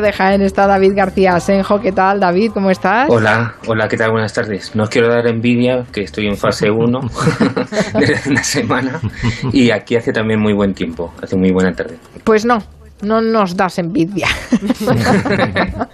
de 0.00 0.12
Jaén 0.12 0.42
está 0.42 0.66
David 0.66 0.92
García 0.94 1.36
Asenjo. 1.36 1.80
¿Qué 1.80 1.92
tal, 1.92 2.18
David? 2.18 2.50
¿Cómo 2.52 2.70
estás? 2.70 3.08
Hola, 3.08 3.54
hola, 3.66 3.88
¿qué 3.88 3.96
tal? 3.96 4.10
Buenas 4.10 4.32
tardes. 4.32 4.74
No 4.74 4.84
os 4.84 4.88
quiero 4.88 5.08
dar 5.08 5.26
envidia, 5.26 5.84
que 5.92 6.02
estoy 6.02 6.26
en 6.26 6.36
fase 6.36 6.70
1 6.70 7.00
desde 7.98 8.30
una 8.30 8.42
semana 8.42 9.00
y 9.52 9.70
aquí 9.70 9.96
hace 9.96 10.12
también 10.12 10.40
muy 10.40 10.52
buen 10.52 10.74
tiempo, 10.74 11.12
hace 11.22 11.36
muy 11.36 11.52
buena 11.52 11.72
tarde. 11.72 11.96
Pues 12.24 12.44
no, 12.44 12.58
no 13.02 13.20
nos 13.20 13.56
das 13.56 13.78
envidia. 13.78 14.26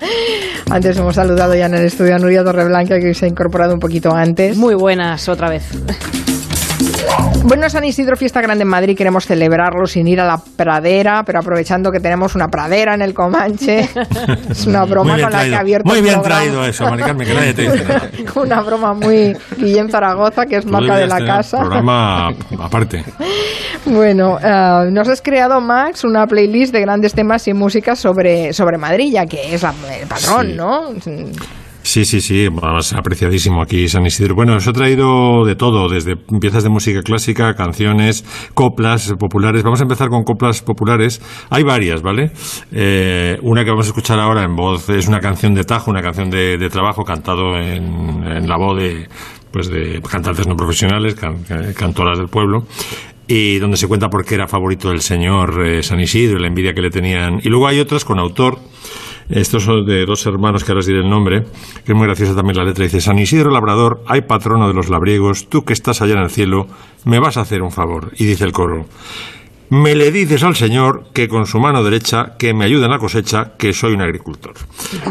antes 0.71 0.97
hemos 0.97 1.15
saludado 1.15 1.55
ya 1.55 1.67
en 1.67 1.75
el 1.75 1.85
estudio 1.85 2.17
a 2.17 2.19
Nuria 2.19 2.43
Torreblanca, 2.43 2.99
que 2.99 3.13
se 3.13 3.27
ha 3.27 3.29
incorporado 3.29 3.75
un 3.75 3.81
poquito 3.81 4.15
antes. 4.15 4.57
Muy 4.57 4.75
buenas, 4.75 5.29
otra 5.29 5.51
vez. 5.51 5.69
Bueno, 7.45 7.69
San 7.71 7.85
Isidro, 7.85 8.17
fiesta 8.17 8.41
grande 8.41 8.63
en 8.63 8.69
Madrid, 8.69 8.97
queremos 8.97 9.27
celebrarlo 9.27 9.87
sin 9.87 10.07
ir 10.07 10.21
a 10.21 10.27
la 10.27 10.39
pradera, 10.57 11.23
pero 11.25 11.41
aprovechando 11.41 11.91
que 11.91 11.99
tenemos 11.99 12.35
una 12.35 12.49
pradera 12.49 12.95
en 12.95 13.03
el 13.03 13.15
Comanche. 13.15 13.89
Es 14.51 14.67
una 14.67 14.85
broma 14.85 15.19
con 15.21 15.33
la 15.33 15.45
que 15.45 15.55
ha 15.55 15.61
abierto 15.61 15.89
Muy 15.89 16.03
bien 16.03 16.21
traído 16.23 16.65
eso, 16.65 16.85
Maricarmen, 16.85 17.27
que 17.27 17.35
nadie 17.35 17.55
te 17.55 17.63
dice 17.71 17.85
nada. 17.85 18.11
una 18.35 18.61
broma 18.63 18.95
muy 18.95 19.37
Guillem 19.57 19.89
Zaragoza, 19.89 20.47
que 20.47 20.57
es 20.57 20.67
marca 20.67 20.97
de 20.97 21.07
la 21.07 21.19
casa. 21.19 21.61
programa 21.61 22.29
aparte. 22.61 23.05
Bueno, 23.87 24.35
uh, 24.37 24.91
nos 24.91 25.09
has 25.09 25.23
creado, 25.23 25.59
Max, 25.61 26.05
una 26.05 26.27
playlist 26.27 26.73
de 26.73 26.83
grandes 26.83 27.15
temas 27.15 27.49
y 27.49 27.55
música 27.55 27.97
sobre, 27.97 28.53
sobre 28.53 28.77
Madrid, 28.77 29.11
ya 29.13 29.25
que 29.25 29.55
es 29.55 29.63
la, 29.63 29.73
el 29.99 30.07
patrón, 30.07 30.49
sí. 30.49 30.53
¿no? 30.55 30.91
Sí, 31.91 32.05
sí, 32.05 32.21
sí, 32.21 32.47
apreciadísimo 32.95 33.61
aquí 33.61 33.89
San 33.89 34.07
Isidro. 34.07 34.37
Bueno, 34.37 34.55
os 34.55 34.65
he 34.65 34.73
traído 34.73 35.45
de 35.45 35.57
todo, 35.57 35.89
desde 35.89 36.15
piezas 36.15 36.63
de 36.63 36.69
música 36.69 37.03
clásica, 37.03 37.55
canciones, 37.55 38.25
coplas 38.55 39.13
populares. 39.19 39.65
Vamos 39.65 39.81
a 39.81 39.83
empezar 39.83 40.09
con 40.09 40.23
coplas 40.23 40.63
populares. 40.63 41.21
Hay 41.51 41.65
varias, 41.65 42.01
¿vale? 42.01 42.31
Eh, 42.71 43.39
una 43.43 43.65
que 43.65 43.71
vamos 43.71 43.87
a 43.87 43.89
escuchar 43.89 44.21
ahora 44.21 44.45
en 44.45 44.55
voz 44.55 44.89
es 44.89 45.09
una 45.09 45.19
canción 45.19 45.53
de 45.53 45.65
Tajo, 45.65 45.91
una 45.91 46.01
canción 46.01 46.31
de, 46.31 46.59
de 46.59 46.69
trabajo 46.69 47.03
cantado 47.03 47.57
en, 47.57 48.23
en, 48.25 48.49
la 48.49 48.57
voz 48.57 48.79
de, 48.79 49.09
pues 49.51 49.69
de 49.69 50.01
cantantes 50.09 50.47
no 50.47 50.55
profesionales, 50.55 51.17
can, 51.17 51.43
cantoras 51.77 52.19
del 52.19 52.29
pueblo 52.29 52.67
y 53.27 53.59
donde 53.59 53.77
se 53.77 53.89
cuenta 53.89 54.09
por 54.09 54.25
qué 54.25 54.37
era 54.37 54.47
favorito 54.47 54.91
del 54.91 55.01
señor 55.01 55.67
eh, 55.67 55.83
San 55.83 55.99
Isidro 55.99 56.39
la 56.39 56.47
envidia 56.47 56.73
que 56.73 56.83
le 56.83 56.91
tenían. 56.91 57.41
Y 57.43 57.49
luego 57.49 57.67
hay 57.67 57.81
otras 57.81 58.05
con 58.05 58.21
autor. 58.21 58.59
Estos 59.31 59.65
son 59.65 59.87
de 59.87 60.05
dos 60.07 60.27
hermanos 60.27 60.65
que 60.65 60.73
ahora 60.73 60.81
os 60.81 60.87
diré 60.87 61.01
el 61.01 61.09
nombre, 61.09 61.45
que 61.85 61.93
es 61.93 61.95
muy 61.97 62.07
graciosa 62.07 62.35
también 62.35 62.57
la 62.57 62.65
letra. 62.65 62.85
Dice, 62.85 63.01
San 63.01 63.19
Isidro 63.19 63.51
Labrador, 63.51 64.03
hay 64.07 64.23
patrono 64.23 64.69
de 64.69 64.75
los 64.75 64.89
labriegos, 64.89 65.49
tú 65.49 65.65
que 65.65 65.73
estás 65.73 66.03
allá 66.03 66.15
en 66.15 66.21
el 66.21 66.31
cielo, 66.31 66.67
me 67.05 67.19
vas 67.19 67.37
a 67.37 67.43
hacer 67.43 67.63
un 67.63 67.71
favor. 67.71 68.13
Y 68.19 68.25
dice 68.25 68.45
el 68.45 68.53
coro, 68.53 68.87
me 69.71 69.95
le 69.95 70.11
dices 70.11 70.43
al 70.43 70.57
Señor 70.57 71.05
que 71.15 71.29
con 71.29 71.47
su 71.47 71.61
mano 71.61 71.85
derecha, 71.85 72.33
que 72.37 72.53
me 72.53 72.65
ayude 72.65 72.87
en 72.87 72.91
la 72.91 72.99
cosecha, 72.99 73.53
que 73.57 73.73
soy 73.73 73.93
un 73.93 74.03
agricultor. 74.03 74.55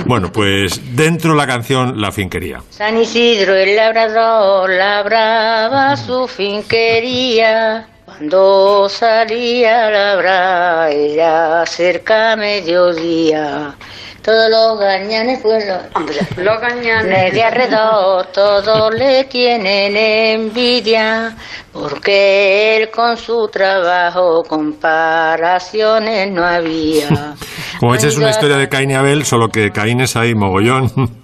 Bueno, 0.05 0.33
pues 0.33 0.81
dentro 0.97 1.33
la 1.33 1.47
canción 1.47 2.01
La 2.01 2.11
Finquería. 2.11 2.61
San 2.69 2.97
Isidro 2.97 3.55
el 3.55 3.77
labrador 3.77 4.69
labraba 4.69 5.95
su 5.95 6.27
finquería. 6.27 7.87
Cuando 8.03 8.89
salía 8.89 9.87
a 9.87 9.91
labrar 9.91 10.91
era 10.91 11.65
cerca 11.65 12.35
mediodía. 12.35 13.75
Todos 14.21 14.49
los 14.49 14.79
gañanes, 14.79 15.39
pues 15.41 15.65
los, 15.65 16.37
los 16.37 16.61
gañanes. 16.61 17.33
De 17.33 17.43
alrededor, 17.43 18.25
todos 18.27 18.93
le 18.93 19.23
tienen 19.25 19.95
envidia, 19.95 21.35
porque 21.71 22.77
él 22.77 22.89
con 22.91 23.17
su 23.17 23.47
trabajo 23.47 24.43
comparaciones 24.47 26.31
no 26.31 26.45
había. 26.45 27.07
Como 27.79 27.93
veis 27.93 28.03
es 28.03 28.17
una 28.17 28.29
historia 28.29 28.57
de 28.57 28.67
Caín 28.67 28.91
y 28.91 28.95
Abel, 28.95 29.23
solo 29.25 29.47
que 29.47 29.71
Caínes 29.71 30.15
hay 30.15 30.35
mogollón, 30.35 30.91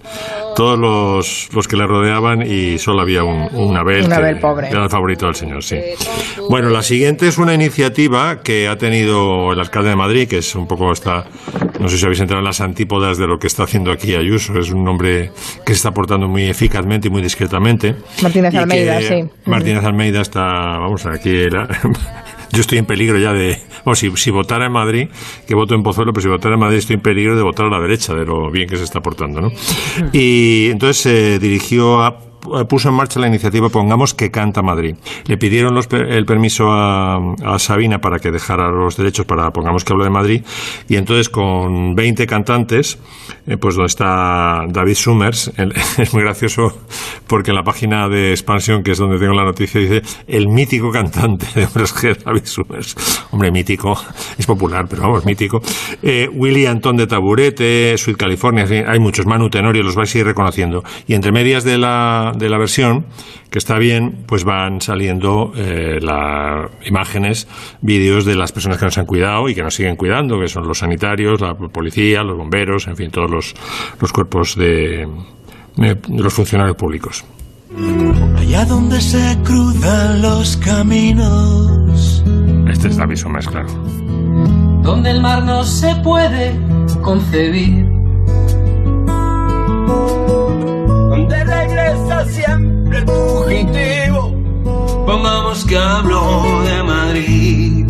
todos 0.56 0.78
los, 0.78 1.48
los 1.54 1.68
que 1.68 1.76
le 1.76 1.86
rodeaban 1.86 2.42
y 2.42 2.78
solo 2.78 3.02
había 3.02 3.22
un, 3.22 3.48
un 3.54 3.76
Abel, 3.76 4.04
Un 4.06 4.12
Abel 4.12 4.34
que 4.36 4.40
pobre. 4.40 4.68
era 4.68 4.84
el 4.84 4.90
favorito 4.90 5.26
del 5.26 5.34
señor, 5.34 5.62
sí. 5.62 5.76
Bueno, 6.48 6.70
la 6.70 6.82
siguiente 6.82 7.28
es 7.28 7.38
una 7.38 7.54
iniciativa 7.54 8.40
que 8.42 8.66
ha 8.68 8.76
tenido 8.76 9.52
el 9.52 9.60
alcalde 9.60 9.90
de 9.90 9.96
Madrid, 9.96 10.28
que 10.28 10.38
es 10.38 10.54
un 10.54 10.66
poco 10.66 10.90
esta, 10.92 11.26
no 11.80 11.88
sé 11.88 11.98
si 11.98 12.04
habéis 12.04 12.20
entrado 12.20 12.40
en 12.40 12.46
las 12.46 12.60
antípodas 12.60 13.18
de 13.18 13.26
lo 13.26 13.38
que 13.38 13.46
está 13.46 13.64
haciendo 13.64 13.92
aquí 13.92 14.14
Ayuso, 14.14 14.58
es 14.58 14.70
un 14.70 14.86
hombre 14.88 15.30
que 15.64 15.72
se 15.72 15.78
está 15.78 15.90
portando 15.92 16.26
muy 16.28 16.44
eficazmente 16.44 17.08
y 17.08 17.10
muy 17.10 17.22
discretamente. 17.22 17.94
Martínez 18.22 18.54
Y 18.54 18.56
Almeida, 18.56 19.00
sí. 19.02 19.24
Martínez 19.44 19.84
Almeida 19.84 20.20
está, 20.22 20.42
vamos, 20.78 21.04
aquí 21.06 21.48
la- 21.50 21.68
yo 22.52 22.60
estoy 22.60 22.78
en 22.78 22.86
peligro 22.86 23.18
ya 23.18 23.32
de, 23.32 23.58
o 23.84 23.94
si, 23.94 24.10
si 24.16 24.30
votara 24.30 24.66
en 24.66 24.72
Madrid, 24.72 25.08
que 25.46 25.54
voto 25.54 25.74
en 25.74 25.82
Pozuelo, 25.82 26.12
pero 26.12 26.22
si 26.22 26.28
votara 26.28 26.54
en 26.54 26.60
Madrid 26.60 26.78
estoy 26.78 26.94
en 26.94 27.02
peligro 27.02 27.36
de 27.36 27.42
votar 27.42 27.66
a 27.66 27.70
la 27.70 27.80
derecha 27.80 28.14
de 28.14 28.24
lo 28.24 28.50
bien 28.50 28.68
que 28.68 28.76
se 28.76 28.84
está 28.84 29.00
portando, 29.00 29.40
¿no? 29.40 29.52
Y 30.12 30.68
entonces 30.70 30.96
se 30.98 31.38
dirigió 31.38 32.02
a 32.02 32.18
puso 32.68 32.88
en 32.88 32.94
marcha 32.94 33.20
la 33.20 33.28
iniciativa 33.28 33.68
Pongamos 33.68 34.14
que 34.14 34.30
canta 34.30 34.62
Madrid. 34.62 34.94
Le 35.26 35.36
pidieron 35.38 35.74
los 35.74 35.88
el 35.92 36.24
permiso 36.24 36.70
a, 36.70 37.16
a 37.44 37.58
Sabina 37.58 37.98
para 38.00 38.18
que 38.18 38.30
dejara 38.30 38.70
los 38.70 38.96
derechos 38.96 39.26
para 39.26 39.50
Pongamos 39.50 39.84
que 39.84 39.92
habla 39.92 40.04
de 40.04 40.10
Madrid 40.10 40.42
y 40.88 40.96
entonces 40.96 41.28
con 41.28 41.94
20 41.94 42.26
cantantes, 42.26 42.98
eh, 43.46 43.56
pues 43.56 43.74
donde 43.76 43.86
está 43.88 44.60
David 44.68 44.94
Summers, 44.94 45.52
el- 45.56 45.72
es 45.98 46.12
muy 46.14 46.22
gracioso 46.22 46.72
porque 47.26 47.50
en 47.50 47.56
la 47.56 47.62
página 47.62 48.08
de 48.08 48.30
expansión, 48.30 48.82
que 48.82 48.92
es 48.92 48.98
donde 48.98 49.18
tengo 49.18 49.32
la 49.34 49.44
noticia, 49.44 49.80
dice 49.80 50.02
el 50.26 50.48
mítico 50.48 50.90
cantante 50.90 51.46
de 51.54 51.66
Hombres 51.66 51.94
G, 51.94 52.16
David 52.24 52.44
Summers. 52.44 52.96
Hombre, 53.30 53.50
mítico, 53.50 53.96
es 54.38 54.46
popular, 54.46 54.86
pero 54.88 55.02
vamos, 55.02 55.24
mítico. 55.24 55.60
Eh, 56.02 56.28
Willy 56.32 56.66
Antón 56.66 56.96
de 56.96 57.06
Taburete, 57.06 57.96
Sweet 57.98 58.16
California, 58.16 58.64
hay 58.86 58.98
muchos, 58.98 59.26
Manu 59.26 59.48
Tenorio, 59.50 59.82
los 59.82 59.94
vais 59.94 60.14
a 60.14 60.18
ir 60.18 60.26
reconociendo. 60.26 60.82
Y 61.06 61.14
entre 61.14 61.32
medias 61.32 61.64
de 61.64 61.78
la, 61.78 62.32
de 62.38 62.48
la 62.48 62.58
versión, 62.58 63.06
que 63.50 63.58
está 63.58 63.78
bien, 63.78 64.24
pues 64.26 64.44
van 64.44 64.80
saliendo 64.80 65.52
eh, 65.56 65.98
la, 66.00 66.68
imágenes, 66.84 67.48
vídeos 67.80 68.24
de 68.24 68.34
las 68.34 68.52
personas 68.52 68.78
que 68.78 68.84
nos 68.84 68.98
han 68.98 69.06
cuidado 69.06 69.48
y 69.48 69.54
que 69.54 69.62
nos 69.62 69.74
siguen 69.74 69.96
cuidando, 69.96 70.38
que 70.40 70.48
son 70.48 70.66
los 70.66 70.78
sanitarios, 70.78 71.40
la 71.40 71.54
policía, 71.54 72.22
los 72.22 72.36
bomberos, 72.36 72.86
en 72.86 72.96
fin, 72.96 73.10
todos 73.10 73.30
los, 73.30 73.54
los 74.00 74.12
cuerpos 74.12 74.56
de, 74.56 75.08
de 75.76 75.98
los 76.08 76.32
funcionarios 76.32 76.76
públicos. 76.76 77.24
Allá 78.38 78.64
donde 78.64 79.00
se 79.00 79.36
cruzan 79.44 80.22
los 80.22 80.56
caminos. 80.58 82.24
Este 82.70 82.88
es 82.88 82.96
David 82.96 83.16
Summers, 83.16 83.48
claro. 83.48 83.68
donde 84.82 85.10
el 85.10 85.20
mar 85.20 85.44
no 85.44 85.64
se 85.64 85.94
puede 85.96 86.58
concebir. 87.02 87.84
Donde 91.10 91.44
regresa 91.44 91.75
siempre 92.28 92.98
el 92.98 93.04
fugitivo. 93.06 94.34
Pongamos 95.06 95.64
que 95.64 95.76
hablo 95.78 96.62
de 96.62 96.82
Madrid. 96.82 97.86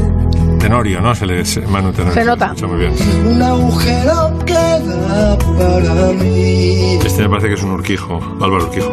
Tenorio, 0.59 1.01
¿no? 1.01 1.15
Se 1.15 1.25
le, 1.25 1.45
se- 1.45 1.61
Manu 1.61 1.91
Tenorio. 1.91 2.13
Se 2.13 2.25
nota. 2.25 2.45
escucha 2.47 2.67
muy 2.67 2.77
bien. 2.79 2.93
Un 3.25 3.41
agujero 3.41 4.37
queda 4.45 5.37
para 5.57 6.13
mí. 6.13 6.99
Este 7.05 7.23
me 7.23 7.29
parece 7.29 7.47
que 7.49 7.53
es 7.55 7.63
un 7.63 7.71
Urquijo, 7.71 8.19
Álvaro 8.41 8.65
Urquijo. 8.65 8.89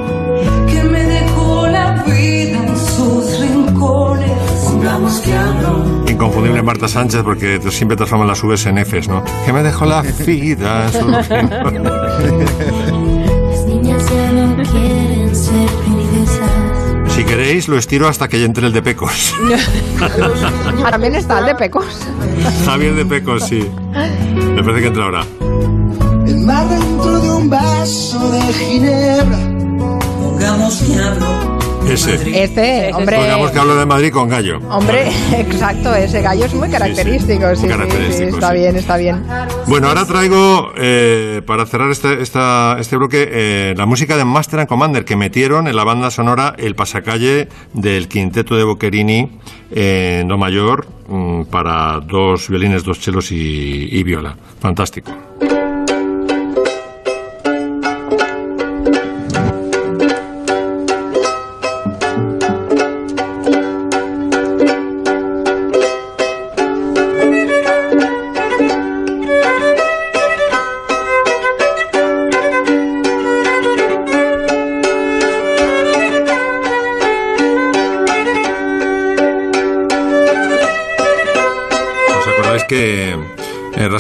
Inconfundible 6.09 6.63
Marta 6.63 6.87
Sánchez 6.89 7.23
porque 7.25 7.59
te- 7.59 7.71
siempre 7.71 7.97
transforman 7.97 8.29
las 8.29 8.41
Vs 8.43 8.67
en 8.67 8.79
Fs, 8.79 9.09
¿no? 9.09 9.23
Que 9.45 9.53
me 9.53 9.63
dejó 9.63 9.85
la 9.87 10.03
vida. 10.03 10.87
Las 13.51 13.67
niñas 13.67 14.03
ya 14.11 14.33
no 14.33 14.57
quieren 14.63 15.35
ser 15.35 15.69
princesas. 15.85 17.13
si 17.15 17.25
queréis, 17.25 17.69
lo 17.69 17.77
estiro 17.79 18.09
hasta 18.09 18.29
que 18.29 18.45
entre 18.45 18.67
el 18.67 18.73
de 18.73 18.83
Pecos. 18.83 19.35
También 20.91 21.15
está 21.17 21.41
el 21.41 21.47
de 21.47 21.55
Pecos. 21.55 21.87
Javier 22.65 22.95
de 22.95 23.05
Pecos, 23.07 23.45
sí. 23.45 23.69
Me 24.55 24.63
parece 24.63 24.81
que 24.83 24.87
entra 24.89 25.05
ahora. 25.05 25.25
El 26.27 26.39
mar 26.41 26.69
dentro 26.69 27.21
de 27.21 27.31
un 27.31 27.51
vaso 27.51 28.31
de 28.31 28.41
ginebra. 28.53 29.39
Pongamos 30.21 30.77
que 30.83 30.95
hablo. 31.01 31.56
Ese. 31.89 32.43
Este, 32.43 32.93
hombre. 32.93 33.17
Pongamos 33.17 33.51
que 33.51 33.59
hablo 33.59 33.77
de 33.77 33.87
Madrid 33.87 34.13
con 34.13 34.29
gallo. 34.29 34.59
Hombre, 34.69 35.09
exacto, 35.39 35.95
ese 35.95 36.23
gallo 36.23 36.45
es 36.45 36.55
muy 36.55 36.69
característico. 36.69 37.49
Sí, 37.51 37.57
sí, 37.57 37.63
sí, 37.63 37.69
característico, 37.69 38.29
está 38.35 38.51
sí. 38.51 38.57
bien, 38.57 38.77
está 38.77 38.97
bien. 38.97 39.25
Bueno, 39.67 39.89
ahora 39.89 40.05
traigo, 40.05 40.73
eh, 40.77 41.43
para 41.47 41.67
cerrar 41.67 41.91
este, 41.91 42.23
esta, 42.23 42.77
este 42.81 42.97
bloque, 42.97 43.29
eh, 43.31 43.75
la 43.77 43.87
música 43.87 44.17
de 44.17 44.25
Master 44.25 44.61
and 44.61 44.69
Commander 44.69 45.05
que 45.05 45.17
metieron 45.17 45.69
en 45.69 45.77
la 45.77 45.85
banda 45.85 46.11
sonora 46.11 46.55
El 46.59 46.75
Pasacalle 46.75 47.49
del 47.73 48.09
quinteto 48.09 48.57
de 48.57 48.65
Boccherini 48.65 49.39
en 49.71 50.29
Do 50.29 50.39
mayor 50.39 50.87
mm, 51.09 51.45
para 51.45 52.01
dos 52.01 52.49
violines, 52.49 52.85
dos 52.85 53.01
chelos 53.01 53.31
y, 53.33 53.89
y 53.91 54.03
viola. 54.03 54.37
Fantástico. 54.61 55.13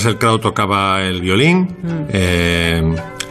Russell 0.07 0.19
Crowe 0.21 0.39
tocaba 0.39 1.03
el 1.03 1.21
violín, 1.21 1.69
eh, 2.13 2.81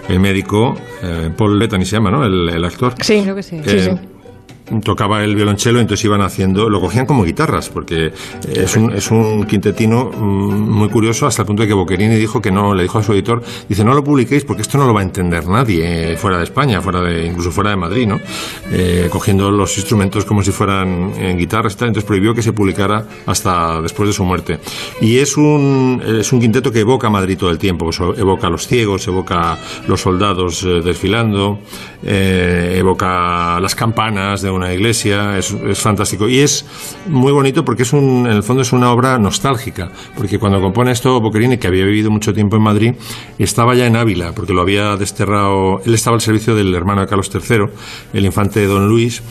el 0.09 0.19
médico, 0.19 0.75
eh, 1.01 1.29
Paul 1.37 1.57
Bettany 1.57 1.85
se 1.85 1.93
llama, 1.93 2.11
¿no? 2.11 2.25
El, 2.25 2.49
el 2.49 2.65
actor. 2.65 2.93
Sí, 3.01 3.21
Creo 3.23 3.33
que 3.35 3.43
sí. 3.43 3.61
Sí, 3.65 3.77
Eh, 3.77 3.97
sí. 3.97 4.07
Tocaba 4.81 5.23
el 5.23 5.35
violonchelo, 5.35 5.79
entonces 5.79 6.05
iban 6.05 6.21
haciendo, 6.21 6.69
lo 6.69 6.81
cogían 6.81 7.05
como 7.05 7.23
guitarras, 7.23 7.69
porque 7.69 8.11
es 8.53 8.75
un, 8.75 8.93
es 8.93 9.11
un 9.11 9.45
quintetino 9.45 10.11
mm, 10.11 10.69
muy 10.69 10.89
curioso 10.89 11.27
hasta 11.27 11.43
el 11.43 11.45
punto 11.47 11.63
de 11.63 11.67
que 11.67 11.73
Boccherini 11.73 12.15
dijo 12.15 12.41
que 12.41 12.51
no, 12.51 12.73
le 12.73 12.83
dijo 12.83 12.99
a 12.99 13.03
su 13.03 13.13
editor, 13.13 13.41
dice, 13.67 13.83
no 13.83 13.93
lo 13.93 14.03
publiquéis 14.03 14.45
porque 14.45 14.61
esto 14.61 14.77
no 14.77 14.85
lo 14.85 14.93
va 14.93 15.01
a 15.01 15.03
entender 15.03 15.47
nadie 15.47 16.13
eh, 16.13 16.17
fuera 16.17 16.37
de 16.37 16.43
España, 16.43 16.81
fuera 16.81 17.01
de, 17.01 17.25
incluso 17.25 17.51
fuera 17.51 17.69
de 17.69 17.75
Madrid, 17.75 18.07
¿no? 18.07 18.19
Eh, 18.71 19.07
cogiendo 19.11 19.51
los 19.51 19.77
instrumentos 19.77 20.25
como 20.25 20.43
si 20.43 20.51
fueran 20.51 21.13
en 21.17 21.37
guitarras, 21.37 21.73
y 21.73 21.77
tal, 21.77 21.87
entonces 21.89 22.07
prohibió 22.07 22.33
que 22.33 22.41
se 22.41 22.53
publicara 22.53 23.05
hasta 23.25 23.81
después 23.81 24.09
de 24.09 24.13
su 24.13 24.23
muerte. 24.23 24.59
Y 25.01 25.17
es 25.17 25.37
un, 25.37 26.01
es 26.05 26.31
un 26.33 26.39
quinteto 26.39 26.71
que 26.71 26.79
evoca 26.79 27.09
Madrid 27.09 27.37
todo 27.37 27.49
el 27.49 27.57
tiempo, 27.57 27.85
pues, 27.85 27.99
evoca 27.99 28.49
los 28.49 28.67
ciegos, 28.67 29.07
evoca 29.07 29.57
los 29.87 30.01
soldados 30.01 30.63
eh, 30.63 30.81
desfilando, 30.83 31.59
eh, 32.03 32.75
evoca 32.77 33.59
las 33.59 33.75
campanas 33.75 34.41
de 34.41 34.49
una 34.49 34.64
iglesia, 34.73 35.37
es, 35.37 35.51
es 35.51 35.79
fantástico. 35.79 36.27
Y 36.27 36.39
es 36.39 36.65
muy 37.07 37.31
bonito 37.31 37.63
porque 37.63 37.83
es 37.83 37.93
un, 37.93 38.25
en 38.27 38.33
el 38.33 38.43
fondo 38.43 38.61
es 38.61 38.73
una 38.73 38.91
obra 38.91 39.17
nostálgica, 39.17 39.91
porque 40.15 40.39
cuando 40.39 40.59
compone 40.61 40.91
esto 40.91 41.19
Boccherini, 41.19 41.57
que 41.57 41.67
había 41.67 41.85
vivido 41.85 42.11
mucho 42.11 42.33
tiempo 42.33 42.55
en 42.57 42.63
Madrid, 42.63 42.93
estaba 43.39 43.75
ya 43.75 43.85
en 43.85 43.95
Ávila, 43.95 44.33
porque 44.33 44.53
lo 44.53 44.61
había 44.61 44.95
desterrado, 44.95 45.79
él 45.85 45.93
estaba 45.93 46.15
al 46.15 46.21
servicio 46.21 46.55
del 46.55 46.73
hermano 46.73 47.01
de 47.01 47.07
Carlos 47.07 47.29
III, 47.33 47.65
el 48.13 48.25
infante 48.25 48.65
Don 48.65 48.87
Luis, 48.87 49.21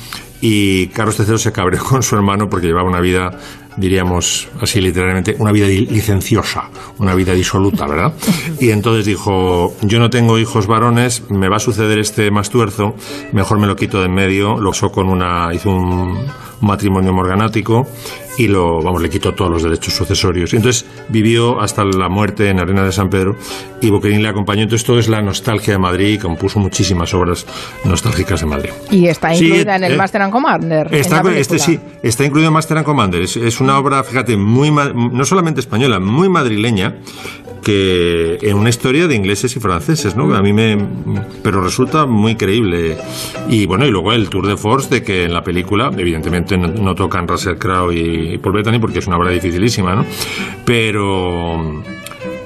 y 0.41 0.89
Carlos 0.89 1.19
III 1.19 1.39
se 1.39 1.53
cabreó 1.53 1.83
con 1.89 2.03
su 2.03 2.17
hermano 2.17 2.49
porque 2.51 2.67
llevaba 2.67 2.89
una 2.89 3.01
vida, 3.01 3.31
diríamos 3.77 4.49
así 4.61 4.81
literalmente, 4.81 5.37
una 5.39 5.53
vida 5.53 5.67
licenciosa, 5.67 6.71
una 6.99 7.15
vida 7.15 7.33
disoluta, 7.33 7.87
¿verdad? 7.87 8.13
Y 8.61 8.71
entonces 8.71 9.05
dijo, 9.05 9.75
yo 9.83 9.99
no 9.99 10.11
tengo 10.11 10.39
hijos 10.39 10.67
varones, 10.67 11.29
me 11.29 11.49
va 11.49 11.57
a 11.57 11.61
suceder 11.61 11.99
este 11.99 12.31
mastuerzo, 12.31 12.95
mejor 13.33 13.59
me 13.59 13.67
lo 13.67 13.77
quito 13.77 14.01
de 14.01 14.05
en 14.05 14.15
medio, 14.15 14.61
lo 14.61 14.71
usó 14.71 14.91
con 14.93 15.09
una, 15.09 15.53
hizo 15.53 15.71
un, 15.71 16.19
matrimonio 16.65 17.13
morganático 17.13 17.87
y 18.37 18.49
lo, 18.49 18.83
vamos, 18.83 19.01
le 19.01 19.09
quitó 19.09 19.33
todos 19.33 19.51
los 19.51 19.63
derechos 19.63 19.95
sucesorios. 19.95 20.53
Y 20.53 20.57
entonces 20.57 20.85
vivió 21.09 21.61
hasta 21.61 21.85
la 21.85 22.09
muerte 22.09 22.49
en 22.49 22.59
Arena 22.59 22.83
de 22.83 22.91
San 22.91 23.09
Pedro 23.09 23.37
y 23.81 23.91
Boquerín 23.91 24.23
le 24.23 24.29
acompañó. 24.29 24.63
Entonces 24.63 24.85
todo 24.85 24.99
es 24.99 25.09
la 25.09 25.23
nostalgia 25.23 25.75
de 25.75 25.79
Madrid 25.79 26.15
y 26.15 26.19
compuso 26.19 26.59
muchísimas 26.59 27.15
obras 27.15 27.47
nostálgicas 27.85 28.41
de 28.41 28.47
Madrid. 28.47 28.71
Y 28.91 29.07
está 29.07 29.33
Sí, 29.35 29.47
incluida 29.47 29.77
en 29.77 29.85
el 29.85 29.93
eh, 29.93 29.97
Master 29.97 30.23
and 30.23 30.33
Commander. 30.33 30.89
en 30.91 31.01
Está, 31.01 31.23
la 31.23 31.37
este, 31.37 31.61
sí, 31.61 31.79
está 32.03 32.25
incluido 32.25 32.49
en 32.49 32.55
Master 32.55 32.79
and 32.79 32.87
Commander. 32.87 33.23
Es, 33.23 33.37
es 33.37 33.61
una 33.65 33.79
obra, 33.79 34.05
fíjate, 34.05 34.37
muy 34.37 34.71
no 34.71 35.25
solamente 35.25 35.61
española, 35.61 35.99
muy 35.99 36.29
madrileña, 36.29 36.97
que 37.63 38.39
en 38.43 38.57
una 38.57 38.69
historia 38.69 39.09
de 39.09 39.15
ingleses 39.17 39.57
y 39.57 39.61
franceses, 39.61 40.15
¿no? 40.15 40.33
A 40.35 40.43
mí 40.43 40.53
me, 40.53 40.79
pero 41.43 41.63
resulta 41.63 42.07
muy 42.07 42.37
creíble. 42.37 42.99
Y 43.49 43.67
bueno, 43.67 43.87
y 43.87 43.91
luego 43.91 44.13
el 44.13 44.29
tour 44.29 44.47
de 44.47 44.57
force 44.57 44.97
de 44.97 45.03
que 45.03 45.25
en 45.25 45.33
la 45.33 45.43
película, 45.43 45.91
evidentemente 45.97 46.59
no, 46.59 46.69
no 46.69 46.95
tocan 46.95 47.27
Russell 47.27 47.57
Crowe 47.57 47.93
y 47.93 48.39
Paul 48.39 48.55
Bettany 48.55 48.79
porque 48.79 48.99
es 48.99 49.07
una 49.07 49.17
obra 49.17 49.31
dificilísima, 49.31 49.95
¿no? 49.95 50.05
Pero, 50.65 51.83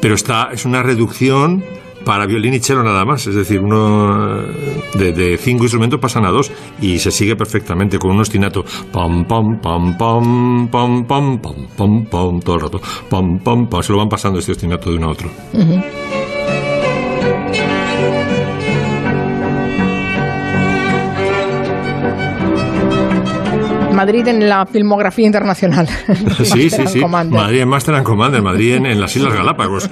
pero 0.01 0.15
está, 0.15 0.51
es 0.53 0.65
una 0.65 0.83
reducción 0.83 1.65
para 2.05 2.27
violín 2.27 2.55
y 2.55 2.61
cello 2.61 2.83
nada 2.83 3.05
más, 3.05 3.27
es 3.27 3.35
decir, 3.35 3.61
uno 3.61 4.43
de, 4.95 5.13
de 5.13 5.37
cinco 5.37 5.65
instrumentos 5.65 6.01
pasan 6.01 6.25
a 6.25 6.31
dos 6.31 6.51
y 6.81 6.99
se 6.99 7.11
sigue 7.11 7.37
perfectamente 7.37 7.99
con 7.99 8.13
un 8.13 8.21
ostinato. 8.21 8.65
Pam 8.93 9.25
pam 9.27 9.61
pam 9.61 9.97
pam 9.97 10.69
pam 10.69 11.05
pam 11.07 11.39
pam 11.39 11.63
pam 11.77 12.05
pam 12.07 12.41
todo 12.41 12.57
el 12.57 12.61
rato. 12.63 12.81
Pam 13.09 13.39
pam 13.39 13.69
pam 13.69 13.83
se 13.83 13.93
lo 13.93 13.99
van 13.99 14.09
pasando 14.09 14.39
este 14.39 14.53
ostinato 14.53 14.91
de 14.91 14.97
uno 14.97 15.09
a 15.09 15.11
otro. 15.11 15.29
Madrid 23.99 24.29
en 24.29 24.49
la 24.49 24.65
filmografía 24.65 25.27
internacional. 25.27 25.89
Sí, 26.45 26.71
sí, 26.71 26.87
sí. 26.87 27.01
Commander. 27.01 27.41
Madrid 27.41 27.61
en 27.63 27.69
Master 27.69 27.95
and 27.97 28.05
Commander, 28.05 28.41
Madrid 28.41 28.77
en, 28.77 28.87
en 28.87 29.01
las 29.01 29.15
Islas 29.17 29.35
Galápagos. 29.35 29.91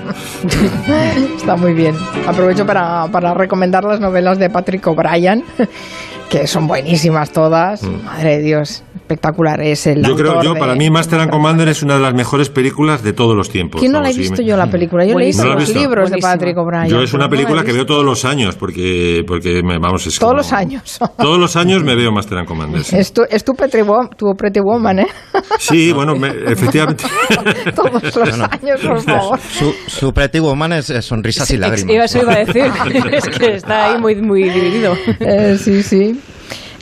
Está 1.37 1.57
muy 1.57 1.73
bien. 1.73 1.97
Aprovecho 2.27 2.65
para, 2.65 3.07
para 3.11 3.35
recomendar 3.35 3.83
las 3.85 3.99
novelas 3.99 4.39
de 4.39 4.49
Patrick 4.49 4.87
O'Brien, 4.87 5.45
que 6.31 6.47
son 6.47 6.69
buenísimas 6.69 7.31
todas. 7.31 7.83
Madre 7.83 8.37
de 8.37 8.43
Dios, 8.43 8.85
espectacular 9.07 9.61
es 9.61 9.87
el. 9.87 10.05
Yo 10.05 10.17
creo, 10.17 10.43
yo 10.43 10.55
de- 10.55 10.61
para 10.61 10.75
mí 10.75 10.91
Master 10.91 11.21
and 11.21 11.31
Commander 11.31 11.69
es 11.69 11.83
una 11.83 11.95
de 11.95 12.01
las 12.01 12.15
mejores 12.15 12.51
películas 12.51 13.03
de 13.03 13.13
todos 13.13 13.37
los 13.37 13.49
tiempos. 13.49 13.81
¿Quién 13.81 13.93
no 13.93 14.01
la 14.01 14.11
he 14.11 14.15
visto 14.15 14.43
me- 14.43 14.49
yo 14.49 14.57
la 14.57 14.67
película? 14.69 15.05
Yo 15.05 15.13
he 15.13 15.15
leído 15.23 15.43
Buenísima. 15.45 15.55
¿No 15.55 15.61
los 15.61 15.75
libros 15.75 16.11
de. 16.11 16.19
Patrick 16.19 16.57
O'Brien. 16.59 16.89
Yo 16.89 17.01
es 17.03 17.15
una 17.15 17.25
no 17.25 17.31
película 17.31 17.63
que 17.63 17.73
veo 17.73 17.87
todos 17.87 18.05
los 18.05 18.25
años 18.25 18.57
porque 18.57 19.23
porque 19.27 19.63
me, 19.63 19.79
vamos 19.79 20.07
es 20.07 20.19
Todos 20.19 20.31
como- 20.33 20.39
los 20.39 20.53
años. 20.53 20.99
Todos 21.19 21.39
los 21.39 21.57
años 21.57 21.83
me 21.85 21.95
veo 21.95 22.11
Master 22.11 22.39
and 22.39 22.49
Commander. 22.49 22.83
sí. 22.85 22.97
Es 22.97 23.13
tu, 23.13 23.23
es 23.31 23.45
tu, 23.45 23.53
Pretty 23.55 23.83
Wo- 23.83 24.09
tu 24.17 24.35
Pretty 24.37 24.61
Woman, 24.61 24.99
¿eh? 25.01 25.07
Sí, 25.59 25.93
bueno, 25.93 26.17
me- 26.17 26.29
efectivamente. 26.51 27.05
Todos 27.75 28.17
los 28.17 28.41
años, 28.41 28.81
por 28.83 29.01
favor. 29.03 29.39
Su, 29.41 29.73
su 29.87 30.13
Pretty 30.13 30.41
Woman 30.41 30.73
es, 30.73 30.91
es 30.91 31.05
sonrisas 31.05 31.51
y 31.51 31.57
lágrimas. 31.59 31.93
iba- 31.95 32.05
Eso 32.05 32.23
iba 32.23 32.33
a 32.33 32.39
decir. 32.45 32.65
es 33.13 33.29
que 33.39 33.55
está 33.55 33.93
ahí 33.93 34.01
muy, 34.01 34.17
muy 34.17 34.43
dividido. 34.49 34.95
Eh, 35.21 35.57
sí, 35.59 35.83
sí. 35.83 36.21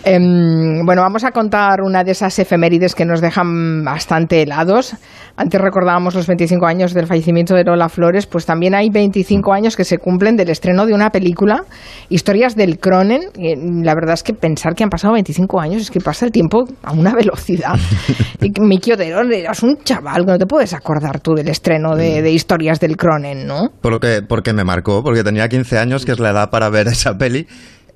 Em, 0.07 0.85
bueno, 0.85 1.01
vamos 1.01 1.25
a 1.25 1.31
contar 1.31 1.81
una 1.81 2.05
de 2.05 2.13
esas 2.13 2.39
efemérides 2.39 2.95
que 2.95 3.07
nos 3.07 3.23
dejan 3.23 3.83
bastante 3.85 4.43
helados. 4.43 4.95
Antes 5.37 5.59
recordábamos 5.59 6.15
los 6.15 6.27
25 6.27 6.67
años 6.67 6.93
del 6.93 7.07
fallecimiento 7.07 7.55
de 7.55 7.65
Lola 7.65 7.89
Flores, 7.89 8.27
pues 8.27 8.45
también 8.45 8.75
hay 8.75 8.91
25 8.91 9.53
años 9.53 9.77
que 9.77 9.85
se 9.85 9.97
cumplen 9.97 10.37
del 10.37 10.51
estreno 10.51 10.85
de 10.85 10.93
una 10.93 11.09
película, 11.09 11.65
Historias 12.11 12.55
del 12.55 12.79
Cronen. 12.79 13.23
Mm, 13.37 13.83
La 13.83 13.95
verdad 13.95 14.15
es 14.15 14.23
que 14.23 14.35
pensar 14.35 14.75
que 14.75 14.85
han 14.85 14.91
pasado 14.91 15.15
25 15.15 15.59
años 15.59 15.83
es 15.83 15.91
que 15.91 16.01
pasa 16.01 16.27
el 16.27 16.33
tiempo 16.33 16.65
a 16.83 16.93
una 16.93 17.15
velocidad. 17.15 17.75
Miki 18.61 18.93
Otero, 18.93 19.23
eras 19.23 19.63
un 19.63 19.79
chaval, 19.85 20.27
no 20.27 20.37
te 20.37 20.47
puedes 20.47 20.75
acordar 20.75 21.21
tú 21.21 21.33
del 21.35 21.49
estreno 21.49 21.97
de, 21.97 22.21
de 22.21 22.31
Historias 22.31 22.79
del 22.79 22.99
Cronen, 22.99 23.47
¿no? 23.47 23.71
Por 23.81 23.93
lo 23.93 24.01
que, 24.01 24.21
porque 24.23 24.53
me 24.53 24.65
marcó, 24.65 25.03
porque 25.03 25.25
tenía 25.25 25.49
15 25.49 25.79
años, 25.79 26.05
que 26.05 26.13
es 26.13 26.21
la 26.21 26.31
edad 26.31 26.51
para 26.51 26.69
ver 26.69 26.89
esa 26.89 27.17
peli, 27.17 27.47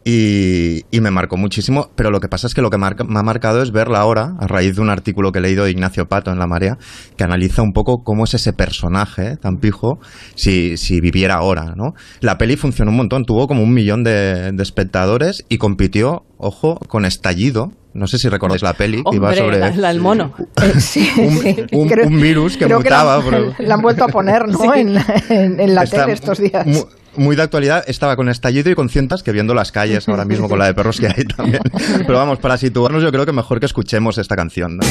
y, 0.04 0.84
y 0.90 1.00
me 1.00 1.10
marcó 1.10 1.36
muchísimo. 1.36 1.90
Pero 1.94 2.10
lo 2.10 2.20
que 2.20 2.28
pasa 2.28 2.46
es 2.46 2.54
que 2.54 2.62
lo 2.62 2.70
que 2.70 2.78
marca- 2.78 3.04
me 3.04 3.18
ha 3.18 3.22
marcado 3.22 3.62
es 3.62 3.72
verla 3.72 4.00
ahora, 4.00 4.34
a 4.38 4.46
raíz 4.46 4.76
de 4.76 4.82
un 4.82 4.90
artículo 4.90 5.32
que 5.32 5.38
he 5.38 5.42
leído 5.42 5.64
de 5.64 5.70
Ignacio 5.70 6.06
Pato 6.08 6.30
en 6.30 6.38
La 6.38 6.46
Marea, 6.46 6.78
que 7.16 7.24
analiza 7.24 7.62
un 7.62 7.72
poco 7.72 8.02
cómo 8.04 8.24
es 8.24 8.34
ese 8.34 8.52
personaje 8.52 9.36
tan 9.36 9.56
pijo 9.58 9.98
si, 10.34 10.76
si 10.76 11.00
viviera 11.00 11.34
ahora, 11.36 11.74
¿no? 11.76 11.92
La 12.20 12.38
peli 12.38 12.56
funcionó 12.56 12.90
un 12.90 12.96
montón, 12.96 13.24
tuvo 13.24 13.46
como 13.46 13.62
un 13.62 13.74
millón 13.74 14.02
de, 14.04 14.52
de 14.52 14.62
espectadores 14.62 15.44
y 15.48 15.58
compitió, 15.58 16.24
ojo, 16.38 16.76
con 16.88 17.04
Estallido. 17.04 17.72
No 17.94 18.06
sé 18.06 18.18
si 18.18 18.28
recordáis 18.28 18.62
la 18.62 18.74
peli, 18.74 19.02
que 19.10 19.16
iba 19.16 19.34
sobre... 19.34 19.58
la, 19.58 19.70
la 19.74 19.88
del 19.88 20.00
mono. 20.00 20.32
Eh, 20.62 20.80
sí, 20.80 21.08
Un- 21.18 21.38
sí. 21.38 21.56
un- 21.72 21.90
un 22.14 22.20
virus 22.20 22.56
que 22.56 22.66
mutaba, 22.66 23.18
la, 23.18 23.24
pero- 23.24 23.54
la 23.58 23.74
han 23.74 23.80
vuelto 23.82 24.04
a 24.04 24.08
poner, 24.08 24.46
¿no? 24.46 24.58
En, 24.74 24.96
en- 25.30 25.58
en 25.60 25.74
la 25.74 25.82
Está 25.84 26.02
tele 26.02 26.12
estos 26.12 26.38
días. 26.38 26.66
mu- 26.66 26.84
Muy 27.16 27.34
de 27.36 27.42
actualidad, 27.42 27.84
estaba 27.86 28.14
con 28.16 28.28
estallido 28.28 28.70
y 28.70 28.74
con 28.74 28.88
cientas 28.88 29.22
que 29.22 29.32
viendo 29.32 29.54
las 29.54 29.72
calles 29.72 30.08
ahora 30.08 30.24
mismo 30.24 30.48
con 30.48 30.58
la 30.58 30.66
de 30.66 30.74
perros 30.74 31.00
que 31.00 31.08
hay 31.08 31.24
también. 31.24 31.62
Pero 32.06 32.14
vamos, 32.14 32.38
para 32.38 32.56
situarnos 32.56 33.02
yo 33.02 33.10
creo 33.10 33.26
que 33.26 33.32
mejor 33.32 33.60
que 33.60 33.66
escuchemos 33.66 34.18
esta 34.18 34.36
canción. 34.36 34.76
¿no? 34.76 34.84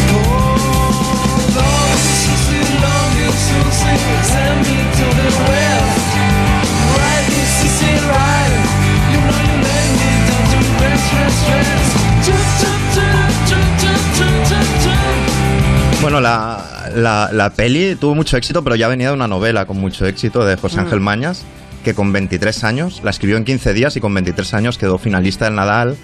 Bueno, 16.01 16.21
la, 16.21 16.89
la, 16.95 17.29
la 17.33 17.49
peli 17.49 17.95
tuvo 17.95 18.15
mucho 18.15 18.37
éxito, 18.37 18.63
pero 18.63 18.75
ya 18.75 18.87
venía 18.87 19.09
de 19.09 19.13
una 19.13 19.27
novela 19.27 19.65
con 19.65 19.77
mucho 19.77 20.05
éxito 20.05 20.45
de 20.45 20.55
José 20.55 20.79
Ángel 20.79 21.01
Mañas, 21.01 21.43
que 21.87 21.93
con 21.93 22.11
23 22.11 22.65
años, 22.65 22.99
la 23.01 23.11
escribió 23.11 23.37
en 23.37 23.45
15 23.45 23.73
días 23.73 23.95
y 23.95 24.01
con 24.01 24.13
23 24.13 24.53
años 24.55 24.77
quedó 24.77 24.97
finalista 24.97 25.45
del 25.45 25.55
Nadal 25.55 25.95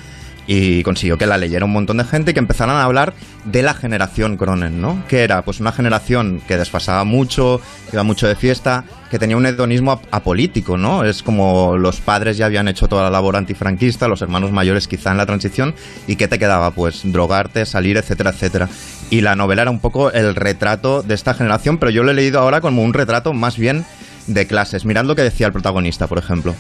y 0.48 0.82
consiguió 0.84 1.18
que 1.18 1.26
la 1.26 1.38
leyera 1.38 1.66
un 1.66 1.74
montón 1.74 1.98
de 1.98 2.06
gente 2.06 2.32
y 2.32 2.34
que 2.34 2.40
empezaran 2.40 2.78
a 2.78 2.84
hablar 2.86 3.14
de 3.44 3.64
la 3.64 3.74
generación 3.74 4.38
Cronen, 4.38 4.80
¿no? 4.82 5.04
Que 5.10 5.24
era 5.26 5.42
pues 5.42 5.60
una 5.60 5.74
generación 5.74 6.42
que 6.48 6.56
desfasaba 6.58 7.04
mucho, 7.04 7.60
que 7.90 7.98
iba 7.98 8.04
mucho 8.04 8.30
de 8.30 8.36
fiesta, 8.38 8.86
que 9.12 9.20
tenía 9.20 9.36
un 9.36 9.46
hedonismo 9.46 9.92
ap- 9.92 10.06
apolítico, 10.12 10.78
¿no? 10.78 11.04
Es 11.04 11.22
como 11.22 11.76
los 11.78 12.00
padres 12.00 12.38
ya 12.38 12.46
habían 12.46 12.70
hecho 12.70 12.88
toda 12.88 13.04
la 13.04 13.10
labor 13.10 13.36
antifranquista, 13.36 14.08
los 14.08 14.22
hermanos 14.22 14.54
mayores 14.54 14.88
quizá 14.88 15.12
en 15.12 15.18
la 15.18 15.26
transición, 15.26 15.76
y 16.08 16.16
¿qué 16.16 16.30
te 16.30 16.40
quedaba? 16.40 16.72
Pues 16.72 17.02
drogarte, 17.04 17.66
salir, 17.66 17.98
etcétera, 17.98 18.30
etcétera. 18.30 18.70
Y 19.10 19.20
la 19.20 19.36
novela 19.36 19.64
era 19.64 19.72
un 19.72 19.80
poco 19.82 20.12
el 20.12 20.34
retrato 20.34 21.04
de 21.04 21.14
esta 21.14 21.34
generación, 21.34 21.78
pero 21.78 21.90
yo 21.92 22.04
lo 22.04 22.12
he 22.12 22.14
leído 22.14 22.40
ahora 22.40 22.62
como 22.62 22.84
un 22.84 22.94
retrato 22.94 23.34
más 23.34 23.58
bien 23.58 23.86
de 24.28 24.48
clases. 24.48 24.86
Mirad 24.86 25.06
lo 25.06 25.16
que 25.16 25.22
decía 25.24 25.48
el 25.48 25.54
protagonista, 25.54 26.08
por 26.08 26.18
ejemplo. 26.18 26.56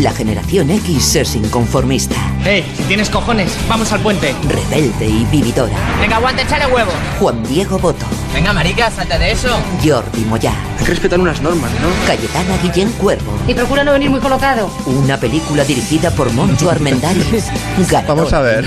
La 0.00 0.10
generación 0.12 0.70
X 0.70 1.16
es 1.16 1.36
inconformista, 1.36 2.16
¡Ey! 2.46 2.64
Si 2.78 2.82
tienes 2.84 3.10
cojones, 3.10 3.52
vamos 3.68 3.92
al 3.92 4.00
puente. 4.00 4.34
rebelde 4.48 5.06
y 5.06 5.26
vividora. 5.30 5.76
Venga, 6.00 6.16
aguante, 6.16 6.42
échale 6.42 6.66
huevo. 6.66 6.90
Juan 7.20 7.42
Diego 7.44 7.78
Boto, 7.78 8.06
Venga, 8.32 8.52
marica, 8.54 8.90
salta 8.90 9.18
de 9.18 9.32
eso. 9.32 9.48
Jordi 9.84 10.24
Moya. 10.24 10.54
Hay 10.78 10.84
que 10.84 10.90
respetar 10.92 11.20
unas 11.20 11.42
normas, 11.42 11.70
¿no? 11.80 11.88
Cayetana 12.06 12.56
Guillén 12.62 12.90
Cuervo. 12.92 13.38
Y 13.46 13.52
procura 13.52 13.84
no 13.84 13.92
venir 13.92 14.08
muy 14.08 14.20
colocado. 14.20 14.70
Una 14.86 15.18
película 15.18 15.64
dirigida 15.64 16.10
por 16.10 16.32
Moncho 16.32 16.70
Armendáriz. 16.70 17.44
Vamos 18.08 18.32
a 18.32 18.40
ver. 18.40 18.64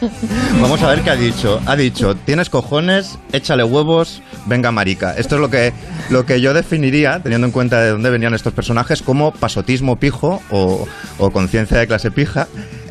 Vamos 0.60 0.82
a 0.82 0.88
ver 0.88 1.02
qué 1.02 1.10
ha 1.10 1.16
dicho. 1.16 1.58
Ha 1.64 1.74
dicho, 1.74 2.16
tienes 2.16 2.50
cojones, 2.50 3.18
échale 3.32 3.64
huevos, 3.64 4.22
venga 4.44 4.70
marica. 4.72 5.14
Esto 5.16 5.36
es 5.36 5.40
lo 5.40 5.48
que, 5.48 5.72
lo 6.10 6.26
que 6.26 6.42
yo 6.42 6.52
definiría, 6.52 7.20
teniendo 7.22 7.46
en 7.46 7.52
cuenta 7.52 7.80
de 7.80 7.90
dónde 7.90 8.10
venían 8.10 8.34
estos 8.34 8.52
personajes, 8.52 9.00
como 9.00 9.32
pasotismo 9.32 9.96
pijo 9.96 10.42
o, 10.50 10.86
o 11.18 11.30
conciencia 11.30 11.78
de 11.78 11.86
clase 11.86 12.10
pija. 12.10 12.46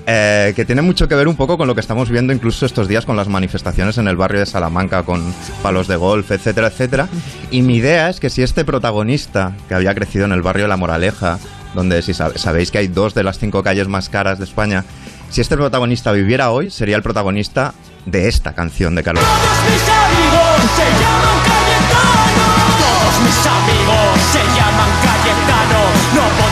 Eh, 0.09 0.53
que 0.55 0.63
tiene 0.65 0.81
mucho 0.81 1.07
que 1.09 1.15
ver 1.15 1.27
un 1.27 1.35
poco 1.35 1.57
con 1.57 1.67
lo 1.67 1.75
que 1.75 1.81
estamos 1.81 2.09
viendo 2.09 2.31
incluso 2.31 2.65
estos 2.65 2.87
días 2.87 3.05
con 3.05 3.17
las 3.17 3.27
manifestaciones 3.27 3.97
en 3.97 4.07
el 4.07 4.15
barrio 4.15 4.39
de 4.39 4.45
Salamanca, 4.45 5.03
con 5.03 5.33
palos 5.61 5.87
de 5.89 5.97
golf, 5.97 6.31
etcétera, 6.31 6.67
etcétera. 6.67 7.09
Y 7.51 7.61
mi 7.61 7.75
idea 7.75 8.09
es 8.09 8.19
que 8.21 8.29
si 8.29 8.41
este 8.41 8.63
protagonista, 8.65 9.51
que 9.67 9.75
había 9.75 9.93
crecido 9.93 10.23
en 10.25 10.31
el 10.31 10.41
barrio 10.41 10.63
de 10.63 10.69
La 10.69 10.77
Moraleja, 10.77 11.37
donde 11.75 12.01
si 12.01 12.13
sab- 12.13 12.37
sabéis 12.37 12.71
que 12.71 12.77
hay 12.77 12.87
dos 12.87 13.13
de 13.13 13.23
las 13.23 13.37
cinco 13.37 13.61
calles 13.63 13.87
más 13.89 14.07
caras 14.07 14.39
de 14.39 14.45
España, 14.45 14.85
si 15.29 15.41
este 15.41 15.57
protagonista 15.57 16.13
viviera 16.13 16.51
hoy, 16.51 16.71
sería 16.71 16.95
el 16.95 17.03
protagonista 17.03 17.73
de 18.05 18.29
esta 18.29 18.53
canción 18.55 18.95
de 18.95 19.03
Carlos. 19.03 19.25
mis 19.25 19.81
amigos 19.83 20.71
se 20.77 20.85
llaman 21.03 21.37
Cayetano. 21.43 22.47
Todos 22.79 23.19
mis 23.25 23.45
amigos 23.45 24.19
se 24.31 24.39
llaman 24.55 24.89
Cayetano. 25.03 25.81
No 26.15 26.46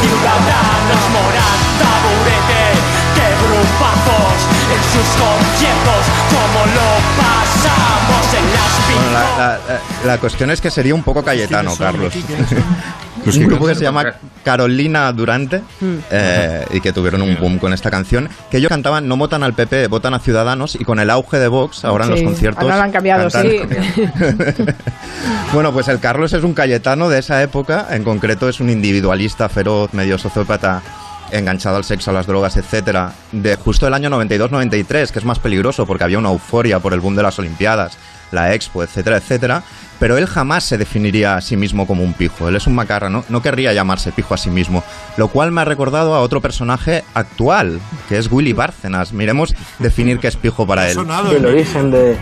Ciudadanos. 0.00 1.02
Morán, 1.14 1.58
taburete, 1.80 2.64
que 3.16 3.26
grupazos 3.44 4.38
en 4.74 4.82
sus 4.92 5.08
conciertos. 5.22 6.02
Como 6.32 6.60
lo 6.76 6.87
la, 9.38 9.58
la- 10.04 10.18
cuestión 10.18 10.50
es 10.50 10.60
que 10.60 10.70
sería 10.70 10.94
un 10.94 11.02
poco 11.02 11.22
Cayetano, 11.24 11.76
Carlos. 11.76 12.12
Pues 13.24 13.36
un 13.36 13.46
grupo 13.48 13.66
que 13.66 13.74
se 13.74 13.82
llama 13.82 14.14
Carolina 14.44 15.12
Durante 15.12 15.60
eh, 16.10 16.64
y 16.70 16.80
que 16.80 16.92
tuvieron 16.92 17.20
un 17.20 17.36
boom 17.38 17.58
con 17.58 17.72
esta 17.74 17.90
canción. 17.90 18.28
Que 18.48 18.58
ellos 18.58 18.68
cantaban 18.70 19.06
no 19.08 19.16
votan 19.16 19.42
al 19.42 19.54
PP, 19.54 19.88
votan 19.88 20.14
a 20.14 20.20
Ciudadanos 20.20 20.76
y 20.76 20.84
con 20.84 20.98
el 21.00 21.10
auge 21.10 21.38
de 21.38 21.48
Vox 21.48 21.84
ahora 21.84 22.06
en 22.06 22.14
Sí, 22.16 22.22
los 22.22 22.30
conciertos. 22.32 22.62
ahora 22.62 22.76
lo 22.76 22.82
han 22.84 22.92
cambiado, 22.92 23.28
cantan- 23.28 23.50
sí. 23.50 24.62
Bueno, 25.52 25.72
pues 25.72 25.88
el 25.88 25.98
Carlos 25.98 26.32
es 26.32 26.44
un 26.44 26.54
Cayetano 26.54 27.08
de 27.08 27.18
esa 27.18 27.42
época. 27.42 27.88
En 27.90 28.04
concreto 28.04 28.48
es 28.48 28.60
un 28.60 28.70
individualista 28.70 29.48
feroz, 29.48 29.92
medio 29.94 30.16
sociópata 30.16 30.80
enganchado 31.30 31.76
al 31.76 31.84
sexo, 31.84 32.10
a 32.10 32.14
las 32.14 32.26
drogas, 32.26 32.56
etcétera, 32.56 33.12
de 33.32 33.56
justo 33.56 33.86
el 33.86 33.92
año 33.94 34.08
92-93, 34.10 35.10
que 35.10 35.18
es 35.18 35.24
más 35.24 35.38
peligroso 35.38 35.86
porque 35.86 36.04
había 36.04 36.18
una 36.18 36.30
euforia 36.30 36.78
por 36.78 36.94
el 36.94 37.00
boom 37.00 37.16
de 37.16 37.22
las 37.22 37.38
Olimpiadas, 37.38 37.98
la 38.32 38.54
Expo, 38.54 38.82
etcétera, 38.82 39.16
etcétera, 39.18 39.62
pero 39.98 40.16
él 40.18 40.26
jamás 40.26 40.64
se 40.64 40.78
definiría 40.78 41.34
a 41.36 41.40
sí 41.40 41.56
mismo 41.56 41.86
como 41.86 42.02
un 42.04 42.12
pijo, 42.12 42.48
él 42.48 42.56
es 42.56 42.66
un 42.66 42.74
macarra, 42.74 43.08
no, 43.08 43.24
no 43.28 43.42
querría 43.42 43.72
llamarse 43.72 44.12
pijo 44.12 44.34
a 44.34 44.36
sí 44.36 44.50
mismo, 44.50 44.84
lo 45.16 45.28
cual 45.28 45.50
me 45.50 45.60
ha 45.60 45.64
recordado 45.64 46.14
a 46.14 46.20
otro 46.20 46.40
personaje 46.40 47.04
actual, 47.14 47.80
que 48.08 48.18
es 48.18 48.30
Willy 48.30 48.52
Bárcenas, 48.52 49.12
miremos 49.12 49.54
definir 49.78 50.18
qué 50.20 50.28
es 50.28 50.36
pijo 50.36 50.66
para 50.66 50.88
él. 50.88 50.96
El 51.34 51.46
origen 51.46 51.90
de. 51.90 52.16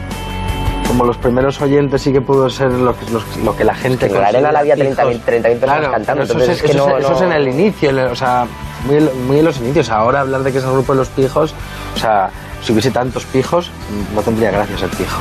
Como 0.87 1.05
los 1.05 1.17
primeros 1.17 1.61
oyentes 1.61 2.01
sí 2.01 2.13
que 2.13 2.21
pudo 2.21 2.49
ser 2.49 2.71
lo 2.71 2.97
que, 2.97 3.11
los- 3.11 3.37
lo 3.45 3.57
que 3.57 3.65
la 3.65 3.75
gente. 3.75 4.07
En 4.07 4.15
la 4.15 4.29
arena 4.29 4.53
la 4.53 4.61
había 4.61 4.77
considera 4.77 5.03
30.000 5.03 5.11
pijos. 5.19 5.27
30.000 5.27 5.43
personas 5.59 5.79
Claro, 5.81 5.91
cantando, 5.93 6.23
eso, 6.23 6.39
es 6.53 6.63
que 6.63 6.71
eso 6.71 6.89
no- 6.89 6.97
eso 6.99 7.15
es 7.17 7.21
en 7.23 7.29
no- 7.31 7.35
el 7.35 7.49
inicio, 7.49 8.13
o 8.13 8.15
sea, 8.15 8.47
muy, 8.87 8.97
en- 8.99 9.27
muy 9.27 9.39
en 9.41 9.45
los 9.47 9.59
inicios. 9.59 9.91
Ahora 9.91 10.21
hablar 10.21 10.45
de 10.45 10.53
que 10.53 10.59
es 10.59 10.65
el 10.65 10.71
grupo 10.71 10.93
de 10.93 10.99
los 11.01 11.09
pijos, 11.09 11.55
o 11.97 11.99
sea, 11.99 12.31
si 12.63 12.73
hubiese 12.73 12.93
tantos 12.93 13.25
pijos, 13.25 13.71
no 14.15 14.23
tendría 14.23 14.53
gracia 14.53 14.79
ser 14.79 14.89
pijo. 14.91 15.19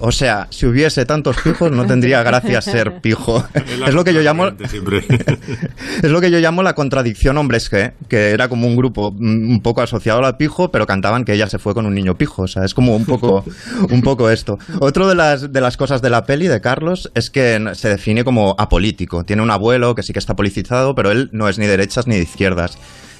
O 0.00 0.12
sea, 0.12 0.48
si 0.50 0.66
hubiese 0.66 1.04
tantos 1.06 1.36
pijos 1.42 1.70
no 1.70 1.86
tendría 1.86 2.22
gracia 2.22 2.60
ser 2.60 3.00
pijo. 3.00 3.44
Es 3.86 3.94
lo 3.94 4.04
que 4.04 4.14
yo 4.14 4.22
llamo 4.22 4.46
es 6.02 6.10
lo 6.10 6.20
que 6.20 6.30
yo 6.30 6.38
llamo 6.38 6.62
la 6.62 6.74
contradicción 6.74 7.36
hombres 7.38 7.70
G, 7.70 7.92
que 8.08 8.30
era 8.30 8.48
como 8.48 8.66
un 8.66 8.76
grupo 8.76 9.12
mm, 9.12 9.50
un 9.50 9.60
poco 9.60 9.82
asociado 9.82 10.24
al 10.24 10.36
pijo, 10.36 10.70
pero 10.70 10.86
cantaban 10.86 11.24
que 11.24 11.32
ella 11.32 11.48
se 11.48 11.58
fue 11.58 11.74
con 11.74 11.86
un 11.86 11.94
niño 11.94 12.14
pijo, 12.14 12.42
o 12.42 12.46
sea, 12.46 12.64
es 12.64 12.74
como 12.74 12.96
un 12.96 13.04
poco 13.04 13.44
un 13.90 14.02
poco 14.02 14.30
esto. 14.30 14.54
Otro 14.80 15.08
de 15.08 15.14
las 15.14 15.52
de 15.52 15.60
las 15.60 15.76
cosas 15.76 16.02
de 16.02 16.10
la 16.10 16.24
peli 16.24 16.48
de 16.48 16.60
Carlos 16.60 17.10
es 17.14 17.30
que 17.30 17.62
se 17.74 17.88
define 17.88 18.24
como 18.24 18.54
apolítico. 18.58 19.24
Tiene 19.24 19.42
un 19.42 19.50
abuelo 19.50 19.94
que 19.94 20.02
sí 20.02 20.12
que 20.12 20.18
está 20.18 20.34
politizado, 20.34 20.94
pero 20.94 21.10
él 21.10 21.30
no 21.32 21.48
es 21.48 21.58
ni 21.58 21.66
de 21.66 21.72
derechas 21.72 22.06
ni 22.06 22.16
de 22.16 22.22
izquierdas. 22.22 22.78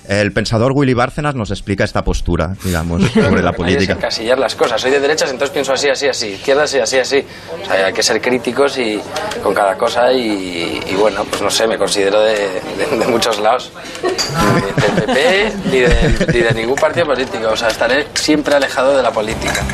El 0.08 0.32
pensador 0.32 0.72
Willy 0.74 0.92
Bárcenas 0.92 1.34
nos 1.34 1.50
explica 1.50 1.84
esta 1.84 2.04
postura, 2.04 2.54
digamos, 2.62 3.02
sobre 3.14 3.42
la 3.42 3.52
política. 3.52 3.94
encasillar 3.94 4.38
las 4.38 4.54
cosas. 4.54 4.80
Soy 4.80 4.90
de 4.90 5.00
derechas, 5.00 5.30
entonces 5.30 5.52
pienso 5.52 5.72
así, 5.72 5.88
así, 5.88 6.06
así. 6.08 6.28
Izquierdas, 6.28 6.70
sí, 6.70 6.78
así, 6.78 6.98
así. 6.98 7.24
O 7.62 7.66
sea, 7.66 7.86
hay 7.86 7.92
que 7.92 8.02
ser 8.02 8.20
críticos 8.20 8.76
y 8.78 9.00
con 9.42 9.54
cada 9.54 9.76
cosa 9.76 10.12
y, 10.12 10.80
y 10.90 10.94
bueno, 10.96 11.24
pues 11.24 11.40
no 11.40 11.50
sé, 11.50 11.66
me 11.66 11.78
considero 11.78 12.20
de, 12.20 12.34
de- 12.34 12.98
de 12.98 13.06
muchos 13.08 13.38
lados. 13.40 13.72
Ni 14.02 14.82
del 14.82 15.04
PP 15.06 15.52
ni 15.70 15.78
de, 15.80 16.26
ni 16.32 16.40
de 16.40 16.54
ningún 16.54 16.76
partido 16.76 17.06
político. 17.06 17.48
O 17.50 17.56
sea, 17.56 17.68
estaré 17.68 18.06
siempre 18.14 18.54
alejado 18.54 18.96
de 18.96 19.02
la 19.02 19.10
política. 19.10 19.64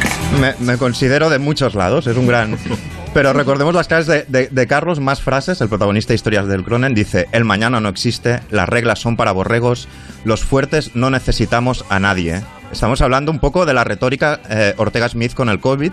Me, 0.40 0.54
me 0.60 0.78
considero 0.78 1.28
de 1.28 1.38
muchos 1.40 1.74
lados, 1.74 2.06
es 2.06 2.16
un 2.16 2.26
gran... 2.28 2.56
Pero 3.12 3.32
recordemos 3.32 3.74
las 3.74 3.88
claves 3.88 4.06
de, 4.06 4.66
Carlos, 4.68 5.00
más 5.00 5.20
frases. 5.20 5.60
El 5.60 5.68
protagonista 5.68 6.12
de 6.12 6.14
Historias 6.14 6.46
del 6.46 6.64
Cronen 6.64 6.94
dice, 6.94 7.26
el 7.32 7.44
mañana 7.44 7.80
no 7.80 7.88
existe, 7.88 8.40
las 8.50 8.68
reglas 8.68 9.00
son 9.00 9.16
para 9.16 9.32
borregos, 9.32 9.88
los 10.24 10.44
fuertes 10.44 10.94
no 10.94 11.10
necesitamos 11.10 11.84
a 11.88 11.98
nadie. 11.98 12.40
Estamos 12.70 13.00
hablando 13.00 13.32
un 13.32 13.40
poco 13.40 13.66
de 13.66 13.74
la 13.74 13.82
retórica 13.82 14.40
eh, 14.48 14.74
Ortega 14.76 15.08
Smith 15.08 15.34
con 15.34 15.48
el 15.48 15.58
COVID. 15.58 15.90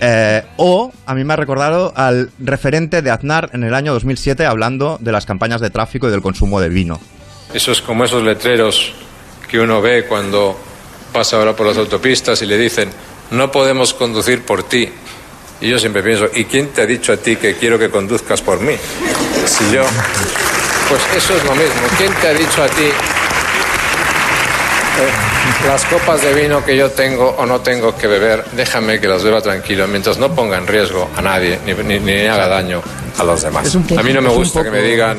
eh, 0.00 0.42
o 0.56 0.92
a 1.04 1.14
mí 1.14 1.24
me 1.24 1.34
ha 1.34 1.36
recordado 1.36 1.92
al 1.94 2.30
referente 2.38 3.02
de 3.02 3.10
Aznar 3.10 3.50
en 3.52 3.62
el 3.62 3.74
año 3.74 3.92
2007 3.92 4.46
hablando 4.46 4.96
de 5.00 5.12
las 5.12 5.26
campañas 5.26 5.60
de 5.60 5.68
tráfico 5.68 6.08
y 6.08 6.10
del 6.10 6.22
consumo 6.22 6.58
de 6.60 6.70
vino. 6.70 6.98
Eso 7.52 7.70
es 7.70 7.82
como 7.82 8.04
esos 8.04 8.22
letreros 8.22 8.94
que 9.48 9.60
uno 9.60 9.82
ve 9.82 10.06
cuando 10.06 10.58
pasa 11.12 11.36
ahora 11.36 11.54
por 11.54 11.66
las 11.66 11.76
autopistas 11.76 12.40
y 12.40 12.46
le 12.46 12.56
dicen, 12.56 12.88
no 13.30 13.52
podemos 13.52 13.92
conducir 13.92 14.42
por 14.42 14.62
ti. 14.62 14.88
Y 15.60 15.70
yo 15.70 15.78
siempre 15.78 16.02
pienso, 16.02 16.28
¿y 16.34 16.44
quién 16.44 16.68
te 16.68 16.82
ha 16.82 16.86
dicho 16.86 17.12
a 17.12 17.16
ti 17.16 17.36
que 17.36 17.54
quiero 17.56 17.78
que 17.78 17.88
conduzcas 17.90 18.42
por 18.42 18.60
mí? 18.60 18.76
Si 19.46 19.70
yo... 19.72 19.84
Pues 20.88 21.00
eso 21.16 21.34
es 21.36 21.44
lo 21.44 21.52
mismo. 21.54 21.74
¿Quién 21.98 22.12
te 22.14 22.28
ha 22.28 22.34
dicho 22.34 22.62
a 22.62 22.68
ti 22.68 22.84
eh, 24.98 25.66
las 25.66 25.84
copas 25.86 26.22
de 26.22 26.32
vino 26.34 26.64
que 26.64 26.76
yo 26.76 26.90
tengo 26.90 27.30
o 27.38 27.44
no 27.46 27.60
tengo 27.60 27.96
que 27.96 28.06
beber, 28.06 28.44
déjame 28.52 29.00
que 29.00 29.08
las 29.08 29.22
beba 29.24 29.40
tranquilo, 29.40 29.86
mientras 29.88 30.18
no 30.18 30.34
ponga 30.34 30.56
en 30.58 30.66
riesgo 30.66 31.10
a 31.16 31.22
nadie 31.22 31.58
ni, 31.66 31.74
ni- 31.74 31.98
ni 32.00 32.26
haga 32.26 32.46
daño 32.48 32.82
a 33.18 33.24
los 33.24 33.42
demás. 33.42 33.74
Un- 33.74 33.98
a 33.98 34.02
mí 34.02 34.12
no 34.12 34.22
me 34.22 34.28
gusta 34.30 34.62
que 34.62 34.70
me 34.70 34.82
digan 34.82 35.18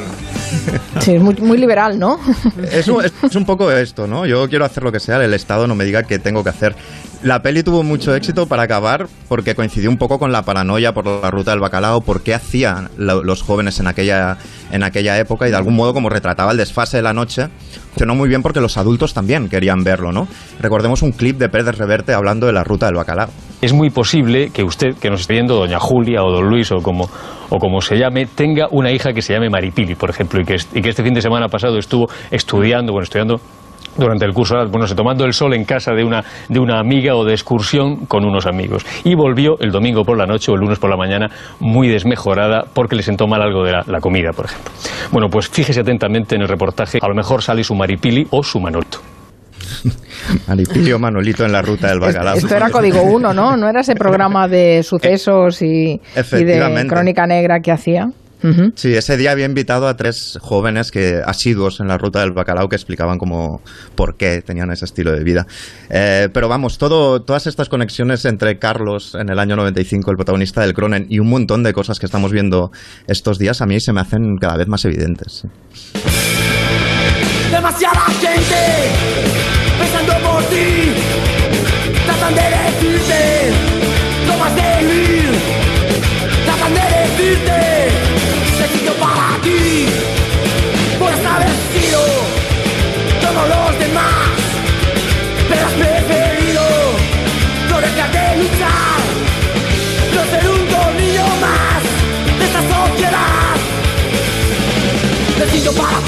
Sí, 1.00 1.13
es 1.16 1.22
muy, 1.22 1.36
muy 1.36 1.58
liberal, 1.58 2.00
¿no? 2.00 2.20
Es 2.72 2.88
un, 2.88 3.04
es 3.04 3.36
un 3.36 3.46
poco 3.46 3.72
esto, 3.72 4.08
¿no? 4.08 4.25
Yo 4.25 4.48
quiero 4.50 4.66
hacer 4.66 4.84
lo 4.84 4.92
que 4.92 5.00
sea, 5.00 5.18
el 5.24 5.34
Estado 5.34 5.68
no 5.68 5.75
me 5.75 5.84
diga 5.86 6.04
qué 6.04 6.20
tengo 6.20 6.44
que 6.44 6.50
hacer. 6.50 6.75
La 7.24 7.42
peli 7.42 7.63
tuvo 7.63 7.82
mucho 7.84 8.16
éxito 8.16 8.46
para 8.48 8.63
acabar 8.63 9.08
porque 9.27 9.56
coincidió 9.56 9.89
un 9.89 9.98
poco 9.98 10.20
con 10.20 10.32
la 10.32 10.44
paranoia 10.44 10.94
por 10.94 11.06
la 11.08 11.32
ruta 11.32 11.51
del 11.51 11.60
bacalao, 11.60 12.01
por 12.01 12.22
qué 12.22 12.34
hacían 12.36 12.89
lo- 12.98 13.24
los 13.24 13.42
jóvenes 13.42 13.80
en 13.80 13.88
aquella, 13.88 14.38
en 14.72 14.84
aquella 14.84 15.18
época 15.18 15.48
y 15.48 15.51
de 15.51 15.58
algún 15.58 15.75
modo 15.75 15.94
como 15.94 16.10
retrataba 16.10 16.51
el 16.51 16.58
desfase 16.58 16.98
de 16.98 17.04
la 17.04 17.13
noche. 17.13 17.48
Funcionó 17.92 18.16
muy 18.16 18.30
bien 18.30 18.42
porque 18.44 18.62
los 18.62 18.77
adultos 18.77 19.13
también 19.13 19.50
querían 19.50 19.84
verlo, 19.84 20.12
¿no? 20.12 20.27
Recordemos 20.60 21.01
un 21.01 21.12
clip 21.12 21.38
de 21.38 21.50
Pérez 21.50 21.75
Reverte 21.77 22.13
hablando 22.13 22.46
de 22.48 22.54
la 22.54 22.63
ruta 22.63 22.86
del 22.86 22.96
bacalao. 22.96 23.30
Es 23.60 23.74
muy 23.74 23.90
posible 23.90 24.52
que 24.52 24.64
usted, 24.64 24.98
que 25.02 25.10
nos 25.10 25.22
esté 25.22 25.34
viendo, 25.34 25.56
doña 25.56 25.80
Julia 25.80 26.24
o 26.24 26.32
don 26.32 26.48
Luis 26.48 26.72
o 26.72 26.78
como, 26.78 27.10
o 27.50 27.58
como 27.58 27.82
se 27.82 27.98
llame, 27.98 28.28
tenga 28.28 28.68
una 28.70 28.92
hija 28.92 29.14
que 29.14 29.24
se 29.24 29.34
llame 29.34 29.50
Maripili, 29.50 29.96
por 29.96 30.12
ejemplo, 30.12 30.40
y 30.40 30.46
que, 30.46 30.56
este 30.90 31.04
fin 31.04 31.14
de 31.16 31.22
semana 31.22 31.48
pasado 31.48 31.80
estuvo 31.80 32.08
estudiando, 32.30 32.92
bueno, 32.92 33.04
estudiando 33.04 33.38
durante 33.98 34.26
el 34.26 34.34
curso, 34.34 34.56
bueno, 34.70 34.86
se 34.86 34.94
tomando 34.94 35.26
el 35.26 35.34
sol 35.34 35.56
en 35.56 35.66
casa 35.66 35.94
de 35.94 36.04
una, 36.04 36.24
de 36.50 36.60
una 36.60 36.80
amiga 36.80 37.16
o 37.16 37.26
de 37.26 37.34
excursión 37.34 38.06
con 38.06 38.26
unos 38.26 38.46
amigos. 38.46 38.86
Y 39.04 39.16
volvió 39.16 39.58
el 39.60 39.72
domingo 39.72 40.04
por 40.04 40.20
la 40.20 40.28
noche 40.28 40.52
o 40.52 40.54
el 40.54 40.62
lunes 40.62 40.78
por 40.78 40.92
la 40.92 40.98
mañana 40.98 41.28
muy 41.60 41.88
desmejorada 41.88 42.66
porque 42.72 42.96
le 42.96 43.02
sentó 43.02 43.26
mal 43.26 43.42
algo 43.42 43.64
de 43.64 43.72
la, 43.72 43.84
la 43.88 44.00
comida, 44.00 44.34
por 44.36 44.46
ejemplo. 44.46 44.72
Bueno, 45.12 45.30
pues 45.30 45.50
fíjese 45.50 45.80
atentamente 45.80 46.36
en 46.36 46.44
el 46.44 46.48
reportaje, 46.48 47.00
a 47.02 47.08
lo 47.08 47.16
mejor 47.16 47.42
sale 47.42 47.64
su 47.64 47.74
Maripili 47.74 48.28
o 48.30 48.44
su 48.44 48.60
Manolito. 48.60 49.00
Maripilio 50.48 51.00
Manolito 51.00 51.46
en 51.46 51.51
la 51.51 51.62
ruta 51.62 51.88
del 51.89 52.00
bacalao. 52.00 52.36
Esto 52.36 52.55
era 52.55 52.69
Código 52.69 53.01
1, 53.03 53.34
¿no? 53.34 53.57
¿No 53.57 53.69
era 53.69 53.81
ese 53.81 53.96
programa 53.96 54.48
de 54.48 54.84
sucesos 54.88 55.62
y, 55.62 56.00
y 56.31 56.43
de 56.43 56.86
crónica 56.88 57.25
negra 57.25 57.60
que 57.60 57.72
hacía? 57.72 58.10
Sí, 58.75 58.93
ese 58.93 59.17
día 59.17 59.31
había 59.31 59.46
invitado 59.46 59.88
a 59.88 59.98
tres 59.98 60.38
jóvenes 60.41 60.91
que 60.91 61.22
asiduos 61.25 61.79
en 61.79 61.88
la 61.88 61.98
ruta 61.98 62.19
del 62.19 62.31
bacalao 62.31 62.69
que 62.69 62.75
explicaban 62.75 63.17
cómo, 63.17 63.62
por 63.96 64.15
qué 64.15 64.43
tenían 64.43 64.72
ese 64.72 64.86
estilo 64.86 65.12
de 65.12 65.24
vida. 65.24 65.48
Eh, 65.89 66.29
pero 66.31 66.48
vamos, 66.48 66.77
todo, 66.77 67.22
todas 67.24 67.48
estas 67.48 67.67
conexiones 67.67 68.25
entre 68.25 68.60
Carlos 68.60 69.15
en 69.15 69.29
el 69.29 69.39
año 69.39 69.55
95, 69.55 70.12
el 70.12 70.17
protagonista 70.17 70.62
del 70.62 70.74
Cronen, 70.74 71.07
y 71.10 71.19
un 71.19 71.29
montón 71.29 71.63
de 71.63 71.74
cosas 71.74 72.00
que 72.00 72.05
estamos 72.05 72.31
viendo 72.31 72.72
estos 73.07 73.39
días 73.39 73.62
a 73.62 73.65
mí 73.65 73.79
se 73.79 73.91
me 73.91 74.01
hacen 74.01 74.38
cada 74.38 74.57
vez 74.57 74.67
más 74.67 74.86
evidentes. 74.86 75.43
Demasiada 77.51 78.01
gente 78.19 79.07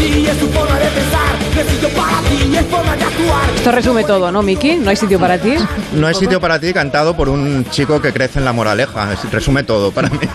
es 0.06 0.38
su 0.38 0.48
forma 0.50 0.80
de 0.80 0.86
pensar, 0.88 1.36
no 1.54 1.62
hay 1.62 1.68
sitio 1.68 1.90
para 1.90 2.20
ti, 2.22 2.56
es 2.56 2.66
forma 2.68 2.96
de 2.96 3.04
actuar. 3.04 3.50
Esto 3.56 3.72
resume 3.72 4.04
todo, 4.06 4.32
¿no, 4.32 4.42
Miki? 4.42 4.76
¿No 4.78 4.90
hay 4.90 4.96
sitio 4.96 5.20
para 5.20 5.38
ti? 5.38 5.54
No 5.94 6.08
hay 6.08 6.16
sitio 6.16 6.40
para 6.40 6.60
ti 6.60 6.72
cantado 6.74 7.16
por 7.16 7.28
un 7.30 7.66
chico 7.70 8.02
que 8.02 8.14
crece 8.14 8.40
en 8.40 8.46
la 8.46 8.54
moraleja. 8.54 9.12
Es- 9.14 9.30
Resume 9.32 9.64
todo 9.64 9.92
para 9.92 10.10
mí. 10.10 10.18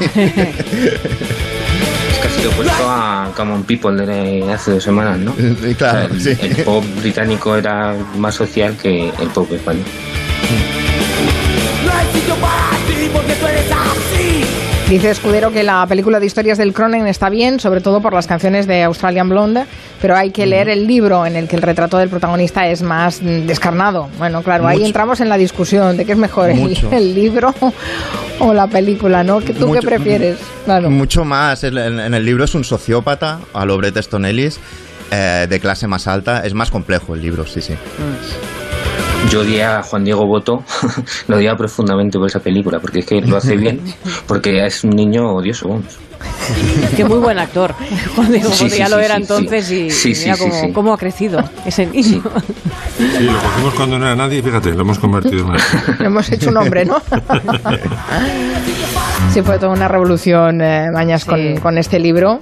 Es 2.14 2.18
que 2.20 2.28
ha 2.28 2.30
sido 2.30 2.50
puesto 2.52 2.88
a 2.88 3.30
Common 3.36 3.64
People 3.64 4.06
de 4.06 4.52
hace 4.52 4.72
dos 4.72 4.82
semanas, 4.84 5.18
¿no? 5.18 5.34
claro, 5.76 6.14
O 6.14 6.20
sea, 6.20 6.32
el, 6.40 6.56
el 6.58 6.64
pop 6.64 6.84
británico 7.00 7.56
era 7.56 7.94
más 8.16 8.34
social 8.34 8.76
que 8.80 9.08
el 9.08 9.28
pop 9.28 9.50
español. 9.52 9.84
Dice 14.94 15.10
Escudero 15.10 15.50
que 15.50 15.64
la 15.64 15.84
película 15.88 16.20
de 16.20 16.26
historias 16.26 16.56
del 16.56 16.72
Cronen 16.72 17.08
está 17.08 17.28
bien, 17.28 17.58
sobre 17.58 17.80
todo 17.80 18.00
por 18.00 18.12
las 18.12 18.28
canciones 18.28 18.68
de 18.68 18.84
Australian 18.84 19.28
Blonde, 19.28 19.64
pero 20.00 20.14
hay 20.14 20.30
que 20.30 20.46
leer 20.46 20.68
el 20.68 20.86
libro 20.86 21.26
en 21.26 21.34
el 21.34 21.48
que 21.48 21.56
el 21.56 21.62
retrato 21.62 21.98
del 21.98 22.08
protagonista 22.08 22.68
es 22.68 22.80
más 22.80 23.20
mm, 23.20 23.44
descarnado. 23.44 24.08
Bueno, 24.18 24.44
claro, 24.44 24.68
ahí 24.68 24.76
Mucho. 24.76 24.86
entramos 24.86 25.20
en 25.20 25.28
la 25.28 25.36
discusión 25.36 25.96
de 25.96 26.04
qué 26.04 26.12
es 26.12 26.18
mejor, 26.18 26.48
el, 26.50 26.78
el 26.92 27.12
libro 27.12 27.52
o 28.38 28.54
la 28.54 28.68
película, 28.68 29.24
¿no? 29.24 29.40
¿Tú 29.40 29.52
qué 29.52 29.64
Mucho- 29.64 29.80
prefieres? 29.80 30.38
Claro. 30.64 30.90
Mucho 30.90 31.24
más. 31.24 31.64
En, 31.64 31.76
el 31.76 32.24
libro 32.24 32.44
es 32.44 32.54
un 32.54 32.62
sociópata, 32.62 33.40
a 33.52 33.64
lo 33.64 33.76
Bret 33.76 33.96
Easton 33.96 34.24
Ellis, 34.24 34.60
eh, 35.10 35.48
de 35.50 35.58
clase 35.58 35.88
más 35.88 36.06
alta. 36.06 36.46
Es 36.46 36.54
más 36.54 36.70
complejo 36.70 37.16
el 37.16 37.20
libro, 37.20 37.44
sí, 37.48 37.60
sí. 37.60 37.74
Yo 39.30 39.40
odié 39.40 39.64
a 39.64 39.82
Juan 39.82 40.04
Diego 40.04 40.26
Boto, 40.26 40.62
lo 41.28 41.36
odiaba 41.36 41.56
profundamente 41.56 42.18
por 42.18 42.28
esa 42.28 42.40
película, 42.40 42.78
porque 42.78 43.00
es 43.00 43.06
que 43.06 43.20
lo 43.20 43.36
hace 43.36 43.56
bien, 43.56 43.80
porque 44.26 44.64
es 44.64 44.84
un 44.84 44.90
niño 44.90 45.32
odioso, 45.34 45.68
vamos. 45.68 45.98
Que 46.96 47.04
muy 47.04 47.18
buen 47.18 47.38
actor. 47.38 47.74
Juan 48.14 48.30
Diego 48.30 48.50
Sí, 48.50 48.64
Boto 48.64 48.74
sí, 48.74 48.78
ya 48.78 48.88
lo 48.88 48.98
sí, 48.98 49.04
era 49.04 49.16
sí, 49.16 49.22
entonces 49.22 49.66
sí. 49.66 49.86
y 49.86 49.90
Sí, 49.90 50.14
sí, 50.14 50.22
mira 50.24 50.36
sí, 50.36 50.42
cómo, 50.42 50.60
sí. 50.60 50.72
cómo 50.72 50.92
ha 50.94 50.98
crecido 50.98 51.40
ese 51.66 51.86
niño. 51.92 52.22
Sí, 52.96 53.24
lo 53.24 53.38
cogimos 53.38 53.74
cuando 53.74 53.98
no 53.98 54.06
era 54.06 54.14
nadie 54.16 54.38
y 54.38 54.42
fíjate, 54.42 54.72
lo 54.74 54.82
hemos 54.82 54.98
convertido 54.98 55.40
en 55.40 55.46
una... 55.50 55.58
Lo 55.98 56.04
hemos 56.06 56.30
hecho 56.32 56.50
un 56.50 56.56
hombre, 56.58 56.84
¿no? 56.84 56.98
sí, 59.32 59.42
fue 59.42 59.58
toda 59.58 59.72
una 59.72 59.88
revolución, 59.88 60.60
eh, 60.60 60.90
Mañas, 60.92 61.24
con, 61.24 61.56
con 61.58 61.76
este 61.78 61.98
libro. 61.98 62.40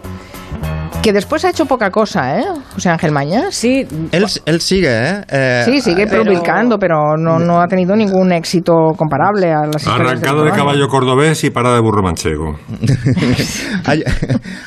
Que 1.03 1.13
después 1.13 1.45
ha 1.45 1.51
hecho 1.51 1.67
poca 1.67 1.91
cosa, 1.91 2.39
¿eh? 2.39 2.45
José 2.75 2.89
Ángel 2.89 3.11
Mañas. 3.11 3.57
Sí. 3.57 3.85
Él, 4.13 4.25
él 4.47 4.61
sigue, 4.61 4.89
¿eh? 4.89 5.25
Eh, 5.29 5.63
Sí, 5.65 5.81
sigue 5.81 6.07
pero- 6.07 6.23
publicando, 6.23 6.79
pero 6.79 7.17
no, 7.17 7.41
no 7.41 7.61
ha 7.61 7.67
tenido 7.67 7.97
ningún 7.97 8.31
éxito 8.31 8.93
comparable 8.97 9.51
a 9.53 9.67
las 9.67 9.83
historias 9.83 10.11
Arrancado 10.13 10.45
de 10.45 10.53
caballo 10.53 10.87
cordobés 10.87 11.43
y 11.43 11.51
parada 11.51 11.75
de 11.75 11.81
burro 11.81 12.05
manchego. 12.05 12.57
hay, 13.85 14.05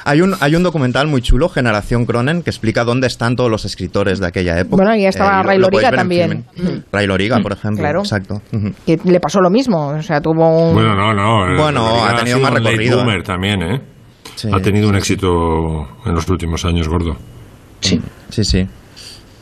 hay 0.03 0.21
un, 0.21 0.36
hay 0.41 0.55
un 0.55 0.63
documental 0.63 1.07
muy 1.07 1.21
chulo, 1.21 1.47
Generación 1.47 2.05
Cronen, 2.05 2.43
que 2.43 2.49
explica 2.49 2.83
dónde 2.83 3.07
están 3.07 3.38
todos 3.38 3.49
los 3.49 3.63
escritores 3.63 4.19
de 4.19 4.27
aquella 4.27 4.60
época. 4.60 4.83
Bueno, 4.83 4.93
y 4.95 5.05
estaba 5.05 5.39
Eh, 5.39 5.43
lo- 5.43 5.47
Ray 5.47 5.57
Loriga 5.60 5.91
también. 5.91 6.43
Ray 6.91 7.07
Loriga, 7.07 7.39
por 7.39 7.53
ejemplo. 7.53 7.79
Claro. 7.81 7.99
Exacto. 8.01 8.41
Que 8.86 8.99
le 9.05 9.19
pasó 9.21 9.39
lo 9.39 9.49
mismo, 9.49 9.88
o 9.88 10.01
sea, 10.01 10.19
tuvo 10.19 10.49
un... 10.49 10.73
Bueno, 10.73 10.95
no, 10.95 11.13
no. 11.13 11.47
eh, 11.53 11.57
Bueno, 11.57 12.03
ha 12.05 12.13
tenido 12.17 12.39
más 12.41 12.51
recorrido, 12.53 12.97
boomer 12.97 13.19
¿eh? 13.19 13.23
también, 13.23 13.62
¿eh? 13.62 13.81
Sí. 14.36 14.50
Ha 14.52 14.60
tenido 14.62 14.89
un 14.89 14.95
éxito 14.95 15.88
en 16.06 16.13
los 16.13 16.28
últimos 16.28 16.65
años, 16.65 16.88
gordo. 16.88 17.15
Sí. 17.82 18.02
Sí, 18.30 18.43
sí. 18.43 18.67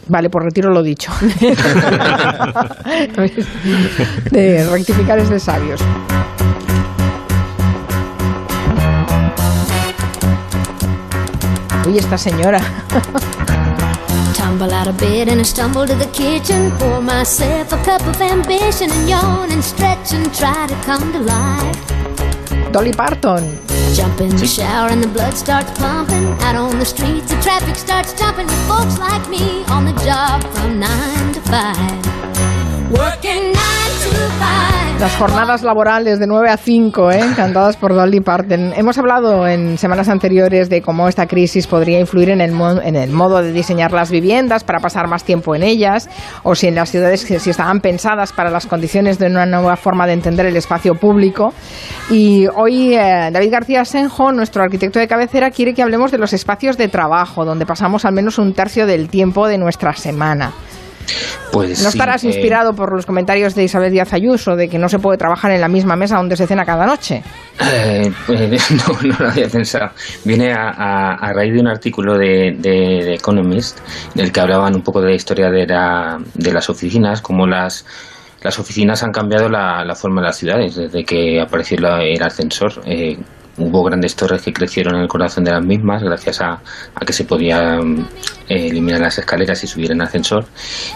Vale, 0.08 0.30
pues 0.30 0.46
retiro 0.46 0.70
lo 0.70 0.84
dicho. 0.84 1.12
de 4.32 4.70
rectificar 4.70 5.20
es 5.20 5.30
de 5.30 5.40
sabios. 5.40 5.82
Uy, 11.88 11.98
esta 11.98 12.18
señora. 12.18 12.60
Tumble 14.36 14.74
out 14.74 14.88
of 14.88 14.98
bed 15.00 15.30
and 15.30 15.40
I 15.40 15.44
stumble 15.44 15.86
to 15.86 15.96
the 15.96 16.08
kitchen. 16.12 16.72
Pour 16.80 17.02
myself 17.02 17.72
a 17.74 17.78
cup 17.84 18.02
of 18.08 18.22
ambition 18.22 18.92
and 18.92 19.10
yawn 19.10 19.52
and 19.52 19.64
stretch 19.64 20.14
and 20.14 20.34
try 20.34 20.68
to 20.68 20.76
come 20.86 21.12
to 21.14 21.20
life. 21.20 22.72
Dolly 22.72 22.92
Parton. 22.92 23.73
Jump 23.94 24.22
in 24.22 24.36
the 24.36 24.48
shower 24.48 24.90
and 24.90 25.04
the 25.04 25.08
blood 25.08 25.36
starts 25.36 25.70
pumping. 25.78 26.26
Out 26.42 26.56
on 26.56 26.80
the 26.80 26.86
streets, 26.86 27.30
the 27.30 27.40
traffic 27.42 27.76
starts 27.76 28.12
jumping 28.14 28.48
with 28.48 28.68
folks 28.68 28.98
like 28.98 29.30
me 29.30 29.64
on 29.66 29.86
the 29.86 29.94
job 30.04 30.42
from 30.56 30.80
nine 30.80 31.34
to 31.34 31.42
five. 31.42 32.33
Las 35.00 35.18
jornadas 35.18 35.64
laborales 35.64 36.18
de 36.20 36.28
9 36.28 36.50
a 36.50 36.56
5, 36.56 37.12
¿eh? 37.12 37.26
cantadas 37.36 37.76
por 37.76 37.94
Dolly 37.94 38.22
Parton. 38.22 38.72
Hemos 38.74 38.98
hablado 38.98 39.46
en 39.48 39.78
semanas 39.78 40.08
anteriores 40.08 40.70
de 40.70 40.82
cómo 40.82 41.10
esta 41.10 41.28
crisis 41.28 41.68
podría 41.68 42.00
influir 42.00 42.30
en 42.30 42.40
el, 42.40 42.54
en 42.84 42.96
el 42.96 43.12
modo 43.12 43.42
de 43.42 43.52
diseñar 43.52 43.92
las 43.92 44.12
viviendas 44.12 44.64
para 44.64 44.80
pasar 44.80 45.08
más 45.10 45.26
tiempo 45.26 45.56
en 45.56 45.64
ellas, 45.64 46.10
o 46.44 46.56
si 46.56 46.68
en 46.68 46.76
las 46.76 46.90
ciudades 46.90 47.20
si 47.22 47.50
estaban 47.50 47.82
pensadas 47.82 48.32
para 48.32 48.50
las 48.50 48.66
condiciones 48.66 49.20
de 49.20 49.28
una 49.28 49.46
nueva 49.46 49.76
forma 49.76 50.08
de 50.08 50.14
entender 50.14 50.46
el 50.46 50.56
espacio 50.56 50.96
público. 50.96 51.54
Y 52.10 52.48
hoy 52.56 52.94
eh, 52.94 53.30
David 53.30 53.52
García 53.52 53.84
Senjo, 53.84 54.32
nuestro 54.32 54.64
arquitecto 54.64 55.00
de 55.00 55.10
cabecera, 55.10 55.52
quiere 55.52 55.74
que 55.74 55.84
hablemos 55.84 56.12
de 56.12 56.18
los 56.18 56.32
espacios 56.32 56.78
de 56.78 56.88
trabajo, 56.88 57.44
donde 57.44 57.66
pasamos 57.66 58.06
al 58.06 58.14
menos 58.14 58.38
un 58.38 58.54
tercio 58.54 58.88
del 58.88 59.10
tiempo 59.10 59.48
de 59.48 59.58
nuestra 59.58 59.94
semana. 59.94 60.54
Pues 61.52 61.70
¿No 61.84 61.92
sí, 61.92 61.98
estarás 61.98 62.24
eh, 62.24 62.28
inspirado 62.28 62.74
por 62.76 62.92
los 62.94 63.06
comentarios 63.06 63.54
de 63.56 63.64
Isabel 63.64 63.92
Díaz 63.92 64.14
Ayuso 64.14 64.56
de 64.56 64.68
que 64.70 64.80
no 64.80 64.90
se 64.90 65.00
puede 65.00 65.18
trabajar 65.18 65.52
en 65.52 65.62
la 65.62 65.68
misma 65.68 65.96
mesa 65.96 66.18
donde 66.18 66.36
se 66.36 66.48
cena 66.48 66.66
cada 66.66 66.86
noche? 66.86 67.22
Eh, 67.74 68.12
pues, 68.26 68.72
no, 68.72 69.02
no 69.02 69.16
lo 69.20 69.30
había 69.30 69.48
pensado. 69.48 69.92
Viene 70.24 70.52
a, 70.54 70.70
a- 70.70 71.14
a 71.16 71.34
raíz 71.34 71.54
de 71.54 71.60
un 71.60 71.68
artículo 71.68 72.18
de, 72.18 72.56
de- 72.58 73.04
de 73.06 73.14
Economist 73.16 73.80
en 74.16 74.22
el 74.22 74.32
que 74.32 74.40
hablaban 74.40 74.76
un 74.76 74.82
poco 74.82 75.02
de 75.02 75.10
la 75.10 75.16
historia 75.16 75.50
de, 75.50 75.68
la- 75.68 76.20
de 76.34 76.52
las 76.54 76.70
oficinas, 76.70 77.22
cómo 77.22 77.46
las, 77.46 77.86
las 78.42 78.58
oficinas 78.60 79.04
han 79.04 79.12
cambiado 79.12 79.50
la, 79.50 79.86
la 79.86 79.96
forma 79.96 80.22
de 80.22 80.28
las 80.28 80.38
ciudades 80.38 80.76
desde 80.76 81.04
que 81.06 81.40
apareció 81.40 81.78
la- 81.80 82.04
el 82.04 82.22
ascensor. 82.24 82.82
Eh, 82.86 83.18
hubo 83.58 83.84
grandes 83.84 84.16
torres 84.16 84.42
que 84.42 84.54
crecieron 84.54 84.96
en 84.96 85.02
el 85.02 85.08
corazón 85.08 85.44
de 85.44 85.52
las 85.52 85.64
mismas 85.64 86.02
gracias 86.02 86.42
a, 86.42 86.62
que 87.06 87.14
se 87.14 87.26
podían 87.26 88.08
eh, 88.48 88.68
eliminar 88.68 89.02
las 89.02 89.18
escaleras 89.18 89.64
y 89.64 89.68
subir 89.68 89.92
en 89.92 90.02
ascensor. 90.02 90.46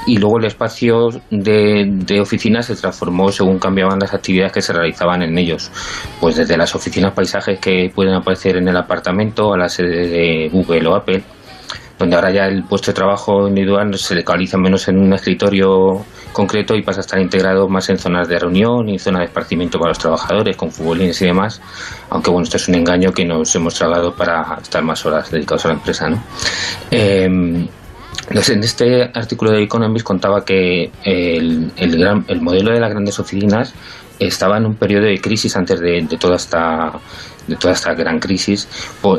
Y 0.06 0.18
luego 0.18 0.40
el 0.40 0.46
espacio 0.46 1.10
de, 1.30 1.86
de 1.88 2.20
oficinas 2.20 2.66
se 2.66 2.76
transformó 2.76 3.32
según 3.32 3.60
cambiaban 3.60 4.00
las 4.00 4.14
actividades 4.14 4.54
que 4.54 4.62
se 4.62 4.74
realizaban 4.74 5.22
en 5.22 5.38
ellos. 5.38 5.72
Pues 6.20 6.36
desde 6.36 6.58
las 6.58 6.74
oficinas 6.76 7.14
paisajes 7.14 7.60
que 7.60 7.92
pueden 7.94 8.14
aparecer 8.14 8.58
en 8.58 8.68
el 8.68 8.78
apartamento 8.78 9.54
a 9.54 9.58
la 9.58 9.70
sede 9.70 10.08
de 10.08 10.50
Google 10.50 10.88
o 10.88 10.96
Apple, 10.96 11.24
donde 11.98 12.16
ahora 12.16 12.32
ya 12.32 12.46
el 12.46 12.64
puesto 12.64 12.92
de 12.92 12.96
trabajo 12.96 13.48
individual 13.48 13.98
se 13.98 14.16
localiza 14.16 14.58
menos 14.58 14.88
en 14.88 14.98
un 14.98 15.14
escritorio 15.14 16.06
concreto 16.32 16.76
y 16.76 16.84
pasa 16.84 17.00
a 17.00 17.02
estar 17.02 17.20
integrado 17.20 17.68
más 17.68 17.90
en 17.90 17.98
zonas 17.98 18.28
de 18.28 18.38
reunión 18.38 18.88
y 18.90 19.00
zonas 19.00 19.22
de 19.22 19.26
esparcimiento 19.26 19.80
para 19.80 19.90
los 19.90 19.98
trabajadores, 19.98 20.56
con 20.56 20.72
futbolines 20.72 21.20
y 21.22 21.26
demás. 21.26 21.60
Aunque 22.10 22.30
bueno, 22.30 22.44
esto 22.44 22.58
es 22.58 22.68
un 22.68 22.76
engaño 22.76 23.12
que 23.12 23.26
nos 23.26 23.56
hemos 23.56 23.74
tragado 23.74 24.16
para 24.16 24.60
estar 24.62 24.84
más 24.84 25.06
horas 25.06 25.32
dedicados 25.32 25.66
a 25.66 25.70
la 25.70 25.74
empresa, 25.76 26.10
¿no? 26.10 26.24
Entonces, 28.30 28.56
en 28.56 28.64
este 28.64 29.04
artículo 29.04 29.52
de 29.52 29.64
Economist 29.64 30.06
contaba 30.06 30.44
que 30.44 30.92
el, 31.04 31.72
el, 31.78 31.98
gran, 31.98 32.26
el 32.28 32.42
modelo 32.42 32.74
de 32.74 32.80
las 32.80 32.90
grandes 32.90 33.20
oficinas 33.20 33.74
estaba 34.20 34.58
en 34.58 34.66
un 34.66 34.76
periodo 34.76 35.06
de 35.06 35.20
crisis 35.20 35.56
antes 35.56 35.80
de, 35.80 36.06
de 36.10 36.18
toda 36.18 36.36
esta 36.36 37.00
de 37.48 37.56
toda 37.56 37.74
esta 37.74 37.94
gran 37.94 38.20
crisis 38.20 38.68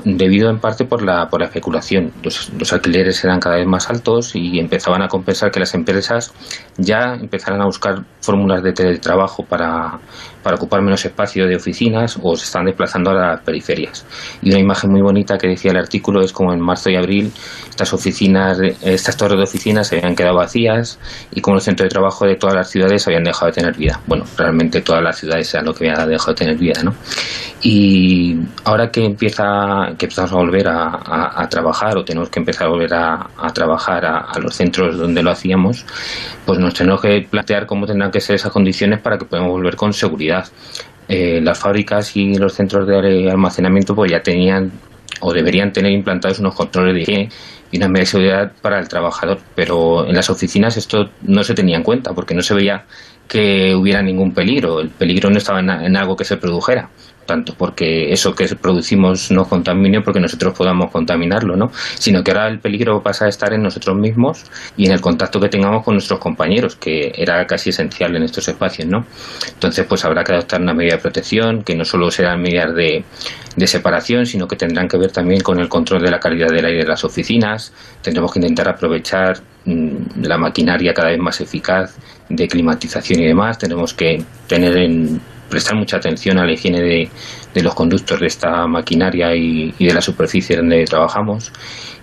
debido 0.04 0.50
en 0.50 0.58
parte 0.58 0.84
por 0.84 1.02
la 1.02 1.28
por 1.28 1.40
la 1.40 1.46
especulación. 1.46 2.12
Los, 2.22 2.72
alquileres 2.72 3.24
eran 3.24 3.40
cada 3.40 3.56
vez 3.56 3.66
más 3.66 3.88
altos 3.88 4.32
y 4.34 4.58
empezaban 4.58 5.02
a 5.02 5.08
compensar 5.08 5.50
que 5.50 5.61
las 5.61 5.74
empresas 5.74 6.32
ya 6.76 7.14
empezaran 7.14 7.62
a 7.62 7.64
buscar 7.64 8.04
fórmulas 8.20 8.62
de 8.62 8.72
teletrabajo 8.72 9.44
para, 9.44 9.98
para 10.42 10.56
ocupar 10.56 10.82
menos 10.82 11.04
espacio 11.04 11.46
de 11.46 11.56
oficinas 11.56 12.18
o 12.22 12.37
se 12.37 12.44
están 12.44 12.66
desplazando 12.66 13.11
a 13.11 13.14
las 13.14 13.40
periferias. 13.40 14.04
Y 14.42 14.50
una 14.50 14.61
imagen 14.61 14.90
muy 14.90 15.00
bonita 15.00 15.38
que 15.38 15.48
decía 15.48 15.70
el 15.70 15.78
artículo 15.78 16.20
es 16.20 16.32
como 16.32 16.52
en 16.52 16.61
marzo 16.61 16.90
y 16.90 16.96
abril 16.96 17.32
estas 17.70 17.92
oficinas 17.94 18.58
estas 18.82 19.16
torres 19.16 19.38
de 19.38 19.44
oficinas 19.44 19.88
se 19.88 19.96
habían 19.96 20.14
quedado 20.14 20.37
vacías 20.37 20.98
y 21.30 21.40
como 21.40 21.56
el 21.56 21.62
centro 21.62 21.84
de 21.84 21.90
trabajo 21.90 22.26
de 22.26 22.37
todas 22.37 22.54
las 22.54 22.70
ciudades 22.70 23.06
habían 23.06 23.24
dejado 23.24 23.46
de 23.46 23.52
tener 23.52 23.76
vida. 23.76 24.00
Bueno 24.06 24.24
realmente 24.37 24.82
todas 24.88 25.03
las 25.03 25.16
ciudades 25.18 25.53
eran 25.55 25.66
lo 25.66 25.74
que 25.74 25.88
habían 25.90 26.09
dejado 26.09 26.33
de 26.33 26.38
tener 26.38 26.57
vida 26.57 26.83
¿no? 26.83 26.94
y 27.62 28.37
ahora 28.64 28.90
que 28.90 29.05
empieza 29.05 29.94
que 29.98 30.07
empezamos 30.07 30.33
a 30.33 30.37
volver 30.37 30.68
a, 30.68 30.88
a- 30.88 31.42
a 31.42 31.48
trabajar 31.48 31.96
o 31.98 32.05
tenemos 32.05 32.31
que 32.31 32.38
empezar 32.40 32.66
a 32.66 32.70
volver 32.70 32.94
a, 32.94 33.29
a 33.37 33.53
trabajar 33.53 34.05
a, 34.07 34.18
a 34.20 34.38
los 34.38 34.55
centros 34.55 34.96
donde 34.96 35.22
lo 35.22 35.31
hacíamos 35.31 35.85
pues 36.46 36.59
nos 36.59 36.74
tenemos 36.74 37.01
que 37.01 37.27
plantear 37.31 37.66
cómo 37.66 37.87
tendrán 37.87 38.11
que 38.11 38.20
ser 38.20 38.37
esas 38.37 38.53
condiciones 38.53 39.01
para 39.01 39.18
que 39.18 39.24
podamos 39.24 39.51
volver 39.53 39.77
con 39.77 39.92
seguridad 39.92 40.46
Eh, 41.11 41.40
las 41.42 41.59
fábricas 41.59 42.14
y 42.16 42.37
los 42.37 42.53
centros 42.53 42.87
de 42.87 43.31
almacenamiento 43.31 43.94
pues 43.94 44.11
ya 44.11 44.20
tenían 44.20 44.70
o 45.20 45.33
deberían 45.33 45.72
tener 45.72 45.90
implantados 45.92 46.38
unos 46.38 46.55
controles 46.55 46.92
de 46.94 47.01
higiene 47.01 47.29
y 47.72 47.79
una 47.79 47.88
medida 47.88 48.01
de 48.05 48.07
seguridad 48.12 48.53
para 48.61 48.79
el 48.79 48.88
trabajador 48.88 49.38
pero 49.57 50.05
en 50.07 50.14
las 50.14 50.29
oficinas 50.29 50.77
esto 50.77 51.09
no 51.22 51.42
se 51.44 51.55
tenía 51.55 51.77
en 51.79 51.83
cuenta 51.83 52.12
porque 52.12 52.35
no 52.35 52.42
se 52.42 52.53
veía 52.53 52.85
que 53.29 53.75
hubiera 53.75 54.03
ningún 54.03 54.33
peligro 54.33 54.81
el 54.81 54.91
peligro 54.91 55.31
no 55.31 55.38
estaba 55.38 55.61
en, 55.61 55.97
algo 55.97 56.17
que 56.17 56.25
se 56.25 56.37
produjera 56.37 56.91
tanto 57.27 57.55
porque 57.57 58.11
eso 58.11 58.35
que 58.35 58.47
producimos 58.57 59.31
nos 59.31 59.49
contamine 59.49 60.01
porque 60.01 60.19
nosotros 60.19 60.55
podamos 60.57 60.91
contaminarlo, 60.91 61.57
¿no? 61.57 61.71
Sino 61.99 62.25
que 62.25 62.31
ahora 62.31 62.49
el 62.49 62.59
peligro 62.59 63.03
pasa 63.03 63.27
a 63.27 63.29
estar 63.29 63.53
en 63.53 63.62
nosotros 63.62 63.95
mismos 63.99 64.47
y 64.79 64.87
en 64.87 64.93
el 64.93 65.03
contacto 65.03 65.38
que 65.38 65.51
tengamos 65.51 65.85
con 65.85 65.95
nuestros 65.95 66.19
compañeros, 66.21 66.77
que 66.77 67.12
era 67.14 67.47
casi 67.47 67.69
esencial 67.69 68.17
en 68.17 68.23
estos 68.23 68.49
espacios, 68.49 68.88
¿no? 68.88 69.05
Entonces, 69.47 69.85
pues 69.87 70.07
habrá 70.07 70.25
que 70.25 70.33
adoptar 70.33 70.62
una 70.62 70.73
medida 70.73 70.95
de 70.95 71.03
protección, 71.03 71.62
que 71.64 71.77
no 71.77 71.85
solo 71.85 72.11
serán 72.11 72.41
medidas 72.41 72.75
de, 72.75 73.05
de 73.57 73.67
separación, 73.67 74.25
sino 74.25 74.49
que 74.49 74.57
tendrán 74.57 74.88
que 74.88 74.97
ver 74.97 75.12
también 75.12 75.43
con 75.43 75.61
el 75.61 75.69
control 75.69 76.03
de 76.03 76.11
la 76.11 76.19
calidad 76.19 76.49
del 76.49 76.64
aire 76.64 76.79
de 76.79 76.88
las 76.88 77.05
oficinas. 77.05 77.75
Tendremos 78.01 78.33
que 78.33 78.38
intentar 78.38 78.71
aprovechar 78.71 79.38
mm, 79.67 80.23
la 80.23 80.38
maquinaria 80.38 80.95
cada 80.95 81.11
vez 81.11 81.19
más 81.19 81.43
eficaz 81.43 81.95
de 82.29 82.49
climatización 82.49 83.21
y 83.21 83.27
demás. 83.27 83.59
Tenemos 83.59 83.95
que 83.95 84.23
tener 84.47 84.77
en 84.77 85.21
prestar 85.49 85.77
mucha 85.77 85.97
atención 85.97 86.38
a 86.38 86.45
la 86.45 86.53
higiene 86.53 86.81
de, 86.81 87.09
de 87.55 87.62
los 87.62 87.75
conductos 87.75 88.21
de 88.21 88.27
esta 88.27 88.67
maquinaria 88.67 89.35
y, 89.35 89.75
y 89.79 89.87
de 89.87 89.95
la 89.95 90.01
superficie 90.01 90.57
donde 90.57 90.85
trabajamos 90.85 91.53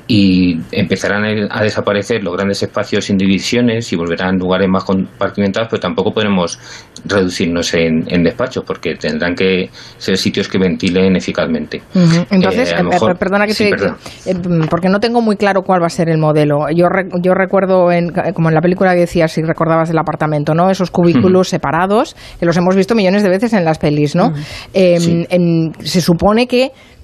y 0.07 0.59
empezarán 0.71 1.23
a 1.49 1.63
desaparecer 1.63 2.23
los 2.23 2.35
grandes 2.35 2.61
espacios 2.61 3.05
sin 3.05 3.17
divisiones 3.17 3.91
y 3.91 3.95
volverán 3.95 4.37
lugares 4.37 4.67
más 4.69 4.83
compartimentados, 4.83 5.67
pero 5.71 5.79
tampoco 5.79 6.11
podremos 6.13 6.59
reducirnos 7.05 7.73
en, 7.73 8.03
en 8.07 8.23
despachos 8.23 8.63
porque 8.65 8.95
tendrán 8.95 9.33
que 9.35 9.69
ser 9.97 10.17
sitios 10.17 10.47
que 10.47 10.57
ventilen 10.59 11.15
eficazmente. 11.15 11.81
Ujú. 11.95 12.25
Entonces, 12.29 12.71
Eh, 12.71 12.75
eh, 12.79 12.83
mejor- 12.83 13.17
perdona 13.17 13.47
que 13.47 13.53
sí, 13.53 13.63
te, 13.65 13.69
perdón. 13.71 13.95
eh, 14.27 14.35
porque 14.69 14.89
no 14.89 14.99
tengo 14.99 15.21
muy 15.21 15.37
claro 15.37 15.63
cuál 15.63 15.81
va 15.81 15.87
a 15.87 15.89
ser 15.89 16.09
el 16.09 16.17
modelo. 16.19 16.69
Yo 16.75 16.87
re- 16.89 17.09
yo 17.21 17.33
recuerdo 17.33 17.91
en, 17.91 18.11
como 18.33 18.49
en 18.49 18.55
la 18.55 18.61
película 18.61 18.93
que 18.93 19.01
decías 19.01 19.31
si 19.31 19.41
recordabas 19.41 19.89
del 19.89 19.97
apartamento, 19.97 20.53
¿no? 20.53 20.69
Esos 20.69 20.91
cubículos 20.91 21.49
separados 21.49 22.15
que 22.39 22.45
los 22.45 22.55
hemos 22.57 22.75
visto 22.75 22.93
millones 22.95 23.23
de 23.23 23.29
veces 23.29 23.53
en 23.53 23.65
las 23.65 23.79
pelis, 23.79 24.15
¿no? 24.15 24.33
Eh, 24.73 25.25
en- 25.29 25.73
se 25.83 26.01
supone 26.01 26.47
que 26.47 26.65
mm, 26.67 26.69
eh, 26.69 26.94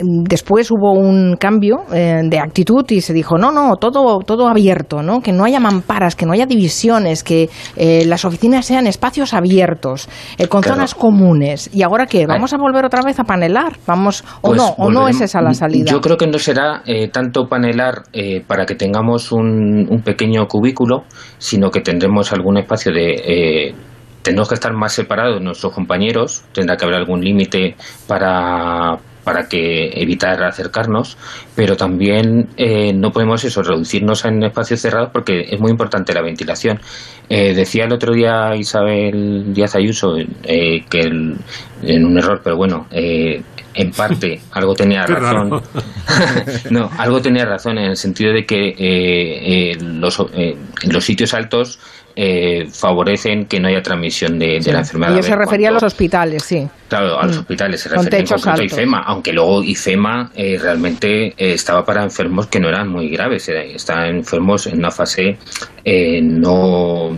después 0.00 0.70
hubo 0.70 0.92
un 0.92 1.36
cambio 1.36 1.84
eh, 1.92 2.20
de 2.24 2.38
actitud 2.38 2.84
y 2.90 3.00
se 3.00 3.12
dijo 3.12 3.38
no 3.38 3.52
no 3.52 3.76
todo 3.76 4.18
todo 4.20 4.48
abierto 4.48 5.02
no 5.02 5.20
que 5.20 5.32
no 5.32 5.44
haya 5.44 5.60
mamparas 5.60 6.16
que 6.16 6.26
no 6.26 6.32
haya 6.32 6.46
divisiones 6.46 7.22
que 7.22 7.48
eh, 7.76 8.04
las 8.06 8.24
oficinas 8.24 8.66
sean 8.66 8.86
espacios 8.86 9.34
abiertos 9.34 10.08
eh, 10.38 10.48
con 10.48 10.62
Claro. 10.62 10.76
zonas 10.76 10.94
comunes. 10.94 11.68
Y 11.74 11.82
ahora 11.82 12.06
qué 12.06 12.26
vamos 12.26 12.52
a 12.52 12.56
volver 12.56 12.84
otra 12.84 13.02
vez 13.02 13.18
a 13.18 13.24
panelar 13.24 13.78
vamos 13.86 14.22
o 14.42 14.48
Pues 14.48 14.58
no 14.58 14.68
o 14.78 14.90
no 14.90 15.08
es 15.08 15.20
esa 15.20 15.40
la 15.42 15.54
salida 15.54 15.90
Yo 15.90 16.00
creo 16.00 16.16
que 16.16 16.26
no 16.26 16.38
será 16.38 16.82
eh, 16.86 17.08
tanto 17.08 17.46
panelar 17.48 18.02
eh, 18.12 18.42
para 18.46 18.64
que 18.64 18.74
tengamos 18.76 19.32
un, 19.32 19.86
un 19.90 20.02
pequeño 20.02 20.46
cubículo, 20.46 21.04
sino 21.38 21.70
que 21.70 21.80
tendremos 21.80 22.32
algún 22.32 22.58
espacio 22.58 22.92
de... 22.92 23.10
eh, 23.14 23.74
tendremos 24.22 24.48
que 24.48 24.54
estar 24.54 24.72
más 24.72 24.92
separados 24.92 25.38
de 25.40 25.44
nuestros 25.44 25.72
compañeros, 25.74 26.44
tendrá 26.52 26.76
que 26.76 26.84
haber 26.84 26.96
algún 26.96 27.20
límite 27.22 27.74
para 28.06 28.98
para 29.24 29.48
que 29.48 29.90
evitar 29.94 30.42
acercarnos, 30.42 31.16
pero 31.54 31.76
también 31.76 32.48
eh, 32.56 32.92
no 32.92 33.10
podemos 33.12 33.44
eso 33.44 33.62
reducirnos 33.62 34.24
en 34.24 34.42
espacios 34.42 34.80
cerrados 34.80 35.10
porque 35.12 35.42
es 35.50 35.60
muy 35.60 35.70
importante 35.70 36.12
la 36.12 36.22
ventilación. 36.22 36.80
Eh, 37.28 37.54
decía 37.54 37.84
el 37.84 37.92
otro 37.92 38.12
día 38.12 38.54
Isabel 38.56 39.52
Díaz 39.54 39.74
Ayuso 39.76 40.16
eh, 40.18 40.84
que 40.90 41.00
el- 41.00 41.36
en 41.82 42.04
un 42.06 42.18
error, 42.18 42.40
pero 42.44 42.56
bueno, 42.56 42.86
eh, 42.90 43.42
en 43.74 43.90
parte 43.90 44.40
algo 44.52 44.74
tenía 44.74 45.04
razón. 45.06 45.62
no, 46.70 46.90
algo 46.98 47.20
tenía 47.20 47.44
razón 47.44 47.78
en 47.78 47.90
el 47.90 47.96
sentido 47.96 48.32
de 48.32 48.44
que 48.44 48.68
eh, 48.68 49.72
eh, 49.72 49.78
los, 49.80 50.20
eh, 50.34 50.56
los 50.90 51.04
sitios 51.04 51.32
altos 51.34 51.78
eh, 52.16 52.66
favorecen 52.70 53.46
que 53.46 53.58
no 53.60 53.68
haya 53.68 53.82
transmisión 53.82 54.38
de, 54.38 54.60
de 54.60 54.72
la 54.72 54.80
enfermedad. 54.80 55.12
Yo 55.14 55.20
A 55.20 55.22
se 55.22 55.36
refería 55.36 55.68
a 55.68 55.72
los 55.72 55.82
hospitales 55.82 56.42
sí 56.42 56.66
Claro, 56.88 57.18
a 57.18 57.26
los 57.26 57.36
Mm. 57.36 57.40
hospitales 57.40 57.80
se 57.80 57.88
refiere 57.88 58.18
en 58.18 58.26
concreto 58.26 58.48
a 58.50 58.52
altos. 58.52 58.72
IFEMA, 58.72 58.98
aunque 59.02 59.32
luego 59.32 59.62
IFEMA 59.62 60.30
eh, 60.34 60.58
realmente 60.60 61.26
eh, 61.28 61.34
estaba 61.54 61.84
para 61.84 62.02
enfermos 62.02 62.46
que 62.48 62.60
no 62.60 62.68
eran 62.68 62.88
muy 62.88 63.08
graves, 63.08 63.48
era- 63.48 63.62
estaban 63.64 64.16
enfermos 64.16 64.66
en 64.66 64.78
una 64.78 64.90
fase 64.90 65.38
eh, 65.84 66.20
no 66.22 67.16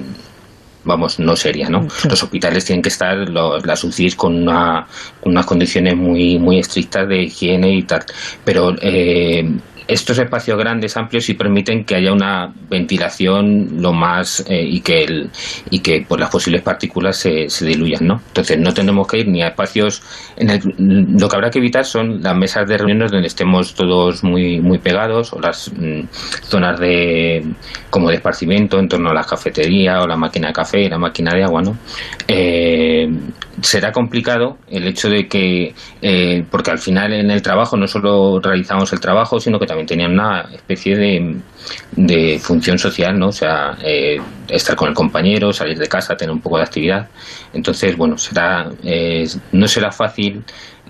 vamos, 0.87 1.19
no 1.19 1.35
seria, 1.35 1.71
¿no? 1.71 1.89
Los 2.11 2.23
hospitales 2.23 2.65
tienen 2.67 2.83
que 2.83 2.91
estar, 2.91 3.17
los, 3.31 3.65
las 3.65 3.83
UCIs 3.85 4.15
con, 4.17 4.35
una, 4.43 4.87
con 5.19 5.33
unas 5.33 5.47
condiciones 5.47 5.97
muy, 5.97 6.39
muy 6.39 6.59
estrictas 6.59 7.09
de 7.09 7.23
higiene 7.23 7.71
y 7.75 7.83
tal, 7.85 8.05
pero 8.45 8.75
eh, 8.83 9.49
estos 9.87 10.19
espacios 10.19 10.59
grandes, 10.59 10.97
amplios, 10.97 11.25
sí 11.25 11.35
permiten 11.35 11.85
que 11.85 11.97
haya 11.97 12.13
una 12.13 12.53
ventilación 12.71 13.83
lo 13.83 13.93
más 13.93 14.45
eh, 14.49 14.63
y 14.63 14.81
que 14.81 15.05
el, 15.05 15.31
y 15.71 15.81
que 15.81 16.05
pues, 16.07 16.21
las 16.21 16.31
posibles 16.31 16.63
partículas 16.63 17.17
se, 17.17 17.49
se 17.49 17.67
diluyan, 17.67 18.07
¿no? 18.07 18.21
Entonces 18.29 18.59
no 18.59 18.73
tenemos 18.73 19.07
que 19.07 19.19
ir 19.19 19.29
ni 19.29 19.43
a 19.43 19.49
espacios 19.49 20.03
en 20.37 20.51
el, 20.51 20.61
lo 20.79 21.29
que 21.29 21.37
habrá 21.37 21.51
que 21.51 21.59
evitar 21.59 21.85
son 21.85 22.23
las 22.23 22.37
mesas 22.37 22.69
de 22.69 22.79
reuniones 22.79 23.11
donde 23.11 23.27
estemos 23.27 23.75
todos 23.75 24.25
muy 24.25 24.61
muy 24.61 24.79
pegados 24.79 25.33
o 25.33 25.41
las 25.41 25.71
mm, 25.73 26.03
zonas 26.43 26.81
de 26.81 27.45
como 27.91 28.09
de 28.09 28.17
esparcimiento 28.17 28.79
en 28.79 28.89
torno 28.89 29.11
a 29.11 29.15
la 29.15 29.25
cafetería 29.25 30.01
o 30.01 30.07
la 30.07 30.17
máquina 30.17 30.49
de 30.49 30.53
café 30.55 30.83
y 30.83 30.89
la 30.89 30.99
máquina 30.99 31.35
de 31.35 31.45
agua, 31.45 31.63
¿no? 31.63 31.77
Eh, 32.27 33.09
será 33.63 33.93
complicado 33.93 34.59
el 34.69 34.87
hecho 34.87 35.09
de 35.09 35.29
que 35.29 35.75
eh, 36.03 36.45
porque 36.51 36.71
al 36.71 36.79
final 36.79 37.13
en 37.13 37.31
el 37.31 37.43
trabajo 37.43 37.77
no 37.77 37.87
solo 37.87 38.41
realizamos 38.41 38.93
el 38.93 39.01
trabajo 39.01 39.41
sino 39.41 39.59
que 39.59 39.67
también 39.67 39.87
tenían 39.87 40.13
una 40.13 40.43
especie 40.53 40.97
de, 40.97 41.37
de 41.93 42.39
función 42.39 42.79
social 42.79 43.19
no 43.19 43.29
o 43.29 43.33
sea 43.33 43.77
eh, 43.83 44.21
estar 44.49 44.77
con 44.77 44.89
el 44.89 44.95
compañero 44.95 45.53
salir 45.53 45.79
de 45.79 45.87
casa 45.87 46.17
tener 46.17 46.33
un 46.33 46.41
poco 46.41 46.59
de 46.59 46.65
actividad. 46.65 47.09
Entonces 47.53 47.97
bueno 47.97 48.19
será 48.19 48.71
eh, 48.83 49.27
no 49.53 49.69
será 49.69 49.91
fácil 49.93 50.45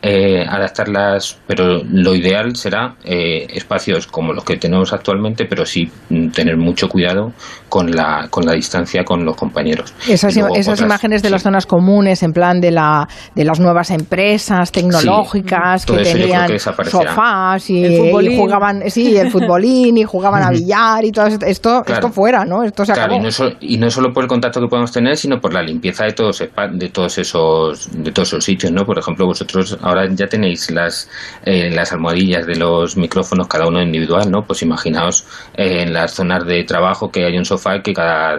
eh, 0.06 0.44
adaptarlas, 0.46 1.38
pero 1.46 1.82
lo 1.82 2.14
ideal 2.14 2.54
será 2.56 2.94
eh, 3.04 3.46
espacios 3.48 4.06
como 4.06 4.34
los 4.34 4.44
que 4.44 4.58
tenemos 4.58 4.92
actualmente, 4.92 5.46
pero 5.46 5.64
sí 5.64 5.90
tener 6.34 6.58
mucho 6.58 6.90
cuidado 6.90 7.32
con 7.74 7.90
la, 7.90 8.28
con 8.30 8.46
la 8.46 8.52
distancia 8.52 9.02
con 9.02 9.24
los 9.24 9.34
compañeros. 9.36 9.92
Esas, 10.08 10.36
luego 10.36 10.54
esas 10.54 10.74
otras- 10.74 10.86
imágenes 10.86 11.22
de 11.24 11.30
las 11.30 11.42
zonas 11.42 11.66
comunes, 11.66 12.22
en 12.22 12.32
plan 12.32 12.60
de, 12.60 12.70
la, 12.70 13.08
de 13.34 13.44
las 13.44 13.58
nuevas 13.58 13.90
empresas 13.90 14.70
tecnológicas 14.70 15.80
Sí, 15.82 15.86
todo 15.88 15.96
que 15.96 16.04
tenían 16.04 16.46
que 16.46 16.58
sofás 16.60 17.68
y, 17.70 17.84
y 17.84 18.36
jugaban, 18.38 18.88
sí, 18.88 19.16
el 19.16 19.28
futbolín 19.28 19.96
y 19.98 20.04
jugaban 20.04 20.44
a 20.44 20.50
billar 20.50 21.04
y 21.04 21.10
todo 21.10 21.26
esto, 21.26 21.46
esto, 21.46 21.82
Claro. 21.84 22.06
esto 22.06 22.12
fuera, 22.12 22.44
¿no? 22.44 22.62
Esto 22.62 22.84
se 22.84 22.92
Claro, 22.92 23.14
acabó. 23.14 23.20
y 23.20 23.24
no, 23.24 23.30
so- 23.32 23.52
y 23.60 23.76
no 23.78 23.90
solo 23.90 24.12
por 24.12 24.22
el 24.22 24.28
contacto 24.28 24.60
que 24.60 24.68
podemos 24.68 24.92
tener, 24.92 25.16
sino 25.16 25.40
por 25.40 25.52
la 25.52 25.62
limpieza 25.62 26.04
de 26.04 26.12
todos 26.12 26.38
de 26.74 26.88
todos 26.90 27.18
esos 27.18 27.88
de 27.92 28.12
todos 28.12 28.28
esos 28.28 28.44
sitios, 28.44 28.70
¿no? 28.70 28.84
Por 28.84 29.00
ejemplo, 29.00 29.26
vosotros 29.26 29.76
ahora 29.82 30.06
ya 30.14 30.28
tenéis 30.28 30.70
las 30.70 31.08
eh, 31.44 31.70
las 31.72 31.92
almohadillas 31.92 32.46
de 32.46 32.54
los 32.54 32.96
micrófonos 32.96 33.48
cada 33.48 33.66
uno 33.66 33.82
individual, 33.82 34.30
¿no? 34.30 34.42
Pues 34.46 34.62
imaginaos 34.62 35.26
eh, 35.56 35.82
en 35.82 35.92
las 35.92 36.12
zonas 36.14 36.44
de 36.46 36.62
trabajo 36.62 37.10
que 37.10 37.24
hay 37.24 37.36
un 37.36 37.44
sofá 37.44 37.63
que 37.82 37.92
cada 37.92 38.38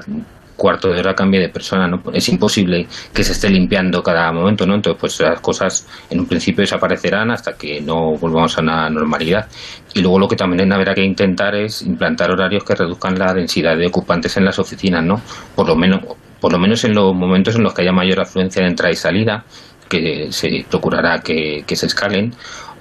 cuarto 0.56 0.90
de 0.90 1.00
hora 1.00 1.16
cambie 1.16 1.40
de 1.40 1.50
persona, 1.50 1.88
¿no? 1.88 2.02
Es 2.14 2.30
imposible 2.30 2.88
que 3.14 3.24
se 3.24 3.34
esté 3.34 3.50
limpiando 3.50 4.02
cada 4.02 4.32
momento, 4.32 4.66
¿no? 4.66 4.76
Entonces, 4.76 5.00
pues 5.00 5.20
las 5.20 5.40
cosas 5.42 5.88
en 6.10 6.20
un 6.20 6.26
principio 6.26 6.62
desaparecerán 6.62 7.32
hasta 7.32 7.54
que 7.54 7.82
no 7.82 8.12
volvamos 8.18 8.58
a 8.58 8.62
una 8.62 8.90
normalidad. 8.90 9.48
Y 9.94 10.02
luego 10.02 10.20
lo 10.20 10.28
que 10.28 10.36
también 10.36 10.72
habrá 10.72 10.94
que 10.94 11.04
intentar 11.04 11.56
es 11.56 11.82
implantar 11.82 12.32
horarios 12.32 12.64
que 12.64 12.76
reduzcan 12.76 13.18
la 13.20 13.34
densidad 13.34 13.78
de 13.78 13.88
ocupantes 13.88 14.38
en 14.38 14.46
las 14.46 14.60
oficinas, 14.60 15.04
¿no? 15.04 15.22
Por 15.56 15.68
lo 15.68 15.76
menos, 15.76 16.02
por 16.40 16.52
lo 16.52 16.60
menos 16.60 16.84
en 16.84 16.94
los 16.94 17.14
momentos 17.14 17.56
en 17.56 17.64
los 17.64 17.74
que 17.74 17.82
haya 17.82 17.92
mayor 17.92 18.22
afluencia 18.22 18.62
de 18.62 18.70
entrada 18.70 18.92
y 18.92 18.96
salida, 18.96 19.46
que 19.90 20.32
se 20.32 20.66
procurará 20.70 21.20
que, 21.20 21.64
que 21.68 21.76
se 21.76 21.86
escalen 21.86 22.34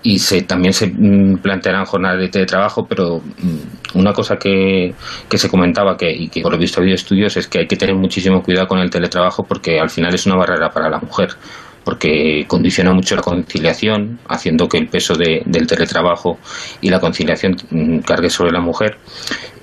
y 0.05 0.19
se 0.19 0.43
también 0.43 0.75
se 0.75 0.87
mm, 0.87 1.38
plantearán 1.38 1.87
jornadas 1.87 2.21
de 2.21 2.29
teletrabajo, 2.29 2.87
pero 2.87 3.21
mm, 3.21 3.99
una 3.99 4.12
cosa 4.12 4.37
que, 4.37 4.95
que 5.29 5.38
se 5.38 5.49
comentaba 5.49 5.97
que, 5.97 6.12
y 6.12 6.29
que 6.29 6.43
por 6.43 6.53
lo 6.53 6.59
visto 6.59 6.79
ha 6.79 6.83
habido 6.83 6.95
estudios 6.95 7.37
es 7.38 7.49
que 7.49 7.61
hay 7.61 7.67
que 7.67 7.77
tener 7.77 7.97
muchísimo 7.97 8.43
cuidado 8.43 8.69
con 8.69 8.79
el 8.79 8.90
teletrabajo 8.90 9.45
porque 9.45 9.81
al 9.81 9.88
final 9.88 10.14
es 10.14 10.27
una 10.27 10.37
barrera 10.37 10.69
para 10.69 10.90
la 10.90 10.99
mujer 10.99 11.31
porque 11.85 12.44
condiciona 12.49 12.92
mucho 12.92 13.14
la 13.16 13.23
conciliación, 13.23 14.18
haciendo 14.29 14.68
que 14.68 14.79
el 14.79 14.88
peso 14.88 15.14
de- 15.14 15.42
del 15.44 15.66
teletrabajo 15.66 16.38
y 16.81 16.88
la 16.88 16.99
conciliación 17.01 17.57
mm, 17.70 17.99
cargue 17.99 18.31
sobre 18.31 18.53
la 18.53 18.61
mujer. 18.61 18.99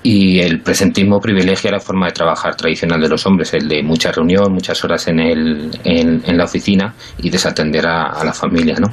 Y 0.03 0.39
el 0.39 0.61
presentismo 0.61 1.19
privilegia 1.19 1.69
la 1.69 1.79
forma 1.79 2.07
de 2.07 2.13
trabajar 2.13 2.55
tradicional 2.55 2.99
de 3.01 3.07
los 3.07 3.23
hombres, 3.27 3.53
el 3.53 3.67
de 3.67 3.83
mucha 3.83 4.11
reunión, 4.11 4.51
muchas 4.51 4.83
horas 4.83 5.07
en, 5.07 5.19
el, 5.19 5.69
en, 5.83 6.37
la 6.37 6.45
oficina 6.45 6.95
y 7.19 7.29
desatender 7.29 7.85
a, 7.85 8.23
la 8.23 8.33
familia. 8.33 8.75
¿no? 8.79 8.87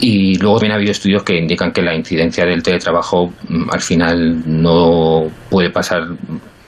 Y 0.00 0.36
luego 0.36 0.56
también 0.56 0.72
ha 0.72 0.76
habido 0.76 0.92
estudios 0.92 1.22
que 1.22 1.38
indican 1.38 1.72
que 1.72 1.80
la 1.80 1.94
incidencia 1.94 2.44
del 2.44 2.62
teletrabajo 2.62 3.32
mm, 3.48 3.70
al 3.70 3.80
final 3.80 4.42
no 4.46 5.30
puede 5.48 5.70
pasar 5.70 6.02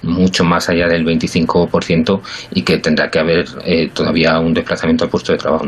mucho 0.07 0.45
más 0.45 0.69
allá 0.69 0.87
del 0.89 1.05
25% 1.05 2.21
y 2.55 2.63
que 2.63 2.79
tendrá 2.79 3.09
que 3.11 3.19
haber 3.19 3.45
eh, 3.65 3.89
todavía 3.93 4.39
un 4.41 4.55
desplazamiento 4.55 5.05
al 5.05 5.11
puesto 5.11 5.33
de 5.33 5.39
trabajo. 5.39 5.67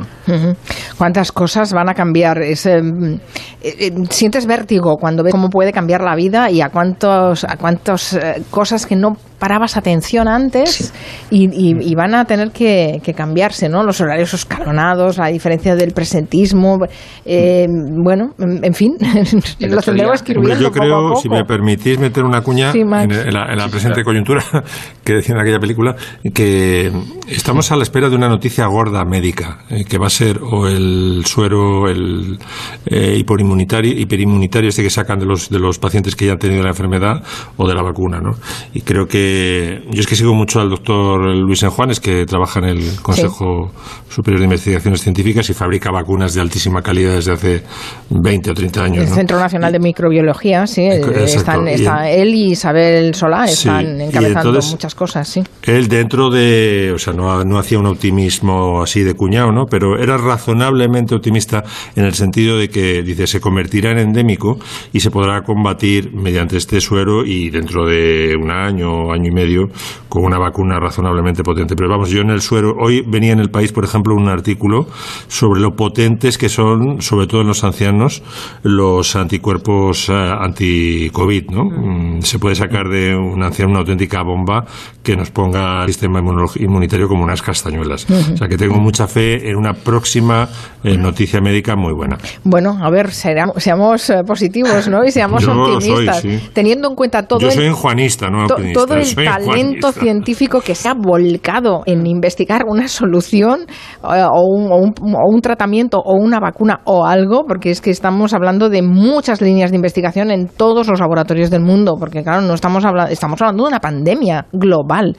¿Cuántas 0.97 1.33
cosas 1.33 1.73
van 1.73 1.89
a 1.89 1.95
cambiar? 1.95 2.39
Es, 2.43 2.67
eh, 2.67 2.79
eh, 2.79 3.75
eh, 3.81 3.93
¿Sientes 4.11 4.47
vértigo 4.47 4.97
cuando 4.97 5.23
ves 5.23 5.33
cómo 5.33 5.49
puede 5.49 5.73
cambiar 5.73 6.03
la 6.03 6.15
vida 6.15 6.51
y 6.51 6.61
a 6.61 6.69
cuántos 6.71 7.45
a 7.45 7.57
cuántas 7.57 8.15
eh, 8.15 8.43
cosas 8.51 8.87
que 8.87 8.97
no 8.97 9.17
parabas 9.39 9.77
atención 9.77 10.27
antes 10.27 10.93
y, 11.31 11.45
y- 11.53 11.77
y 11.81 11.95
van 11.95 12.13
a 12.17 12.25
tener 12.25 12.51
que, 12.51 13.01
que 13.05 13.15
cambiarse, 13.15 13.69
¿no? 13.69 13.85
Los 13.85 14.01
horarios 14.01 14.35
escalonados, 14.35 15.17
la 15.19 15.29
diferencia 15.29 15.77
del 15.77 15.93
presentismo, 15.93 16.79
eh, 17.25 17.67
bueno, 17.69 18.31
en, 18.39 18.75
fin, 18.75 18.97
lo 19.61 19.81
tendremos 19.81 20.23
que 20.25 20.33
ir 20.33 20.41
viendo 20.41 20.61
yo 20.65 20.71
creo, 20.73 20.91
poco 20.93 21.07
a 21.07 21.09
poco. 21.11 21.21
si 21.21 21.29
me 21.29 21.45
permitís 21.45 22.01
meter 22.01 22.25
una 22.25 22.41
cuña 22.41 22.73
Sí, 22.73 22.83
Max. 22.85 23.05
en, 23.17 23.29
en 23.29 23.35
la, 23.35 23.47
en 23.53 23.59
la 23.59 23.69
presente 23.69 24.03
coyuntura 24.03 24.28
que 25.05 25.15
decía 25.15 25.35
en 25.35 25.41
aquella 25.41 25.59
película, 25.59 25.97
que 26.35 26.93
estamos 27.29 27.71
a 27.73 27.77
la 27.77 27.83
espera 27.83 28.09
de 28.09 28.17
una 28.17 28.29
noticia 28.29 28.67
gorda 28.67 29.05
médica, 29.05 29.65
eh, 29.71 29.85
que 29.85 29.99
va 29.99 30.07
a 30.07 30.11
ser 30.11 30.41
o 30.43 30.67
el 30.69 31.23
suero, 31.25 31.89
el 31.89 32.39
eh, 32.87 33.17
hiperinmunitario, 33.19 33.93
hiperinmunitario 33.93 34.69
este 34.69 34.83
que 34.83 34.91
sacan 34.91 35.19
de 35.19 35.27
los, 35.27 35.49
de 35.51 35.59
los 35.59 35.79
pacientes 35.79 36.15
que 36.15 36.27
ya 36.27 36.33
han 36.33 36.39
tenido 36.39 36.63
la 36.63 36.71
enfermedad, 36.71 37.23
o 37.57 37.67
de 37.67 37.75
la 37.75 37.83
vacuna, 37.83 38.21
¿no? 38.21 38.33
Y 38.75 38.83
creo 38.83 39.07
que 39.07 39.83
yo 39.91 40.01
es 40.01 40.07
que 40.07 40.17
sigo 40.17 40.35
mucho 40.35 40.61
al 40.61 40.71
doctor 40.71 41.35
Luis 41.37 41.63
Enjuanes, 41.63 42.01
que 42.01 42.25
trabaja 42.27 42.61
en 42.61 42.67
el 42.67 43.03
Consejo 43.03 43.71
Superior 44.09 44.41
de 44.41 44.45
Investigaciones 44.45 45.03
Científicas 45.03 45.49
y 45.51 45.55
fabrica 45.55 45.91
vacunas 45.91 46.35
de 46.35 46.41
altísima 46.41 46.83
calidad 46.83 47.15
desde 47.15 47.33
hace 47.33 47.63
20 48.11 48.51
o 48.51 48.55
30 48.55 48.83
años. 48.83 49.05
El 49.05 49.11
¿no? 49.11 49.15
Centro 49.15 49.39
Nacional 49.39 49.73
de 49.73 49.79
Microbiología, 49.79 50.67
sí, 50.67 50.83
Exacto. 50.83 51.19
están, 51.21 51.69
está 51.69 52.11
él 52.11 52.35
y 52.35 52.53
Isabel 52.53 53.15
Solá 53.15 53.45
están 53.45 54.01
encabezando 54.19 54.49
entonces- 54.51 54.71
muchas 54.73 54.95
cosas, 54.95 55.29
sí. 55.29 55.43
Él 55.65 55.89
dentro 55.89 56.31
de, 56.31 56.93
o 56.95 56.99
sea, 56.99 57.13
no, 57.13 57.45
no 57.45 57.59
hacía 57.59 57.79
un 57.79 57.87
optimismo 57.87 58.83
así 58.83 59.03
de 59.03 59.15
cuñado, 59.15 59.53
¿no? 59.53 59.65
Pero 59.71 59.99
era 59.99 60.17
razonablemente 60.17 61.15
optimista 61.15 61.65
en 61.97 62.05
el 62.05 62.15
sentido 62.15 62.57
de 62.59 62.69
que, 62.69 63.03
dice, 63.03 63.27
se 63.27 63.41
convertirá 63.41 63.91
en 63.93 63.99
endémico 63.99 64.59
y 64.93 65.01
se 65.01 65.11
podrá 65.11 65.43
combatir 65.43 66.13
mediante 66.13 66.57
este 66.57 66.81
suero 66.81 67.25
y 67.25 67.51
dentro 67.51 67.87
de 67.87 68.35
un 68.41 68.51
año, 68.51 69.13
año 69.13 69.29
y 69.31 69.35
medio, 69.35 69.63
con 70.09 70.25
una 70.25 70.39
vacuna 70.39 70.79
razonablemente 70.81 71.43
potente. 71.43 71.75
Pero 71.77 71.89
vamos, 71.89 72.11
yo 72.11 72.21
en 72.21 72.31
el 72.31 72.41
suero, 72.41 72.73
hoy 72.81 73.03
venía 73.07 73.33
en 73.33 73.41
el 73.41 73.51
país, 73.51 73.73
por 73.73 73.85
ejemplo, 73.85 74.15
un 74.15 74.29
artículo 74.29 74.87
sobre 75.29 75.61
lo 75.61 75.75
potentes 75.77 76.39
que 76.39 76.49
son, 76.49 77.01
sobre 77.03 77.27
todo 77.27 77.43
en 77.43 77.49
los 77.49 77.65
ancianos, 77.65 78.23
los 78.63 79.17
anticuerpos 79.17 80.09
eh, 80.09 80.13
anti-COVID, 80.13 81.51
¿no? 81.51 81.65
Mm, 81.65 82.23
Se 82.23 82.39
puede 82.39 82.55
sacar 82.55 82.89
de 82.89 83.15
un 83.17 83.43
anciano 83.43 83.71
una 83.71 83.81
auténtica 83.81 83.98
bomba 84.25 84.65
que 85.03 85.17
nos 85.17 85.31
ponga 85.31 85.83
el 85.83 85.89
sistema 85.89 86.21
inmunitario 86.57 87.09
como 87.09 87.25
unas 87.25 87.43
castañuelas. 87.43 88.07
O 88.11 88.37
sea 88.37 88.49
que 88.49 88.57
tengo 88.57 88.77
mucha 88.79 89.07
fe 89.07 89.49
en 89.51 89.57
una 89.57 89.73
próxima 89.73 90.49
eh, 90.85 90.97
noticia 90.97 91.41
médica 91.41 91.77
muy 91.77 91.93
buena. 91.95 92.19
Bueno, 92.45 92.79
a 92.83 92.91
ver, 92.91 93.11
seamos 93.11 94.11
eh, 94.11 94.23
positivos, 94.27 94.89
¿no? 94.89 95.05
Y 95.05 95.11
seamos 95.11 95.43
Yo 95.43 95.55
lo 95.55 95.81
soy, 95.81 95.93
optimistas. 96.07 96.21
sí. 96.21 96.51
Teniendo 96.53 96.89
en 96.89 96.95
cuenta 96.95 97.23
todo 97.23 97.41
Yo 97.41 97.49
el 97.49 97.55
soy 97.55 97.71
juanista, 97.71 98.29
no 98.29 98.47
to- 98.47 98.55
optimista. 98.55 98.81
todo 98.85 98.95
el 98.97 99.15
talento 99.15 99.93
científico 99.93 100.61
que 100.61 100.75
se 100.75 100.89
ha 100.89 100.95
volcado 100.95 101.83
en 101.87 102.07
investigar 102.07 102.63
una 102.69 102.89
solución 102.89 103.61
eh, 104.03 104.25
o, 104.31 104.43
un, 104.45 104.71
o 104.73 104.77
un- 104.77 104.95
o 105.15 105.31
un 105.35 105.41
tratamiento 105.41 105.99
o 106.05 106.15
una 106.17 106.39
vacuna 106.41 106.81
o 106.85 107.07
algo, 107.07 107.45
porque 107.47 107.71
es 107.71 107.81
que 107.81 107.91
estamos 107.91 108.35
hablando 108.35 108.69
de 108.69 108.83
muchas 108.83 109.41
líneas 109.41 109.71
de 109.71 109.77
investigación 109.77 110.31
en 110.31 110.49
todos 110.49 110.87
los 110.89 111.01
laboratorios 111.01 111.51
del 111.51 111.63
mundo, 111.63 111.97
porque 111.99 112.23
claro, 112.23 112.43
no 112.43 112.55
estamos 112.55 112.85
hablando, 112.85 113.13
estamos 113.13 113.41
hablando 113.41 113.65
de 113.65 113.69
una 113.69 113.81
pandemia 113.89 114.47
global 114.53 115.17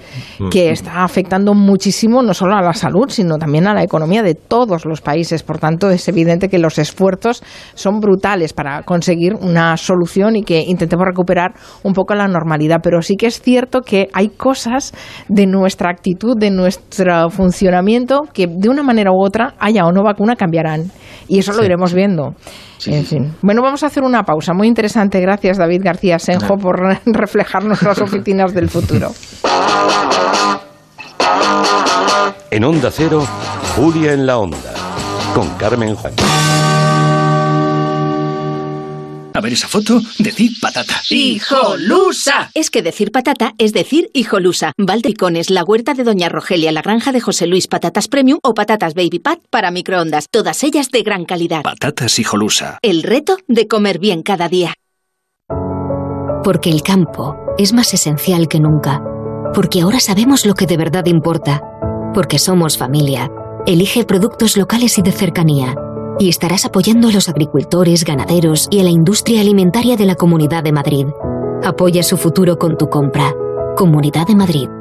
que 0.51 0.69
está 0.69 1.03
afectando 1.03 1.55
muchísimo 1.55 2.21
no 2.21 2.34
solo 2.34 2.55
a 2.55 2.62
la 2.62 2.73
salud, 2.73 3.10
sino 3.10 3.38
también 3.38 3.67
a 3.67 3.73
la 3.73 3.84
economía 3.84 4.21
de 4.21 4.36
todos 4.36 4.86
los 4.86 5.01
países. 5.01 5.41
Por 5.41 5.58
tanto, 5.58 5.89
es 5.89 6.08
evidente 6.08 6.49
que 6.49 6.60
los 6.60 6.77
esfuerzos 6.77 7.41
son 7.73 7.99
brutales 7.99 8.53
para 8.53 8.84
conseguir 8.84 9.34
una 9.34 9.75
solución 9.77 10.36
y 10.36 10.43
que 10.43 10.63
intentemos 10.67 11.05
recuperar 11.05 11.53
un 11.84 11.93
poco 11.93 12.13
la 12.13 12.27
normalidad. 12.27 12.79
Pero 12.84 13.01
sí 13.01 13.15
que 13.15 13.25
es 13.25 13.41
cierto 13.41 13.82
que 13.82 14.08
hay 14.13 14.29
cosas 14.29 14.93
de 15.27 15.47
nuestra 15.47 15.89
actitud, 15.89 16.38
de 16.38 16.51
nuestro 16.51 17.29
funcionamiento, 17.32 18.21
que 18.32 18.45
de 18.47 18.69
una 18.69 18.84
manera 18.84 19.12
u 19.12 19.25
otra, 19.25 19.55
haya 19.60 19.86
o 19.86 19.91
no 19.91 20.03
vacuna, 20.03 20.36
cambiarán. 20.36 20.91
Y 21.27 21.39
eso 21.39 21.53
lo 21.53 21.63
iremos 21.63 21.93
viendo. 21.93 22.36
en 22.86 23.05
fin. 23.05 23.34
Bueno, 23.41 23.62
vamos 23.62 23.84
a 23.84 23.88
hacer 23.88 24.03
una 24.03 24.23
pausa. 24.23 24.53
Muy 24.53 24.67
interesante. 24.67 25.19
Gracias, 25.21 25.58
David 25.58 25.82
García 25.84 26.17
Senjo, 26.17 26.58
por 26.58 26.79
reflejar 27.05 27.63
nuestras 27.65 28.01
oficinas 28.01 28.53
del 28.60 28.69
futuro. 28.69 29.15
En 32.52 32.63
Onda 32.65 32.91
Cero, 32.91 33.26
Julia 33.76 34.12
en 34.12 34.26
la 34.26 34.38
Onda, 34.38 34.74
con 35.34 35.48
Carmen 35.56 35.95
Juan. 35.95 36.13
A 39.34 39.41
ver 39.41 39.54
esa 39.54 39.69
foto, 39.69 40.02
decir 40.17 40.52
patata. 40.60 41.00
¡Hijolusa! 41.10 42.52
Es 42.54 42.69
que 42.69 42.82
decir 42.82 43.13
patata 43.13 43.54
es 43.58 43.72
decir 43.72 44.10
hijolusa. 44.13 44.74
Valdepicones, 44.78 45.50
la 45.50 45.63
huerta 45.63 45.93
de 45.93 46.04
Doña 46.04 46.28
Rogelia, 46.28 46.74
la 46.74 46.82
granja 46.82 47.13
de 47.13 47.22
José 47.22 47.48
Luis, 47.48 47.67
patatas 47.67 48.10
premium 48.10 48.39
o 48.43 48.54
patatas 48.54 48.93
baby 48.93 49.19
pat 49.19 49.39
para 49.50 49.72
microondas. 49.72 50.26
Todas 50.30 50.62
ellas 50.63 50.89
de 50.91 51.04
gran 51.04 51.24
calidad. 51.24 51.63
Patatas 51.63 52.19
hijolusa. 52.19 52.80
El 52.82 53.04
reto 53.04 53.38
de 53.48 53.69
comer 53.69 54.00
bien 54.00 54.22
cada 54.24 54.50
día. 54.50 54.74
Porque 56.43 56.69
el 56.69 56.82
campo 56.84 57.48
es 57.60 57.74
más 57.74 57.93
esencial 57.93 58.48
que 58.48 58.62
nunca. 58.62 59.04
Porque 59.54 59.82
ahora 59.82 60.00
sabemos 60.00 60.45
lo 60.45 60.54
que 60.54 60.65
de 60.65 60.78
verdad 60.78 61.06
importa. 61.08 61.62
Porque 62.13 62.39
somos 62.39 62.78
familia. 62.78 63.30
Elige 63.67 64.06
productos 64.06 64.56
locales 64.56 64.98
y 64.98 65.02
de 65.02 65.12
cercanía. 65.12 65.76
Y 66.19 66.30
estarás 66.30 66.63
apoyando 66.63 67.10
a 67.10 67.12
los 67.12 67.28
agricultores, 67.28 68.06
ganaderos 68.06 68.69
y 68.72 68.80
a 68.80 68.84
la 68.84 68.91
industria 68.91 69.41
alimentaria 69.41 69.98
de 69.98 70.06
la 70.06 70.15
Comunidad 70.15 70.63
de 70.63 70.72
Madrid. 70.72 71.08
Apoya 71.62 72.02
su 72.02 72.15
futuro 72.15 72.58
con 72.58 72.78
tu 72.78 72.88
compra. 72.88 73.34
Comunidad 73.76 74.26
de 74.26 74.36
Madrid. 74.36 74.79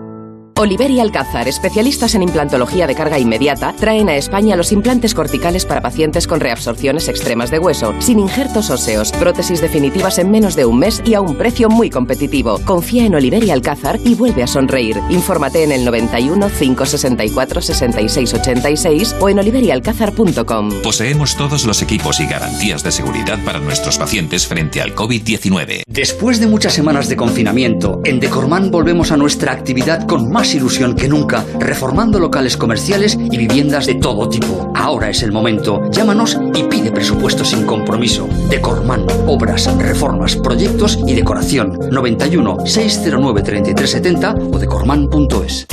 Oliver 0.59 0.91
y 0.91 0.99
Alcázar, 0.99 1.47
especialistas 1.47 2.17
en 2.17 2.23
implantología 2.25 2.89
de 2.89 2.97
carga 2.97 3.17
inmediata, 3.21 3.73
traen 3.75 4.09
a 4.09 4.17
España 4.17 4.57
los 4.57 4.73
implantes 4.73 5.15
corticales 5.15 5.65
para 5.65 5.81
pacientes 5.81 6.27
con 6.27 6.41
reabsorciones 6.41 7.09
extremas 7.09 7.53
de 7.53 7.61
hueso, 7.61 7.95
sin 8.01 8.19
injertos 8.19 8.69
óseos, 8.69 9.13
prótesis 9.13 9.61
definitivas 9.61 10.19
en 10.19 10.33
menos 10.33 10.57
de 10.57 10.67
un 10.67 10.81
mes 10.81 11.01
y 11.05 11.15
a 11.15 11.21
un 11.21 11.37
precio 11.37 11.69
muy 11.69 11.91
competitivo. 11.91 12.59
Confía 12.65 13.07
en 13.07 13.15
Oliver 13.15 13.45
y 13.45 13.53
Alcázar 13.53 14.01
y 14.05 14.17
vuelve 14.17 14.43
a 14.43 14.49
sonreír. 14.49 14.99
Infórmate 15.11 15.63
en 15.63 15.71
el 15.71 15.85
91 15.85 16.49
564 16.49 17.61
66 17.61 18.35
86 18.35 19.17
o 19.21 19.29
en 19.29 19.39
oliverialcázar.com. 19.39 20.83
Poseemos 20.83 21.37
todos 21.37 21.67
los 21.67 21.83
equipos 21.83 22.19
y 22.19 22.27
garantías 22.27 22.83
de 22.83 22.91
seguridad 22.91 23.39
para 23.45 23.61
nuestros 23.61 23.97
pacientes 23.97 24.49
frente 24.49 24.83
al 24.83 24.97
COVID-19. 24.97 25.85
Después 25.87 26.41
de 26.41 26.49
muchas 26.49 26.73
semanas 26.73 27.09
de 27.09 27.15
confinamiento, 27.15 28.01
en 28.05 28.19
Decorman 28.19 28.73
volvemos 28.73 29.13
a 29.13 29.17
nuestra 29.17 29.53
actividad 29.53 30.05
con 30.05 30.29
más 30.33 30.48
ilusión 30.55 30.95
que 30.95 31.09
nunca, 31.09 31.45
reformando 31.59 32.19
locales 32.19 32.57
comerciales 32.57 33.19
y 33.19 33.37
viviendas 33.37 33.87
de 33.87 33.97
todo 33.97 34.29
tipo. 34.29 34.73
Ahora 34.75 35.11
es 35.11 35.23
el 35.23 35.33
momento. 35.33 35.83
Llámanos 35.91 36.39
y 36.55 36.63
pide 36.65 36.91
presupuesto 36.91 37.45
sin 37.45 37.65
compromiso. 37.65 38.29
Decorman, 38.49 39.07
obras, 39.27 39.75
reformas, 39.79 40.37
proyectos 40.37 40.99
y 41.07 41.15
decoración. 41.15 41.79
91 41.91 42.67
609 42.67 43.43
3370 43.43 44.35
o 44.53 44.59
decorman.es. 44.59 45.67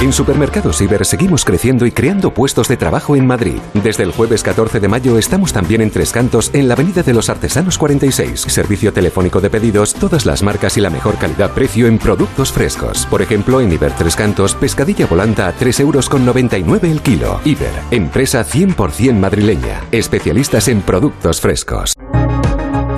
En 0.00 0.14
Supermercados 0.14 0.80
Iber 0.80 1.04
seguimos 1.04 1.44
creciendo 1.44 1.84
y 1.84 1.90
creando 1.90 2.32
puestos 2.32 2.68
de 2.68 2.78
trabajo 2.78 3.16
en 3.16 3.26
Madrid. 3.26 3.58
Desde 3.74 4.02
el 4.02 4.12
jueves 4.12 4.42
14 4.42 4.80
de 4.80 4.88
mayo 4.88 5.18
estamos 5.18 5.52
también 5.52 5.82
en 5.82 5.90
Tres 5.90 6.10
Cantos, 6.10 6.50
en 6.54 6.68
la 6.68 6.74
Avenida 6.74 7.02
de 7.02 7.12
los 7.12 7.28
Artesanos 7.28 7.76
46. 7.76 8.40
Servicio 8.40 8.94
telefónico 8.94 9.42
de 9.42 9.50
pedidos, 9.50 9.92
todas 9.92 10.24
las 10.24 10.42
marcas 10.42 10.78
y 10.78 10.80
la 10.80 10.88
mejor 10.88 11.18
calidad-precio 11.18 11.86
en 11.86 11.98
productos 11.98 12.50
frescos. 12.50 13.04
Por 13.10 13.20
ejemplo, 13.20 13.60
en 13.60 13.72
Iber 13.72 13.92
Tres 13.92 14.16
Cantos, 14.16 14.54
pescadilla 14.54 15.06
volanta 15.06 15.48
a 15.48 15.52
3,99 15.54 15.80
euros 15.80 16.08
con 16.08 16.24
99 16.24 16.90
el 16.90 17.02
kilo. 17.02 17.38
Iber, 17.44 17.70
empresa 17.90 18.42
100% 18.42 19.12
madrileña. 19.12 19.82
Especialistas 19.92 20.68
en 20.68 20.80
productos 20.80 21.42
frescos. 21.42 21.92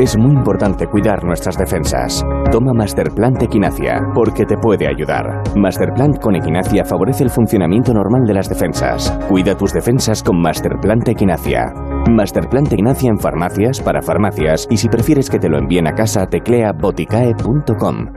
Es 0.03 0.19
muy 0.19 0.33
importante 0.35 0.89
cuidar 0.89 1.23
nuestras 1.23 1.57
defensas. 1.57 2.27
Toma 2.51 2.73
Masterplant 2.75 3.41
Equinacia, 3.41 4.01
porque 4.13 4.45
te 4.45 4.57
puede 4.57 4.89
ayudar. 4.89 5.45
Masterplant 5.55 6.21
con 6.21 6.35
Equinacia 6.35 6.85
favorece 6.85 7.23
el 7.23 7.31
funcionamiento 7.31 7.95
normal 7.95 8.25
de 8.27 8.35
las 8.35 8.49
defensas. 8.49 9.17
Cuida 9.29 9.57
tus 9.57 9.73
defensas 9.73 10.21
con 10.25 10.41
Masterplant 10.41 11.07
Equinacia. 11.07 11.73
Masterplant 12.11 12.73
Equinacia 12.73 13.11
en 13.11 13.19
farmacias, 13.21 13.81
para 13.81 14.03
farmacias, 14.03 14.67
y 14.69 14.77
si 14.77 14.89
prefieres 14.89 15.31
que 15.31 15.39
te 15.39 15.49
lo 15.49 15.57
envíen 15.57 15.87
a 15.87 15.93
casa, 15.93 16.27
teclea 16.27 16.73
boticae.com. 16.73 18.09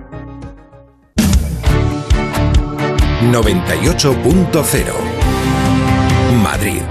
98.0 3.32 5.15
Madrid. 6.41 6.82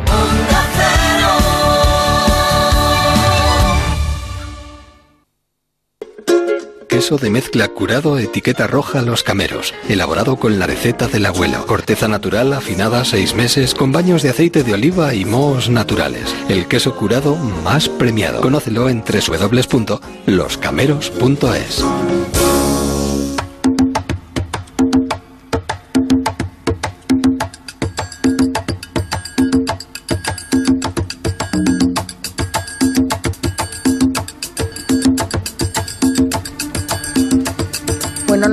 Queso 6.94 7.16
de 7.16 7.28
mezcla 7.28 7.66
curado 7.66 8.20
etiqueta 8.20 8.68
roja 8.68 9.02
Los 9.02 9.24
Cameros, 9.24 9.74
elaborado 9.88 10.36
con 10.36 10.60
la 10.60 10.68
receta 10.68 11.08
del 11.08 11.26
abuelo. 11.26 11.66
Corteza 11.66 12.06
natural 12.06 12.52
afinada 12.52 13.04
seis 13.04 13.34
meses 13.34 13.74
con 13.74 13.90
baños 13.90 14.22
de 14.22 14.30
aceite 14.30 14.62
de 14.62 14.74
oliva 14.74 15.12
y 15.12 15.24
mohos 15.24 15.68
naturales. 15.68 16.32
El 16.48 16.68
queso 16.68 16.94
curado 16.94 17.34
más 17.34 17.88
premiado. 17.88 18.40
Conócelo 18.40 18.88
en 18.88 19.02
www.loscameros.es. 19.02 21.84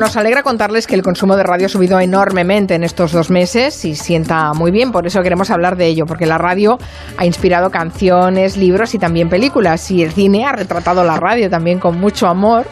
nos 0.01 0.17
alegra 0.17 0.41
contarles 0.41 0.87
que 0.87 0.95
el 0.95 1.03
consumo 1.03 1.35
de 1.35 1.43
radio 1.43 1.67
ha 1.67 1.69
subido 1.69 1.99
enormemente 1.99 2.73
en 2.73 2.83
estos 2.83 3.11
dos 3.11 3.29
meses 3.29 3.85
y 3.85 3.93
sienta 3.93 4.51
muy 4.53 4.71
bien, 4.71 4.91
por 4.91 5.05
eso 5.05 5.21
queremos 5.21 5.51
hablar 5.51 5.77
de 5.77 5.85
ello, 5.85 6.07
porque 6.07 6.25
la 6.25 6.39
radio 6.39 6.79
ha 7.17 7.25
inspirado 7.27 7.69
canciones, 7.69 8.57
libros 8.57 8.95
y 8.95 8.97
también 8.97 9.29
películas, 9.29 9.91
y 9.91 10.01
el 10.01 10.11
cine 10.11 10.43
ha 10.43 10.53
retratado 10.53 11.03
la 11.03 11.17
radio 11.17 11.51
también 11.51 11.77
con 11.77 11.99
mucho 11.99 12.25
amor, 12.25 12.65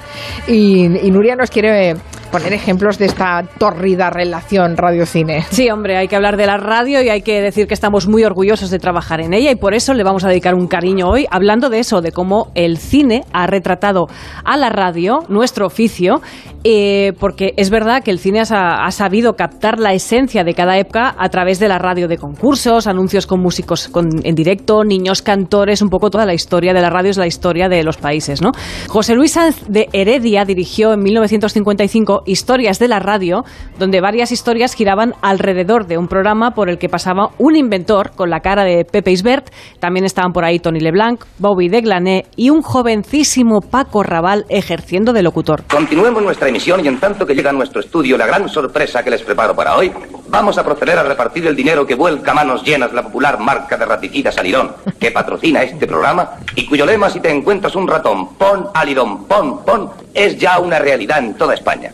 y, 0.47 0.85
y 1.05 1.11
Nuria 1.11 1.35
nos 1.35 1.51
quiere 1.51 1.97
poner 2.31 2.53
ejemplos 2.53 2.97
de 2.97 3.05
esta 3.05 3.43
tórrida 3.57 4.09
relación 4.09 4.77
radio-cine. 4.77 5.45
Sí, 5.49 5.69
hombre, 5.69 5.97
hay 5.97 6.07
que 6.07 6.15
hablar 6.15 6.37
de 6.37 6.45
la 6.45 6.57
radio 6.57 7.01
y 7.01 7.09
hay 7.09 7.21
que 7.21 7.41
decir 7.41 7.67
que 7.67 7.73
estamos 7.73 8.07
muy 8.07 8.23
orgullosos 8.23 8.69
de 8.69 8.79
trabajar 8.79 9.19
en 9.21 9.33
ella 9.33 9.51
y 9.51 9.55
por 9.55 9.73
eso 9.73 9.93
le 9.93 10.03
vamos 10.03 10.23
a 10.23 10.29
dedicar 10.29 10.55
un 10.55 10.67
cariño 10.67 11.07
hoy 11.09 11.25
hablando 11.31 11.69
de 11.69 11.79
eso, 11.79 12.01
de 12.01 12.11
cómo 12.11 12.51
el 12.55 12.77
cine 12.77 13.23
ha 13.33 13.47
retratado 13.47 14.07
a 14.43 14.57
la 14.57 14.69
radio, 14.69 15.19
nuestro 15.29 15.65
oficio, 15.65 16.21
eh, 16.63 17.13
porque 17.19 17.53
es 17.57 17.69
verdad 17.69 18.03
que 18.03 18.11
el 18.11 18.19
cine 18.19 18.41
ha, 18.41 18.85
ha 18.85 18.91
sabido 18.91 19.33
captar 19.35 19.79
la 19.79 19.93
esencia 19.93 20.43
de 20.43 20.53
cada 20.53 20.77
época 20.77 21.15
a 21.17 21.29
través 21.29 21.59
de 21.59 21.67
la 21.67 21.77
radio 21.79 22.07
de 22.07 22.17
concursos, 22.17 22.85
anuncios 22.87 23.25
con 23.27 23.39
músicos 23.39 23.87
con- 23.87 24.19
en 24.23 24.35
directo, 24.35 24.83
niños 24.83 25.21
cantores, 25.21 25.81
un 25.81 25.89
poco 25.89 26.09
toda 26.09 26.25
la 26.25 26.33
historia 26.33 26.73
de 26.73 26.81
la 26.81 26.89
radio 26.89 27.11
es 27.11 27.17
la 27.17 27.27
historia 27.27 27.69
de 27.69 27.83
los 27.83 27.97
países, 27.97 28.41
¿no? 28.41 28.51
José 28.87 29.15
Luis 29.15 29.31
Sanz 29.31 29.63
de 29.67 29.87
Heredia 29.93 30.43
dirigió 30.45 30.93
en 30.93 30.99
1955 31.01 32.18
Historias 32.25 32.79
de 32.79 32.87
la 32.87 32.99
radio, 32.99 33.43
donde 33.77 34.01
varias 34.01 34.31
historias 34.31 34.73
giraban 34.73 35.13
alrededor 35.21 35.87
de 35.87 35.97
un 35.97 36.07
programa 36.07 36.51
por 36.51 36.69
el 36.69 36.77
que 36.77 36.89
pasaba 36.89 37.31
un 37.37 37.55
inventor 37.55 38.11
con 38.11 38.29
la 38.29 38.39
cara 38.39 38.63
de 38.63 38.85
Pepe 38.85 39.11
Isbert, 39.11 39.49
también 39.79 40.05
estaban 40.05 40.33
por 40.33 40.45
ahí 40.45 40.59
Tony 40.59 40.79
Leblanc, 40.79 41.23
Bobby 41.37 41.69
de 41.69 41.81
Glané 41.81 42.25
y 42.35 42.49
un 42.49 42.61
jovencísimo 42.61 43.61
Paco 43.61 44.03
Raval 44.03 44.45
ejerciendo 44.49 45.13
de 45.13 45.23
locutor. 45.23 45.63
Continuemos 45.67 46.23
nuestra 46.23 46.49
emisión 46.49 46.83
y 46.83 46.87
en 46.87 46.99
tanto 46.99 47.25
que 47.25 47.33
llega 47.33 47.49
a 47.49 47.53
nuestro 47.53 47.81
estudio 47.81 48.17
la 48.17 48.27
gran 48.27 48.49
sorpresa 48.49 49.03
que 49.03 49.09
les 49.09 49.21
preparo 49.21 49.55
para 49.55 49.75
hoy, 49.75 49.91
vamos 50.27 50.57
a 50.57 50.63
proceder 50.63 50.97
a 50.97 51.03
repartir 51.03 51.47
el 51.47 51.55
dinero 51.55 51.85
que 51.85 51.95
vuelca 51.95 52.31
a 52.31 52.35
manos 52.35 52.63
llenas 52.63 52.93
la 52.93 53.03
popular 53.03 53.39
marca 53.39 53.77
de 53.77 53.85
raticidas 53.85 54.37
Alirón, 54.37 54.71
que 54.99 55.11
patrocina 55.11 55.63
este 55.63 55.87
programa 55.87 56.31
y 56.55 56.65
cuyo 56.65 56.85
lema 56.85 57.09
si 57.09 57.19
te 57.19 57.29
encuentras 57.29 57.75
un 57.75 57.87
ratón, 57.87 58.35
pon 58.35 58.67
Alirón, 58.73 59.25
pon, 59.25 59.63
pon, 59.63 59.89
es 60.13 60.37
ya 60.37 60.59
una 60.59 60.79
realidad 60.79 61.19
en 61.19 61.33
toda 61.35 61.53
España. 61.53 61.93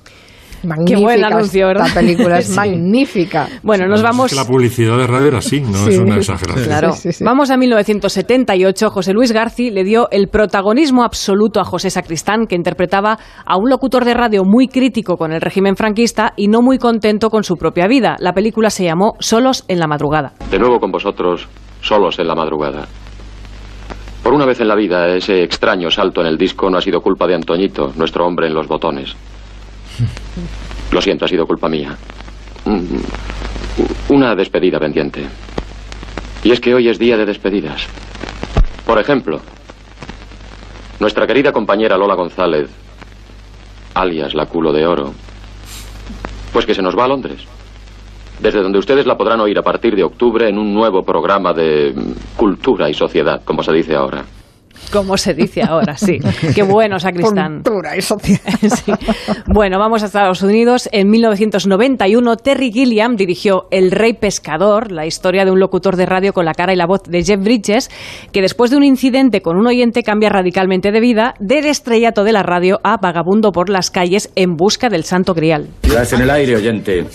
Magnífica 0.66 0.98
Qué 0.98 1.04
buen 1.04 1.24
anuncio, 1.24 1.68
¿verdad? 1.68 1.88
Esta 1.88 2.00
película 2.00 2.40
es 2.40 2.46
Sí. 2.56 2.56
magnífica. 2.56 3.48
Bueno, 3.64 3.88
nos 3.88 4.02
vamos... 4.02 4.32
Es 4.32 4.38
que 4.38 4.44
la 4.44 4.48
publicidad 4.48 4.98
de 4.98 5.08
radio 5.08 5.28
era 5.28 5.38
así, 5.40 5.62
no 5.62 5.88
es 5.88 5.98
una 5.98 6.18
exageración. 6.18 6.66
Claro. 6.66 6.94
Vamos 7.22 7.50
a 7.52 7.58
1978. 7.58 8.90
José 8.90 9.14
Luis 9.14 9.32
Garci 9.32 9.72
le 9.72 9.84
dio 9.84 10.08
el 10.12 10.28
protagonismo 10.28 11.04
absoluto 11.04 11.60
a 11.60 11.64
José 11.66 11.90
Sacristán, 11.90 12.48
que 12.48 12.56
interpretaba 12.56 13.18
a 13.46 13.58
un 13.58 13.70
locutor 13.70 14.06
de 14.06 14.14
radio 14.14 14.44
muy 14.46 14.68
crítico 14.68 15.18
con 15.18 15.32
el 15.32 15.42
régimen 15.42 15.76
franquista 15.76 16.34
y 16.36 16.48
no 16.48 16.62
muy 16.62 16.78
contento 16.78 17.30
con 17.30 17.44
su 17.44 17.56
propia 17.56 17.88
vida. 17.88 18.16
La 18.20 18.34
película 18.34 18.70
se 18.70 18.84
llamó 18.86 19.14
Solos 19.20 19.66
en 19.68 19.80
la 19.80 19.88
madrugada. 19.88 20.34
De 20.52 20.60
nuevo 20.60 20.80
con 20.80 20.92
vosotros, 20.92 21.48
solos 21.82 22.20
en 22.20 22.28
la 22.28 22.36
madrugada. 22.36 22.88
Por 24.24 24.34
una 24.34 24.46
vez 24.46 24.60
en 24.60 24.68
la 24.68 24.76
vida, 24.76 25.08
ese 25.16 25.44
extraño 25.44 25.92
salto 25.92 26.22
en 26.22 26.28
el 26.28 26.38
disco 26.38 26.68
no 26.70 26.78
ha 26.80 26.82
sido 26.82 27.00
culpa 27.02 27.28
de 27.28 27.36
Antoñito, 27.36 27.92
nuestro 27.96 28.26
hombre 28.26 28.48
en 28.48 28.56
los 28.56 28.68
botones. 28.68 29.16
Lo 30.92 31.02
siento, 31.02 31.26
ha 31.26 31.28
sido 31.28 31.46
culpa 31.48 31.70
mía. 31.70 31.96
Mm, 32.66 34.14
Una 34.14 34.36
despedida 34.36 34.80
pendiente. 34.80 35.26
Y 36.44 36.52
es 36.52 36.60
que 36.60 36.74
hoy 36.74 36.88
es 36.88 37.00
día 37.00 37.18
de 37.18 37.26
despedidas. 37.26 37.88
Por 38.86 39.00
ejemplo, 39.00 39.42
nuestra 41.00 41.26
querida 41.28 41.52
compañera 41.52 41.98
Lola 41.98 42.16
González, 42.16 42.70
alias 43.94 44.34
la 44.36 44.46
culo 44.46 44.72
de 44.72 44.86
oro, 44.86 45.14
pues 46.54 46.66
que 46.66 46.76
se 46.76 46.82
nos 46.82 46.98
va 46.98 47.06
a 47.06 47.08
Londres 47.08 47.46
desde 48.40 48.62
donde 48.62 48.80
ustedes 48.80 49.06
la 49.06 49.18
podrán 49.18 49.40
oír 49.40 49.58
a 49.58 49.64
partir 49.64 49.96
de 49.96 50.04
octubre 50.04 50.48
en 50.50 50.58
un 50.58 50.74
nuevo 50.74 51.04
programa 51.04 51.54
de 51.54 51.94
cultura 52.36 52.90
y 52.90 52.94
sociedad, 52.94 53.42
como 53.44 53.64
se 53.64 53.72
dice 53.72 53.96
ahora. 53.96 54.26
Como 54.92 55.18
se 55.18 55.34
dice 55.34 55.62
ahora, 55.64 55.98
sí. 55.98 56.20
Qué 56.54 56.64
bueno, 56.64 57.00
Sacristán. 57.00 57.62
Cultura 57.64 57.96
y 57.98 58.02
sociedad. 58.02 58.42
Sí. 58.76 58.92
Bueno, 59.48 59.78
vamos 59.80 60.04
a 60.04 60.08
Estados 60.08 60.42
Unidos. 60.42 60.90
En 60.92 61.10
1991, 61.10 62.38
Terry 62.38 62.72
Gilliam 62.72 63.16
dirigió 63.16 63.68
El 63.72 63.92
Rey 63.92 64.14
Pescador, 64.14 64.92
la 64.92 65.06
historia 65.06 65.46
de 65.46 65.52
un 65.52 65.60
locutor 65.60 65.96
de 65.96 66.06
radio 66.06 66.34
con 66.34 66.46
la 66.46 66.54
cara 66.54 66.74
y 66.74 66.76
la 66.76 66.88
voz 66.88 67.04
de 67.04 67.24
Jeff 67.24 67.40
Bridges, 67.42 67.90
que 68.32 68.42
después 68.42 68.72
de 68.72 68.78
un 68.78 68.84
incidente 68.84 69.42
con 69.42 69.58
un 69.58 69.68
oyente 69.68 70.04
cambia 70.04 70.30
radicalmente 70.30 70.92
de 70.92 71.00
vida, 71.00 71.36
del 71.40 71.66
estrellato 71.66 72.24
de 72.24 72.32
la 72.32 72.44
radio 72.44 72.80
a 72.84 72.98
vagabundo 72.98 73.52
por 73.52 73.70
las 73.70 73.92
calles 73.92 74.32
en 74.36 74.56
busca 74.58 74.90
del 74.90 75.04
santo 75.04 75.34
grial. 75.34 75.68
Estás 75.84 76.14
en 76.14 76.22
el 76.22 76.30
aire, 76.30 76.56
oyente. 76.56 77.06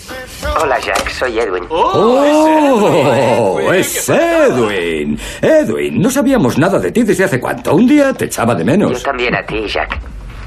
Hola 0.61 0.79
Jack, 0.79 1.09
soy 1.09 1.37
Edwin. 1.39 1.63
¡Oh! 1.69 3.59
¡Es 3.73 4.09
Edwin! 4.09 5.17
Edwin, 5.41 6.01
no 6.01 6.09
sabíamos 6.09 6.57
nada 6.57 6.79
de 6.79 6.91
ti 6.91 7.03
desde 7.03 7.25
hace 7.25 7.39
cuánto. 7.39 7.60
Un 7.69 7.87
día 7.87 8.13
te 8.13 8.25
echaba 8.25 8.53
de 8.55 8.61
Yo 8.63 8.65
menos. 8.65 9.03
también 9.03 9.35
a 9.35 9.43
ti, 9.43 9.65
Jack. 9.67 9.99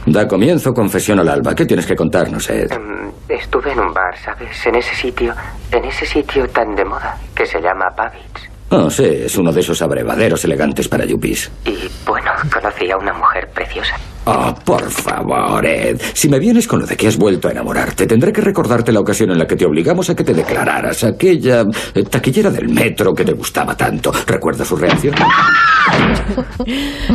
Da 0.07 0.29
comienzo 0.29 0.72
confesión 0.74 1.18
al 1.20 1.29
alba. 1.29 1.55
¿Qué 1.55 1.64
tienes 1.64 1.87
que 1.87 1.94
contarnos, 1.96 2.48
Ed? 2.50 2.70
Em, 2.72 3.11
estuve 3.29 3.72
en 3.72 3.81
un 3.81 3.92
bar, 3.94 4.14
¿sabes? 4.18 4.66
En 4.66 4.74
ese 4.77 4.94
sitio, 4.94 5.35
en 5.72 5.85
ese 5.85 6.05
sitio 6.05 6.46
tan 6.48 6.74
de 6.74 6.85
moda, 6.85 7.16
que 7.35 7.46
se 7.46 7.61
llama 7.61 7.87
Pavits. 7.96 8.50
Oh, 8.70 8.90
sí, 8.90 9.05
es 9.05 9.37
uno 9.37 9.53
de 9.53 9.61
esos 9.61 9.81
abrevaderos 9.81 10.44
elegantes 10.44 10.88
para 10.88 11.05
yuppies. 11.05 11.50
Y 11.64 11.88
bueno, 12.07 12.31
conocí 12.53 12.90
a 12.90 12.96
una 12.98 13.12
mujer 13.14 13.48
preciosa. 13.55 13.94
Oh, 14.26 14.54
por 14.64 14.90
favor, 14.90 15.66
Ed. 15.66 16.00
Si 16.14 16.30
me 16.30 16.38
vienes 16.38 16.66
con 16.66 16.80
lo 16.80 16.87
de 16.87 16.96
que 16.96 17.08
has 17.08 17.18
vuelto 17.18 17.48
a 17.48 17.50
enamorarte, 17.50 18.06
tendré 18.06 18.32
que 18.32 18.40
recordarte 18.40 18.90
la 18.90 19.00
ocasión 19.00 19.30
en 19.30 19.38
la 19.38 19.46
que 19.46 19.54
te 19.54 19.66
obligamos 19.66 20.08
a 20.08 20.14
que 20.14 20.24
te 20.24 20.32
declararas 20.32 21.04
aquella 21.04 21.64
eh, 21.94 22.04
taquillera 22.04 22.50
del 22.50 22.70
metro 22.70 23.12
que 23.12 23.24
te 23.24 23.34
gustaba 23.34 23.76
tanto. 23.76 24.12
¿Recuerdas 24.26 24.68
su 24.68 24.76
reacción? 24.76 25.14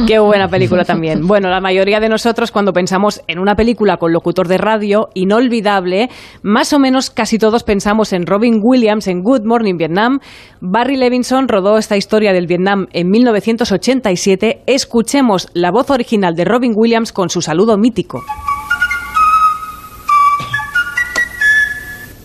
Qué 0.07 0.19
buena 0.19 0.47
película 0.47 0.83
también. 0.83 1.25
Bueno, 1.25 1.49
la 1.49 1.59
mayoría 1.59 1.99
de 1.99 2.09
nosotros 2.09 2.51
cuando 2.51 2.73
pensamos 2.73 3.21
en 3.27 3.39
una 3.39 3.55
película 3.55 3.97
con 3.97 4.13
locutor 4.13 4.47
de 4.47 4.59
radio 4.59 5.09
inolvidable, 5.15 6.09
más 6.43 6.73
o 6.73 6.79
menos 6.79 7.09
casi 7.09 7.39
todos 7.39 7.63
pensamos 7.63 8.13
en 8.13 8.27
Robin 8.27 8.59
Williams 8.61 9.07
en 9.07 9.23
Good 9.23 9.45
Morning 9.45 9.77
Vietnam. 9.77 10.19
Barry 10.61 10.95
Levinson 10.95 11.47
rodó 11.47 11.79
esta 11.79 11.97
historia 11.97 12.33
del 12.33 12.45
Vietnam 12.45 12.85
en 12.93 13.09
1987. 13.09 14.61
Escuchemos 14.67 15.47
la 15.53 15.71
voz 15.71 15.89
original 15.89 16.35
de 16.35 16.45
Robin 16.45 16.73
Williams 16.75 16.98
con 17.13 17.29
su 17.29 17.41
saludo 17.41 17.77
mítico. 17.77 18.23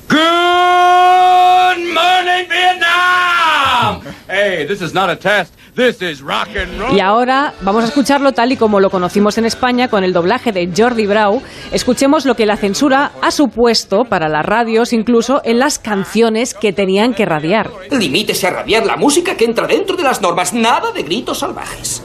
Good 0.08 1.78
morning, 1.92 2.48
Vietnam! 2.48 4.00
Hey, 4.28 4.66
this 4.66 4.80
is 4.82 4.92
not 4.92 5.08
a 5.10 5.16
test. 5.16 5.54
This 5.74 6.00
is 6.02 6.20
rock 6.20 6.48
and 6.56 6.78
roll. 6.78 6.96
Y 6.96 7.00
ahora 7.00 7.52
vamos 7.62 7.82
a 7.82 7.88
escucharlo 7.88 8.32
tal 8.32 8.52
y 8.52 8.56
como 8.56 8.78
lo 8.78 8.90
conocimos 8.90 9.38
en 9.38 9.44
España 9.44 9.88
con 9.88 10.04
el 10.04 10.12
doblaje 10.12 10.52
de 10.52 10.70
Jordi 10.76 11.06
Brau. 11.06 11.42
Escuchemos 11.72 12.24
lo 12.26 12.36
que 12.36 12.46
la 12.46 12.56
censura 12.56 13.10
ha 13.20 13.30
supuesto 13.32 14.04
para 14.04 14.28
las 14.28 14.46
radios, 14.46 14.92
incluso 14.92 15.42
en 15.44 15.58
las 15.58 15.80
canciones 15.80 16.54
que 16.54 16.72
tenían 16.72 17.14
que 17.14 17.24
radiar. 17.24 17.70
Limítese 17.90 18.46
a 18.46 18.50
radiar 18.50 18.86
la 18.86 18.96
música 18.96 19.36
que 19.36 19.46
entra 19.46 19.66
dentro 19.66 19.96
de 19.96 20.04
las 20.04 20.20
normas, 20.20 20.52
nada 20.52 20.92
de 20.92 21.02
gritos 21.02 21.40
salvajes. 21.40 22.02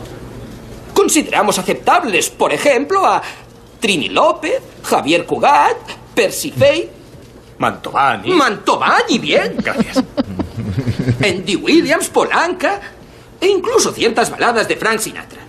Consideramos 1.00 1.58
aceptables, 1.58 2.30
por 2.30 2.52
ejemplo, 2.52 3.06
a 3.06 3.22
Trini 3.80 4.10
López, 4.10 4.62
Javier 4.84 5.26
Cugat, 5.26 5.78
Percy 6.14 6.52
Faye, 6.52 6.90
Mantovani. 7.58 8.30
Mantovani, 8.32 9.18
bien, 9.18 9.56
gracias. 9.64 10.04
Andy 11.24 11.56
Williams, 11.56 12.10
Polanca 12.10 12.82
e 13.40 13.48
incluso 13.48 13.94
ciertas 13.94 14.30
baladas 14.30 14.68
de 14.68 14.76
Frank 14.76 15.00
Sinatra. 15.00 15.40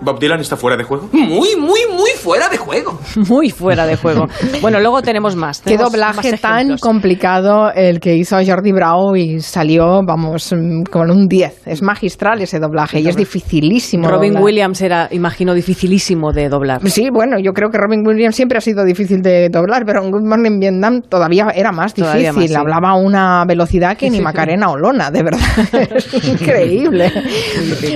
¿Bob 0.00 0.18
Dylan 0.18 0.40
está 0.40 0.56
fuera 0.56 0.76
de 0.76 0.84
juego? 0.84 1.08
Muy, 1.12 1.56
muy, 1.56 1.80
muy 1.90 2.10
fuera 2.10 2.48
de 2.48 2.56
juego. 2.56 2.98
Muy 3.28 3.50
fuera 3.50 3.86
de 3.86 3.96
juego. 3.96 4.26
Bueno, 4.60 4.80
luego 4.80 5.02
tenemos 5.02 5.36
más. 5.36 5.60
Qué 5.60 5.72
tenemos 5.72 5.92
doblaje 5.92 6.32
más 6.32 6.40
tan 6.40 6.78
complicado 6.78 7.70
el 7.72 8.00
que 8.00 8.16
hizo 8.16 8.36
Jordi 8.44 8.72
Brau 8.72 9.14
y 9.14 9.40
salió, 9.40 10.00
vamos, 10.04 10.52
mm, 10.52 10.84
con 10.90 11.10
un 11.10 11.28
10. 11.28 11.66
Es 11.66 11.82
magistral 11.82 12.40
ese 12.40 12.58
doblaje 12.58 13.00
y 13.00 13.08
es 13.08 13.16
dificilísimo. 13.16 14.08
Robin 14.08 14.32
doblar. 14.32 14.44
Williams 14.44 14.80
era, 14.80 15.08
imagino, 15.10 15.54
dificilísimo 15.54 16.32
de 16.32 16.48
doblar. 16.48 16.80
Sí, 16.88 17.08
bueno, 17.12 17.38
yo 17.38 17.52
creo 17.52 17.70
que 17.70 17.78
Robin 17.78 18.06
Williams 18.06 18.34
siempre 18.34 18.58
ha 18.58 18.60
sido 18.60 18.84
difícil 18.84 19.22
de 19.22 19.48
doblar, 19.48 19.84
pero 19.86 20.02
en 20.02 20.10
Good 20.10 20.24
Morning 20.24 20.58
Vietnam 20.58 21.02
todavía 21.02 21.48
era 21.54 21.70
más 21.72 21.94
difícil. 21.94 22.32
Más, 22.32 22.48
sí. 22.48 22.54
Hablaba 22.54 22.90
a 22.90 22.96
una 22.96 23.44
velocidad 23.46 23.96
que 23.96 24.10
ni 24.10 24.20
Macarena 24.20 24.70
Olona, 24.70 25.10
de 25.10 25.22
verdad. 25.22 25.40
es 25.94 26.12
increíble. 26.24 27.12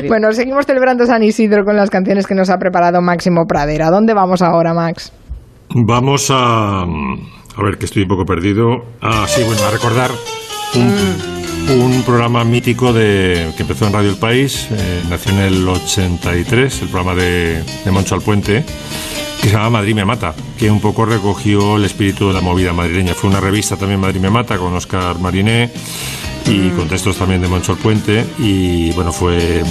Bueno, 0.08 0.32
seguimos 0.32 0.66
celebrando 0.66 1.06
San 1.06 1.22
Isidro 1.22 1.64
con 1.64 1.76
las 1.76 1.90
canciones 1.92 2.26
que 2.26 2.34
nos 2.34 2.50
ha 2.50 2.56
preparado 2.56 3.00
Máximo 3.00 3.44
Pradera. 3.46 3.90
¿Dónde 3.90 4.14
vamos 4.14 4.42
ahora, 4.42 4.74
Max? 4.74 5.12
Vamos 5.74 6.28
a. 6.30 6.82
A 6.82 7.62
ver, 7.62 7.76
que 7.78 7.84
estoy 7.84 8.02
un 8.02 8.08
poco 8.08 8.24
perdido. 8.24 8.78
Ah, 9.00 9.26
sí, 9.28 9.42
bueno, 9.44 9.62
a 9.64 9.70
recordar 9.70 10.10
un, 10.74 11.78
un 11.78 12.02
programa 12.02 12.44
mítico 12.44 12.92
de, 12.92 13.52
que 13.56 13.62
empezó 13.62 13.86
en 13.86 13.92
Radio 13.92 14.10
El 14.10 14.16
País, 14.16 14.68
eh, 14.70 15.02
nació 15.10 15.32
en 15.32 15.38
el 15.38 15.68
83, 15.68 16.82
el 16.82 16.88
programa 16.88 17.14
de, 17.14 17.62
de 17.84 17.90
Moncho 17.90 18.14
Alpuente, 18.14 18.64
que 19.40 19.48
se 19.48 19.52
llama 19.52 19.70
Madrid 19.70 19.94
me 19.94 20.04
mata, 20.06 20.34
que 20.58 20.70
un 20.70 20.80
poco 20.80 21.04
recogió 21.04 21.76
el 21.76 21.84
espíritu 21.84 22.28
de 22.28 22.34
la 22.34 22.40
movida 22.40 22.72
madrileña. 22.72 23.12
Fue 23.12 23.28
una 23.28 23.40
revista 23.40 23.76
también 23.76 24.00
Madrid 24.00 24.20
me 24.20 24.30
mata 24.30 24.56
con 24.56 24.74
Oscar 24.74 25.18
Mariné 25.18 25.70
y 26.46 26.70
con 26.70 26.88
textos 26.88 27.18
también 27.18 27.42
de 27.42 27.48
Moncho 27.48 27.72
Alpuente 27.72 28.24
y 28.38 28.92
bueno, 28.92 29.12
fue, 29.12 29.62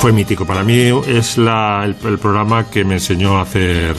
fue 0.00 0.12
mítico. 0.12 0.46
Para 0.46 0.64
mí 0.64 0.78
es 1.06 1.36
la- 1.38 1.82
el, 1.84 1.94
el 2.08 2.18
programa 2.18 2.70
que 2.70 2.84
me 2.84 2.94
enseñó 2.94 3.38
a 3.38 3.42
hacer 3.42 3.94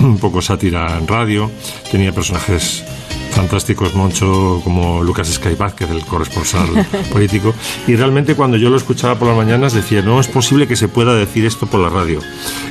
un 0.00 0.18
poco 0.18 0.42
sátira 0.42 0.98
en 0.98 1.06
radio. 1.06 1.50
Tenía 1.90 2.12
personajes 2.12 2.84
fantásticos, 3.32 3.94
Moncho, 3.94 4.60
como 4.64 5.02
Lucas 5.04 5.28
Sky 5.28 5.54
Vázquez, 5.56 5.90
el 5.90 6.04
corresponsal 6.06 6.86
político. 7.12 7.54
Y 7.86 7.94
realmente 7.94 8.34
cuando 8.34 8.56
yo 8.56 8.70
lo 8.70 8.76
escuchaba 8.76 9.18
por 9.18 9.28
las 9.28 9.36
mañanas 9.36 9.72
decía, 9.74 10.00
no 10.02 10.18
es 10.20 10.26
posible 10.26 10.66
que 10.66 10.74
se 10.74 10.88
pueda 10.88 11.14
decir 11.14 11.44
esto 11.44 11.66
por 11.66 11.80
la 11.80 11.90
radio. 11.90 12.20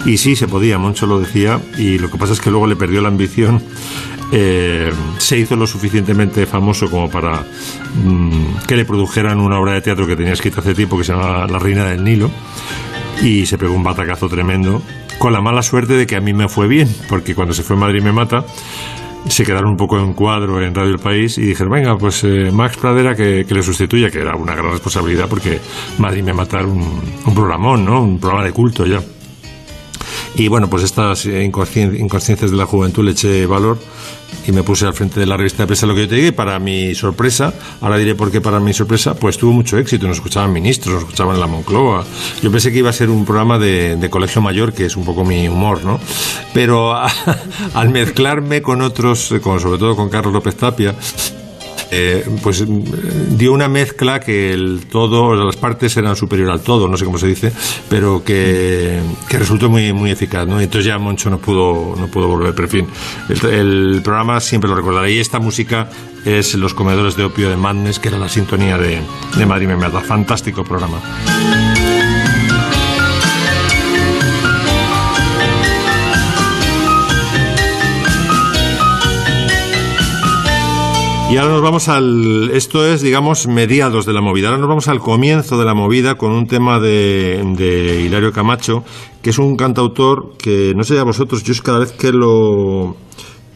Y 0.06 0.18
sí, 0.18 0.36
se 0.36 0.48
podía, 0.48 0.78
Moncho 0.80 1.06
lo 1.06 1.20
decía, 1.20 1.60
y 1.78 2.00
lo 2.00 2.10
que 2.10 2.18
pasa 2.18 2.34
es 2.34 2.42
que 2.42 2.50
luego 2.50 2.66
le 2.68 2.76
perdió 2.76 3.02
la 3.02 3.10
ambición. 3.10 3.62
Eh, 4.32 4.92
se 5.18 5.38
hizo 5.38 5.56
lo 5.56 5.68
suficientemente 5.68 6.46
famoso 6.46 6.90
como 6.90 7.10
para 7.10 7.46
mm, 8.04 8.66
que 8.68 8.76
le 8.76 8.86
produjeran 8.86 9.40
una 9.40 9.60
obra 9.60 9.74
de 9.74 9.82
teatro 9.82 10.08
que 10.08 10.16
tenía 10.16 10.34
escrita 10.34 10.62
hace 10.62 10.74
tiempo 10.74 10.98
que 10.98 11.04
se 11.04 11.14
llama 11.14 11.46
La 11.48 11.60
Reina 11.60 11.86
del 11.86 12.04
Nilo 12.04 12.32
y 13.22 13.46
se 13.46 13.58
pegó 13.58 13.76
un 13.76 13.84
batacazo 13.84 14.28
tremendo 14.28 14.82
con 15.20 15.32
la 15.32 15.42
mala 15.42 15.62
suerte 15.62 15.94
de 15.94 16.08
que 16.08 16.16
a 16.16 16.22
mí 16.22 16.34
me 16.34 16.50
fue 16.50 16.68
bien 16.68 16.90
porque 17.08 17.36
cuando 17.36 17.54
se 17.54 17.62
fue 17.62 17.76
Madrid 17.76 18.02
me 18.02 18.12
mata 18.12 18.44
se 19.28 19.44
quedaron 19.44 19.72
un 19.72 19.78
poco 19.78 20.00
en 20.00 20.14
cuadro 20.14 20.62
en 20.62 20.74
Radio 20.74 20.92
El 20.92 21.00
País 21.00 21.38
y 21.38 21.42
dijeron, 21.42 21.74
venga, 21.74 21.98
pues 21.98 22.24
eh, 22.24 22.52
Max 22.52 22.78
Pradera 22.78 23.16
que, 23.16 23.46
le 23.48 23.64
sustituya, 23.64 24.10
que 24.10 24.20
era 24.20 24.36
una 24.36 24.54
gran 24.54 24.72
responsabilidad 24.72 25.28
porque 25.28 25.60
Madrid 25.98 26.24
me 26.24 26.34
mata 26.34 26.60
un, 26.60 27.02
un 27.26 27.34
programón, 27.34 27.86
¿no? 27.86 28.02
Un 28.04 28.20
programa 28.20 28.46
de 28.46 28.52
culto 28.52 28.86
ya. 28.86 29.02
Y 30.38 30.50
bueno, 30.50 30.70
pues 30.70 30.84
estas 30.84 31.26
inconscien- 31.26 31.98
inconsciencias 31.98 32.52
de 32.52 32.58
la 32.58 32.66
juventud 32.66 33.06
le 33.06 33.12
eché 33.12 33.46
valor 33.46 33.78
y 34.46 34.52
me 34.52 34.64
puse 34.64 34.86
al 34.86 34.94
frente 34.94 35.20
de 35.20 35.26
la 35.26 35.38
revista 35.38 35.64
de 35.64 35.68
prensa 35.68 35.86
lo 35.88 35.96
que 35.96 36.02
yo 36.02 36.08
te 36.10 36.16
digo 36.16 36.28
y 36.28 36.32
para 36.32 36.60
mi 36.60 36.94
sorpresa, 36.94 37.54
ahora 37.80 37.98
diré 37.98 38.16
por 38.16 38.32
qué 38.32 38.42
para 38.42 38.60
mi 38.60 38.74
sorpresa, 38.74 39.14
pues 39.16 39.38
tuvo 39.38 39.54
mucho 39.54 39.78
éxito, 39.78 40.08
nos 40.08 40.18
escuchaban 40.18 40.52
ministros, 40.52 40.94
nos 40.96 41.04
escuchaban 41.04 41.36
en 41.36 41.42
la 41.42 41.48
Moncloa. 41.48 42.04
Yo 42.44 42.52
pensé 42.52 42.70
que 42.72 42.80
iba 42.80 42.90
a 42.90 42.94
ser 42.94 43.10
un 43.10 43.24
programa 43.24 43.58
de, 43.58 43.96
de 43.96 44.10
colegio 44.10 44.42
mayor, 44.42 44.74
que 44.74 44.86
es 44.86 44.98
un 44.98 45.06
poco 45.06 45.24
mi 45.24 45.48
humor, 45.48 45.86
¿no? 45.86 46.02
Pero 46.54 46.94
al 47.74 47.90
mezclarme 47.90 48.62
con 48.62 48.82
otros, 48.82 49.34
con, 49.42 49.62
sobre 49.62 49.80
todo 49.80 49.96
con 49.96 50.10
Carlos 50.10 50.34
López 50.34 50.58
Tapia, 50.58 50.94
eh, 51.92 52.26
pues 52.42 52.68
mm, 52.68 53.38
dio 53.38 53.54
una 53.54 53.68
mezcla 53.68 54.20
que 54.20 54.52
el 54.52 54.88
todo, 54.90 55.36
las 55.36 55.58
partes 55.58 55.96
eran 55.98 56.16
superior 56.16 56.50
al 56.50 56.62
todo, 56.62 56.88
no 56.88 56.98
sé 56.98 57.06
cómo 57.06 57.18
se 57.18 57.28
dice, 57.28 57.52
pero 57.90 58.24
que, 58.24 59.00
que 59.28 59.38
resultó 59.38 59.70
muy 59.70 59.94
muy 59.94 60.12
eficaz, 60.12 60.48
¿no? 60.48 60.60
Entonces 60.60 60.86
ya 60.86 60.98
Moncho 60.98 61.30
no 61.30 61.38
pudo 61.40 61.96
no 61.98 62.08
pudo 62.08 62.28
volver, 62.28 62.54
pero 62.54 62.66
en 62.66 62.72
fin, 62.72 62.88
el, 63.30 63.54
el 63.54 64.02
programa 64.04 64.40
siempre 64.40 64.70
lo 64.70 64.76
recordaré. 64.76 65.14
Y 65.14 65.20
esta 65.20 65.40
música 65.40 65.90
es 66.26 66.56
Los 66.56 66.74
Comedores 66.74 67.16
de 67.16 67.24
Opio 67.24 67.50
de 67.50 67.58
Madness, 67.58 68.00
que 68.00 68.10
era 68.10 68.18
la 68.18 68.30
sintonía 68.30 68.78
de, 68.78 69.02
de 69.38 69.46
Madrid 69.46 69.68
me 69.68 69.78
mata. 69.78 70.02
Fantástico 70.02 70.64
programa. 70.64 71.00
Y 81.36 81.38
ahora 81.38 81.52
nos 81.56 81.64
vamos 81.64 81.90
al. 81.90 82.50
Esto 82.54 82.88
es, 82.88 83.02
digamos, 83.02 83.46
mediados 83.48 84.06
de 84.06 84.14
la 84.14 84.22
movida. 84.22 84.48
Ahora 84.48 84.58
nos 84.58 84.70
vamos 84.70 84.88
al 84.88 85.00
comienzo 85.00 85.58
de 85.58 85.66
la 85.66 85.74
movida 85.74 86.16
con 86.16 86.32
un 86.32 86.48
tema 86.48 86.80
de, 86.80 87.44
de 87.58 88.04
Hilario 88.04 88.32
Camacho, 88.32 88.86
que 89.22 89.32
es 89.32 89.38
un 89.38 89.58
cantautor 89.58 90.38
que, 90.38 90.72
no 90.78 90.86
sé 90.86 90.98
a 90.98 91.04
vosotros, 91.04 91.44
yo 91.44 91.52
es 91.52 91.62
cada 91.62 91.80
vez 91.80 91.92
que 91.92 92.14
lo 92.14 92.96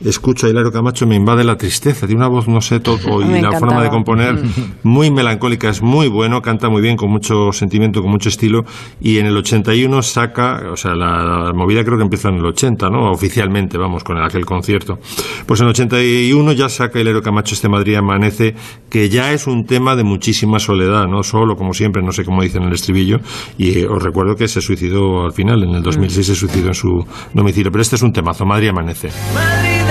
escucho 0.03 0.47
a 0.47 0.49
Hilario 0.49 0.71
Camacho 0.71 1.05
me 1.05 1.15
invade 1.15 1.43
la 1.43 1.55
tristeza. 1.55 2.07
Tiene 2.07 2.21
una 2.21 2.29
voz, 2.29 2.47
no 2.47 2.61
sé, 2.61 2.79
todo, 2.79 3.21
y 3.21 3.25
Me 3.25 3.41
la 3.41 3.57
forma 3.59 3.83
de 3.83 3.89
componer 3.89 4.35
muy 4.83 5.11
melancólica, 5.11 5.69
es 5.69 5.81
muy 5.81 6.07
bueno, 6.07 6.41
canta 6.41 6.69
muy 6.69 6.81
bien, 6.81 6.95
con 6.95 7.09
mucho 7.09 7.51
sentimiento, 7.51 8.01
con 8.01 8.11
mucho 8.11 8.29
estilo. 8.29 8.63
Y 9.01 9.17
en 9.17 9.25
el 9.25 9.37
81 9.37 10.01
saca, 10.01 10.71
o 10.71 10.75
sea, 10.75 10.95
la, 10.95 11.23
la 11.23 11.53
movida 11.53 11.83
creo 11.83 11.97
que 11.97 12.03
empieza 12.03 12.29
en 12.29 12.35
el 12.35 12.45
80, 12.45 12.89
¿no? 12.89 13.11
Oficialmente, 13.11 13.77
vamos, 13.77 14.03
con 14.03 14.17
aquel 14.17 14.45
concierto. 14.45 14.99
Pues 15.45 15.59
en 15.59 15.67
el 15.67 15.71
81 15.71 16.51
ya 16.53 16.69
saca 16.69 16.99
Hilario 16.99 17.21
Camacho 17.21 17.55
este 17.55 17.69
Madrid 17.69 17.95
Amanece, 17.95 18.55
que 18.89 19.09
ya 19.09 19.33
es 19.33 19.47
un 19.47 19.65
tema 19.65 19.95
de 19.95 20.03
muchísima 20.03 20.59
soledad, 20.59 21.05
¿no? 21.07 21.23
Solo, 21.23 21.55
como 21.55 21.73
siempre, 21.73 22.01
no 22.01 22.11
sé 22.11 22.23
cómo 22.23 22.41
dicen 22.41 22.63
en 22.63 22.69
el 22.69 22.73
estribillo. 22.75 23.17
Y 23.57 23.79
eh, 23.79 23.87
os 23.87 24.01
recuerdo 24.01 24.35
que 24.35 24.47
se 24.47 24.61
suicidó 24.61 25.25
al 25.25 25.33
final, 25.33 25.63
en 25.63 25.75
el 25.75 25.83
2006 25.83 26.27
se 26.27 26.35
suicidó 26.35 26.67
en 26.67 26.73
su 26.73 27.05
domicilio. 27.33 27.71
Pero 27.71 27.81
este 27.81 27.95
es 27.95 28.01
un 28.01 28.13
temazo, 28.13 28.45
Madrid 28.45 28.69
Amanece. 28.69 29.09
Madrid 29.33 29.88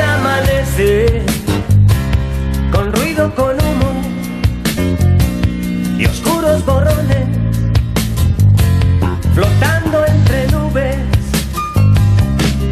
flotando 9.34 10.04
entre 10.06 10.46
nubes. 10.48 10.96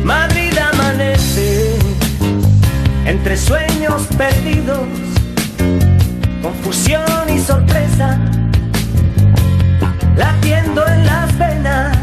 Madrid 0.05 0.53
amanece 0.73 1.79
entre 3.07 3.37
sueños 3.37 4.03
perdidos, 4.19 4.87
confusión 6.43 7.25
y 7.35 7.39
sorpresa, 7.39 8.19
latiendo 10.17 10.87
en 10.87 11.07
las 11.07 11.39
venas. 11.39 11.97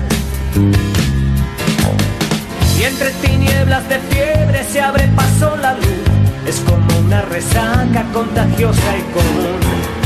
Y 2.79 2.83
entre 2.83 3.11
tinieblas 3.21 3.87
de 3.87 3.99
fiebre 4.09 4.63
se 4.63 4.81
abre 4.81 5.07
paso 5.15 5.55
la 5.57 5.73
luz. 5.75 6.03
Es 6.47 6.59
como 6.61 6.99
una 7.05 7.21
resaca 7.21 8.03
contagiosa 8.13 8.97
y 8.97 9.01
común 9.13 10.02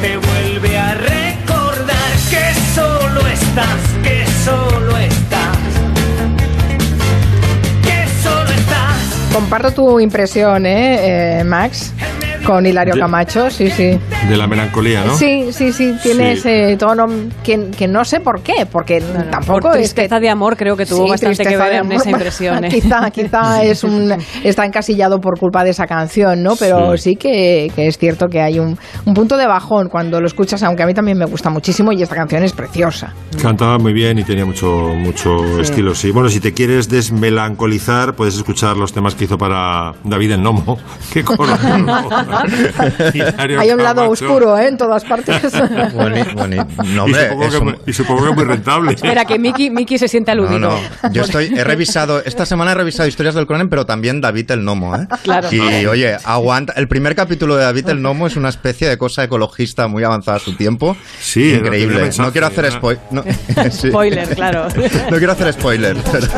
te 0.00 0.16
vuelve 0.16 0.78
a 0.78 0.94
recordar 0.94 2.10
que 2.30 2.54
solo 2.74 3.26
estás, 3.26 3.80
que 4.02 4.24
solo 4.44 4.96
estás, 4.96 5.58
que 7.82 8.22
solo 8.22 8.50
estás. 8.50 9.32
Comparto 9.32 9.72
tu 9.72 10.00
impresión, 10.00 10.64
¿eh, 10.66 11.40
eh, 11.40 11.44
Max? 11.44 11.92
Con 12.44 12.66
Hilario. 12.66 12.94
Camacho, 12.98 13.50
sí, 13.50 13.70
sí. 13.70 13.98
De 14.28 14.36
la 14.36 14.46
melancolía, 14.46 15.04
¿no? 15.04 15.14
Sí, 15.16 15.48
sí, 15.52 15.72
sí, 15.72 15.94
tiene 16.02 16.36
Sí. 16.36 16.48
ese 16.48 16.76
tono 16.76 17.06
que, 17.44 17.70
que 17.76 17.86
no 17.88 18.04
sé 18.04 18.20
por 18.20 18.42
qué, 18.42 18.66
porque 18.70 19.00
tampoco 19.30 19.68
Por 19.70 19.76
es 19.78 19.88
que 19.94 20.02
tristeza 20.02 20.20
de 20.20 20.28
amor 20.30 20.56
creo 20.56 20.76
que 20.76 20.86
tuvo 20.86 21.04
Sí, 21.04 21.10
bastante 21.10 21.36
que 21.38 21.44
tristeza 21.44 21.64
ver 21.64 21.84
en 21.84 21.92
esa 21.92 22.10
impresión. 22.10 22.64
¿eh? 22.64 22.68
quizá, 22.68 23.10
quizá 23.10 23.62
es 23.64 23.84
un, 23.84 24.12
está 24.42 24.64
encasillado 24.64 25.20
por 25.20 25.38
culpa 25.38 25.64
de 25.64 25.70
esa 25.70 25.86
canción, 25.86 26.42
¿no? 26.42 26.56
Pero 26.56 26.96
sí, 26.96 27.16
que, 27.16 27.70
que 27.74 27.86
es 27.86 27.98
cierto 27.98 28.28
que 28.28 28.40
hay 28.40 28.58
un, 28.58 28.78
un 29.04 29.14
punto 29.14 29.36
de 29.36 29.46
bajón 29.46 29.88
cuando 29.88 30.20
lo 30.20 30.26
escuchas, 30.26 30.62
aunque 30.62 30.82
a 30.82 30.86
mí 30.86 30.94
también 30.94 31.18
me 31.18 31.26
gusta 31.26 31.50
muchísimo 31.50 31.92
y 31.92 32.02
esta 32.02 32.14
canción 32.14 32.42
es 32.42 32.52
preciosa. 32.52 33.12
Cantaba 33.42 33.78
muy 33.78 33.92
bien 33.92 34.18
y 34.18 34.24
tenía 34.24 34.44
mucho, 34.44 34.66
mucho 34.96 35.60
estilo, 35.60 35.94
sí. 35.94 36.10
Bueno, 36.10 36.28
si 36.28 36.40
te 36.40 36.52
quieres 36.52 36.88
desmelancolizar, 36.88 38.14
puedes 38.14 38.36
escuchar 38.36 38.76
los 38.76 38.92
temas 38.92 39.14
que 39.14 39.24
hizo 39.24 39.38
para 39.38 39.92
David 40.04 40.32
el 40.32 40.42
Nomo. 40.42 40.78
Qué 41.12 41.22
coro. 41.24 41.52
Hay 43.58 43.70
un 43.70 43.82
lado 43.82 44.02
Camacho. 44.02 44.10
oscuro, 44.24 44.58
¿eh? 44.58 44.68
En 44.68 44.76
todas 44.76 45.04
partes. 45.04 45.42
Boni- 45.94 46.24
boni- 46.34 46.66
no, 46.94 47.08
y, 47.08 47.14
supongo 47.14 47.44
es 47.44 47.50
que, 47.50 47.56
un- 47.58 47.64
muy- 47.64 47.74
y 47.86 47.92
supongo 47.92 48.24
que 48.26 48.32
muy 48.32 48.44
rentable. 48.44 48.92
Espera, 48.92 49.24
que 49.24 49.38
Miki, 49.38 49.70
Miki 49.70 49.98
se 49.98 50.08
siente 50.08 50.30
aludido. 50.30 50.58
no. 50.58 50.78
Yo 51.12 51.22
estoy, 51.22 51.52
he 51.56 51.64
revisado, 51.64 52.22
esta 52.24 52.46
semana 52.46 52.72
he 52.72 52.74
revisado 52.74 53.08
historias 53.08 53.34
del 53.34 53.46
Conan, 53.46 53.68
pero 53.68 53.86
también 53.86 54.20
David 54.20 54.50
el 54.50 54.64
Nomo, 54.64 54.94
¿eh? 54.96 55.06
Claro. 55.22 55.48
Y 55.52 55.86
oye, 55.86 56.16
aguanta. 56.24 56.72
El 56.76 56.88
primer 56.88 57.14
capítulo 57.14 57.56
de 57.56 57.64
David 57.64 57.88
el 57.88 58.02
Nomo 58.02 58.26
es 58.26 58.36
una 58.36 58.48
especie 58.48 58.88
de 58.88 58.96
cosa 58.98 59.24
ecologista 59.24 59.88
muy 59.88 60.04
avanzada 60.04 60.36
a 60.36 60.40
su 60.40 60.56
tiempo. 60.56 60.96
Sí, 61.20 61.52
increíble. 61.54 62.00
mensaje, 62.02 62.26
no 62.26 62.32
quiero 62.32 62.46
hacer 62.46 62.64
¿no? 62.64 62.70
spoiler. 62.72 63.02
No, 63.10 63.22
sí. 63.70 63.88
Spoiler, 63.88 64.28
claro. 64.34 64.68
No 65.10 65.16
quiero 65.18 65.32
hacer 65.32 65.52
spoiler. 65.52 65.96
pero- 66.12 66.28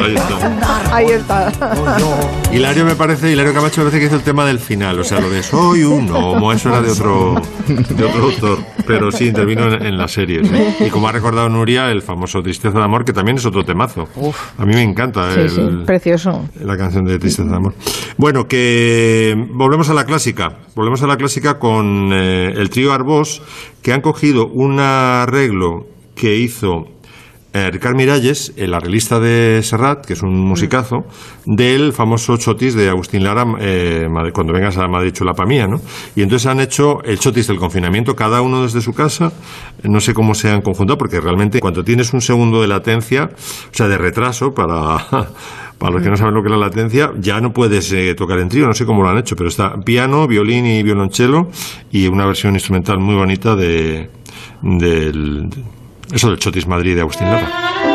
Ahí 0.00 0.14
está. 0.14 0.94
Ahí 0.94 1.06
está. 1.06 1.52
Hilario 2.52 2.84
me 2.84 2.94
parece, 2.94 3.30
Hilario 3.32 3.52
Camacho 3.54 3.80
me 3.82 3.86
parece 3.90 4.00
que 4.00 4.06
hizo 4.06 4.16
el 4.16 4.22
tema 4.22 4.44
del 4.44 4.58
final, 4.58 4.98
o 4.98 5.04
sea, 5.04 5.20
lo 5.20 5.28
de 5.30 5.42
soy 5.42 5.82
un 5.84 6.06
gnomo, 6.06 6.52
eso 6.52 6.68
era 6.70 6.80
de 6.80 6.90
otro, 6.90 7.34
de 7.66 8.04
otro 8.04 8.22
autor, 8.24 8.58
pero 8.86 9.10
sí 9.10 9.26
intervino 9.28 9.72
en, 9.72 9.86
en 9.86 9.98
la 9.98 10.08
serie. 10.08 10.42
sí. 10.44 10.84
Y 10.86 10.90
como 10.90 11.08
ha 11.08 11.12
recordado 11.12 11.48
Nuria, 11.48 11.90
el 11.90 12.02
famoso 12.02 12.42
Tristeza 12.42 12.78
de 12.78 12.84
Amor, 12.84 13.04
que 13.04 13.12
también 13.12 13.36
es 13.36 13.46
otro 13.46 13.64
temazo. 13.64 14.08
A 14.58 14.64
mí 14.64 14.74
me 14.74 14.82
encanta 14.82 15.30
Sí, 15.32 15.40
el- 15.40 15.50
sí, 15.50 15.60
precioso. 15.86 16.48
la 16.62 16.76
canción 16.76 17.04
de 17.04 17.18
Tristeza 17.18 17.48
de 17.50 17.56
Amor. 17.56 17.74
Bueno, 18.16 18.46
que 18.48 19.34
volvemos 19.52 19.88
a 19.90 19.94
la 19.94 20.04
clásica. 20.04 20.58
Volvemos 20.74 21.02
a 21.02 21.06
la 21.06 21.16
clásica 21.16 21.58
con 21.58 22.10
eh, 22.12 22.52
el 22.56 22.70
trío 22.70 22.92
Arbós, 22.92 23.42
que 23.82 23.92
han 23.92 24.00
cogido 24.00 24.46
un 24.46 24.80
arreglo 24.80 25.86
que 26.14 26.36
hizo 26.36 26.86
eh, 27.52 27.70
Ricard 27.70 27.96
Miralles, 27.96 28.52
el 28.56 28.74
arreglista 28.74 29.18
de 29.20 29.62
Serrat, 29.62 30.04
que 30.04 30.12
es 30.12 30.22
un 30.22 30.38
musicazo, 30.40 31.06
del 31.46 31.92
famoso 31.92 32.36
chotis 32.36 32.74
de 32.74 32.90
Agustín 32.90 33.24
Lara, 33.24 33.44
eh, 33.60 34.06
cuando 34.34 34.52
vengas 34.52 34.76
a 34.76 34.86
Madrid 34.86 35.12
chulapa 35.12 35.46
mía, 35.46 35.66
¿no? 35.66 35.80
Y 36.14 36.22
entonces 36.22 36.46
han 36.46 36.60
hecho 36.60 37.02
el 37.04 37.18
chotis 37.18 37.46
del 37.46 37.56
confinamiento, 37.56 38.14
cada 38.14 38.42
uno 38.42 38.62
desde 38.62 38.82
su 38.82 38.92
casa, 38.92 39.32
no 39.82 40.00
sé 40.00 40.12
cómo 40.12 40.34
se 40.34 40.50
han 40.50 40.60
conjuntado, 40.60 40.98
porque 40.98 41.20
realmente 41.20 41.60
cuando 41.60 41.82
tienes 41.82 42.12
un 42.12 42.20
segundo 42.20 42.60
de 42.60 42.68
latencia, 42.68 43.30
o 43.32 43.74
sea, 43.74 43.88
de 43.88 43.98
retraso 43.98 44.50
para... 44.52 44.98
Para 45.78 45.92
los 45.92 46.02
que 46.02 46.10
no 46.10 46.16
saben 46.16 46.34
lo 46.34 46.42
que 46.42 46.48
es 46.48 46.58
la 46.58 46.66
latencia, 46.66 47.12
ya 47.20 47.40
no 47.40 47.52
puedes 47.52 47.92
eh, 47.92 48.12
tocar 48.16 48.40
en 48.40 48.48
trío, 48.48 48.66
no 48.66 48.74
sé 48.74 48.84
cómo 48.84 49.04
lo 49.04 49.10
han 49.10 49.18
hecho, 49.18 49.36
pero 49.36 49.48
está 49.48 49.74
piano, 49.86 50.26
violín 50.26 50.66
y 50.66 50.82
violonchelo 50.82 51.50
y 51.92 52.08
una 52.08 52.26
versión 52.26 52.54
instrumental 52.54 52.98
muy 52.98 53.14
bonita 53.14 53.54
de 53.54 54.10
del 54.60 55.48
eso 56.12 56.28
del 56.30 56.38
Chotis 56.38 56.66
Madrid 56.66 56.94
de 56.94 57.00
Agustín 57.00 57.26
Lara. 57.26 57.87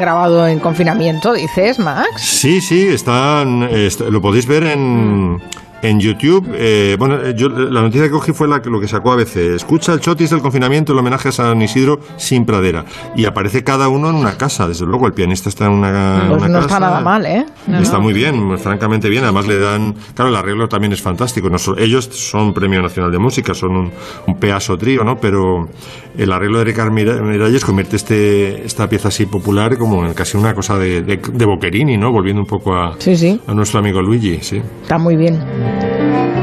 Grabado 0.00 0.46
en 0.48 0.58
confinamiento, 0.58 1.32
dices, 1.34 1.78
Max? 1.78 2.22
Sí, 2.22 2.60
sí, 2.60 2.88
están, 2.88 3.62
est- 3.64 4.00
lo 4.00 4.20
podéis 4.20 4.46
ver 4.46 4.64
en, 4.64 5.40
en 5.82 6.00
YouTube. 6.00 6.46
Eh, 6.54 6.96
bueno, 6.98 7.16
eh, 7.22 7.34
yo 7.36 7.48
la 7.48 7.80
noticia 7.82 8.04
que 8.04 8.10
cogí 8.10 8.32
fue 8.32 8.48
la, 8.48 8.60
que- 8.62 8.70
lo 8.70 8.80
que 8.80 8.88
sacó 8.88 9.12
ABC. 9.12 9.54
Escucha 9.54 9.92
el 9.92 10.00
chotis 10.00 10.30
del 10.30 10.40
confinamiento, 10.40 10.92
el 10.92 10.98
homenaje 10.98 11.28
a 11.28 11.32
San 11.32 11.60
Isidro 11.62 12.00
sin 12.16 12.44
pradera. 12.44 12.84
Y 13.16 13.24
aparece 13.24 13.64
cada 13.64 13.88
uno 13.88 14.10
en 14.10 14.16
una 14.16 14.36
casa, 14.36 14.68
desde 14.68 14.86
luego. 14.86 15.06
El 15.06 15.12
pianista 15.12 15.48
está 15.48 15.66
en 15.66 15.72
una, 15.72 16.24
Pues 16.28 16.38
una 16.42 16.48
no 16.48 16.54
casa. 16.54 16.66
está 16.66 16.80
nada 16.80 17.00
mal, 17.00 17.26
¿eh? 17.26 17.46
Está 17.80 17.98
muy 17.98 18.12
bien, 18.12 18.58
francamente 18.58 19.08
bien. 19.08 19.24
Además 19.24 19.46
le 19.46 19.58
dan, 19.58 19.94
claro, 20.14 20.30
el 20.30 20.36
arreglo 20.36 20.68
también 20.68 20.92
es 20.92 21.00
fantástico. 21.02 21.48
No 21.50 21.56
ellos 21.78 22.04
son 22.12 22.52
Premio 22.52 22.82
Nacional 22.82 23.10
de 23.12 23.18
Música, 23.18 23.54
son 23.54 23.76
un, 23.76 23.90
un 24.26 24.36
pedazo 24.36 24.76
trío, 24.76 25.04
¿no? 25.04 25.18
Pero 25.18 25.68
el 26.16 26.32
arreglo 26.32 26.58
de 26.58 26.64
Ricard 26.64 26.90
Mira- 26.92 27.20
Miralles 27.22 27.64
convierte 27.64 27.96
este, 27.96 28.64
esta 28.66 28.88
pieza 28.88 29.08
así 29.08 29.26
popular 29.26 29.78
como 29.78 30.04
en 30.06 30.14
casi 30.14 30.36
una 30.36 30.54
cosa 30.54 30.78
de, 30.78 31.02
de, 31.02 31.16
de 31.32 31.44
Boccherini, 31.44 31.96
¿no? 31.96 32.10
Volviendo 32.12 32.42
un 32.42 32.46
poco 32.48 32.74
a, 32.74 32.94
Sí, 32.98 33.16
sí. 33.16 33.40
a 33.46 33.54
nuestro 33.54 33.78
amigo 33.80 34.02
Luigi, 34.02 34.38
sí. 34.42 34.60
Está 34.82 34.98
muy 34.98 35.16
bien. 35.16 35.38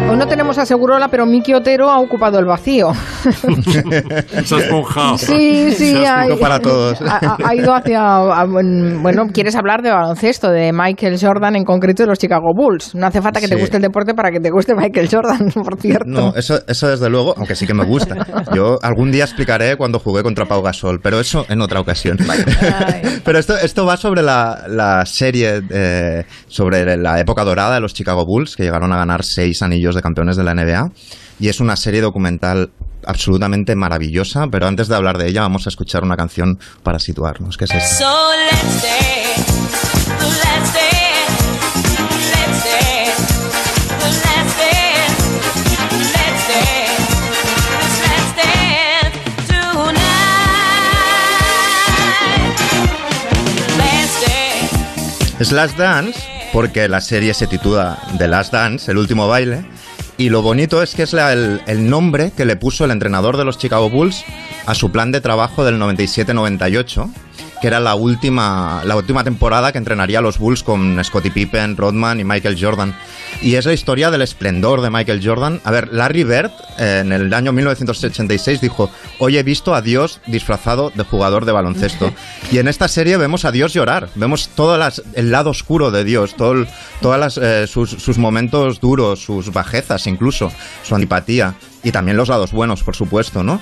Hoy 0.10 0.16
no 0.16 0.26
tenemos 0.26 0.58
a 0.58 0.66
Segurola, 0.66 1.10
pero 1.10 1.26
Miki 1.26 1.54
Otero 1.54 1.90
ha 1.90 2.00
ocupado 2.00 2.40
el 2.40 2.46
vacío. 2.46 2.92
Se 4.46 4.56
ha 4.56 4.60
esponjado. 4.60 5.18
Sí, 5.18 5.72
sí, 5.74 5.92
Se 5.92 6.08
ha 6.08 6.26
para 6.40 6.60
todos. 6.60 7.02
ha- 7.02 7.36
ha- 7.44 7.56
ido 7.56 7.74
hacia. 7.76 8.00
a- 8.18 8.46
bueno, 8.46 9.28
quieres 9.34 9.56
hablar 9.58 9.82
de 9.82 9.92
baloncesto, 9.92 10.50
de 10.50 10.72
Michael 10.72 11.18
Jordan, 11.20 11.58
en 11.58 11.66
concreto 11.66 12.04
de 12.04 12.08
los 12.08 12.20
Chicago 12.20 12.54
Bulls. 12.56 12.96
No 12.96 13.06
hace 13.08 13.22
falta 13.22 13.42
que 13.42 13.50
te 13.50 13.56
Sí. 13.56 13.60
guste 13.62 13.76
el 13.78 13.84
deporte 13.84 14.14
para 14.14 14.32
que 14.32 14.40
te 14.40 14.50
guste 14.50 14.76
Michael 14.76 15.10
Jordan, 15.12 15.52
por 15.54 15.78
cierto. 15.80 16.06
No, 16.08 16.34
eso, 16.36 16.60
eso 16.68 16.88
desde 16.88 17.10
luego, 17.10 17.34
aunque 17.36 17.56
sí 17.56 17.68
que 17.68 17.74
me 17.74 17.84
gusta. 17.84 18.16
Yo 18.56 18.80
algún 18.82 19.12
día 19.12 19.26
explicaré 19.26 19.76
cuando 19.76 20.00
jugué 20.00 20.24
contra 20.24 20.46
Pau 20.46 20.62
Gasol, 20.62 21.02
pero 21.02 21.20
eso 21.20 21.46
en 21.50 21.60
otra 21.62 21.82
ocasión. 21.82 22.18
pero 23.26 23.40
esto, 23.40 23.58
esto 23.58 23.86
va 23.86 23.98
sobre 23.98 24.22
la, 24.22 24.64
la 24.70 25.06
serie, 25.06 25.62
eh, 25.70 26.24
sobre 26.48 26.96
la 26.96 27.20
época 27.20 27.44
dorada 27.44 27.76
de 27.76 27.82
los 27.82 27.94
Chicago 27.94 28.26
Bulls, 28.26 28.56
que 28.56 28.64
llegaron 28.64 28.94
a 28.94 28.98
ganar 28.98 29.24
seis 29.26 29.62
anillos 29.62 29.97
de 29.98 30.02
campeones 30.02 30.38
de 30.38 30.46
la 30.46 30.54
NBA. 30.54 30.92
Y 31.40 31.50
es 31.50 31.60
una 31.60 31.76
serie 31.76 32.00
documental 32.02 32.72
absolutamente 33.06 33.76
maravillosa, 33.76 34.48
pero 34.48 34.68
antes 34.68 34.88
de 34.88 34.96
hablar 34.96 35.18
de 35.18 35.28
ella 35.28 35.42
vamos 35.42 35.66
a 35.68 35.70
escuchar 35.70 36.04
una 36.04 36.16
canción 36.16 36.60
para 36.84 37.00
situarnos, 37.00 37.58
que 37.58 37.66
es 37.66 37.72
esta. 37.72 37.96
So 37.96 38.30
let's 38.50 38.82
dance, 38.82 39.52
let's 40.22 40.74
dance. 40.74 40.98
Es 55.40 55.52
Last 55.52 55.78
Dance 55.78 56.20
porque 56.52 56.88
la 56.88 57.00
serie 57.00 57.32
se 57.36 57.46
titula 57.46 58.00
The 58.18 58.28
Last 58.28 58.52
Dance, 58.52 58.90
el 58.90 58.98
último 58.98 59.28
baile. 59.28 59.64
Y 60.18 60.30
lo 60.30 60.42
bonito 60.42 60.82
es 60.82 60.96
que 60.96 61.04
es 61.04 61.14
el, 61.14 61.62
el 61.68 61.90
nombre 61.90 62.32
que 62.36 62.46
le 62.46 62.56
puso 62.56 62.86
el 62.86 62.92
entrenador 62.92 63.38
de 63.38 63.46
los 63.46 63.60
Chicago 63.60 63.90
Bulls 63.90 64.24
a 64.66 64.74
su 64.74 64.92
plan 64.92 65.12
de 65.12 65.22
trabajo 65.22 65.64
del 65.64 65.80
97-98, 65.80 67.10
que 67.62 67.68
era 67.68 67.80
la 67.80 67.96
última, 67.96 68.82
la 68.86 68.96
última 68.96 69.24
temporada 69.24 69.72
que 69.72 69.78
entrenaría 69.78 70.20
a 70.20 70.22
los 70.22 70.38
Bulls 70.38 70.64
con 70.64 71.04
Scottie 71.04 71.32
Pippen, 71.32 71.76
Rodman 71.78 72.20
y 72.20 72.24
Michael 72.24 72.58
Jordan. 72.60 72.96
Y 73.42 73.56
es 73.56 73.66
la 73.66 73.74
historia 73.74 74.10
del 74.12 74.22
esplendor 74.22 74.82
de 74.82 74.90
Michael 74.90 75.22
Jordan. 75.24 75.60
A 75.64 75.72
ver, 75.72 75.90
Larry 75.94 76.24
Bird 76.24 76.52
eh, 76.80 77.00
en 77.02 77.12
el 77.12 77.34
año 77.34 77.52
1986 77.54 78.62
dijo, 78.62 78.90
hoy 79.20 79.38
he 79.38 79.44
visto 79.44 79.74
a 79.76 79.82
Dios 79.82 80.22
disfrazado 80.28 80.92
de 80.94 81.04
jugador 81.04 81.46
de 81.46 81.52
baloncesto. 81.52 82.12
Y 82.52 82.60
en 82.60 82.68
esta 82.70 82.88
serie 82.88 83.18
vemos 83.18 83.44
a 83.44 83.52
Dios 83.52 83.74
llorar, 83.74 84.10
vemos 84.16 84.48
todo 84.56 84.78
las- 84.78 85.02
el 85.16 85.32
lado 85.32 85.50
oscuro 85.50 85.92
de 85.92 86.04
Dios, 86.06 86.36
todo 86.36 86.54
el- 86.54 86.68
todas 87.02 87.20
las, 87.20 87.38
eh, 87.38 87.68
sus, 87.68 87.90
sus 87.90 88.18
momentos 88.18 88.80
duros, 88.80 89.20
sus 89.24 89.52
bajezas 89.52 90.08
incluso, 90.08 90.52
su 90.84 90.96
antipatía. 90.96 91.56
Y 91.88 91.92
también 91.94 92.18
los 92.18 92.28
lados 92.28 92.52
buenos, 92.52 92.84
por 92.84 92.98
supuesto, 92.98 93.44
¿no? 93.44 93.62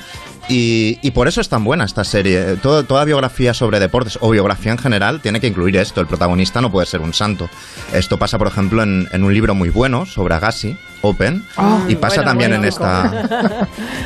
Y, 0.49 0.97
y 1.03 1.11
por 1.11 1.28
eso 1.28 1.41
es 1.41 1.47
tan 1.49 1.63
buena 1.63 1.86
esta 1.86 2.03
serie. 2.03 2.55
Todo- 2.55 2.84
toda 2.84 3.03
biografía 3.05 3.53
sobre 3.53 3.80
deportes 3.80 4.17
o 4.19 4.32
biografía 4.32 4.71
en 4.71 4.80
general 4.80 5.21
tiene 5.21 5.39
que 5.39 5.45
incluir 5.45 5.78
esto. 5.78 6.01
El 6.01 6.07
protagonista 6.07 6.59
no 6.59 6.71
puede 6.71 6.88
ser 6.88 7.01
un 7.01 7.13
santo. 7.13 7.47
Esto 7.93 8.17
pasa, 8.17 8.39
por 8.39 8.47
ejemplo, 8.47 8.82
en, 8.82 9.07
en 9.11 9.23
un 9.23 9.32
libro 9.32 9.53
muy 9.53 9.69
bueno 9.69 10.07
sobre 10.07 10.34
Agassi, 10.34 10.76
Open, 11.01 11.45
Ah, 11.55 11.86
y 11.88 11.95
pasa 11.97 12.15
bueno, 12.23 12.32
también 12.32 12.49
bueno, 12.51 12.63
en 12.63 12.67
esta... 12.69 13.01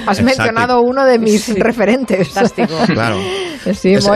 Has 0.06 0.20
Exacto. 0.20 0.24
mencionado 0.24 0.82
uno 0.82 1.06
de 1.06 1.18
mis 1.18 1.48
referentes. 1.58 2.28
Fantástico. 2.30 2.74
Claro. 2.88 3.18
Sí, 3.74 4.08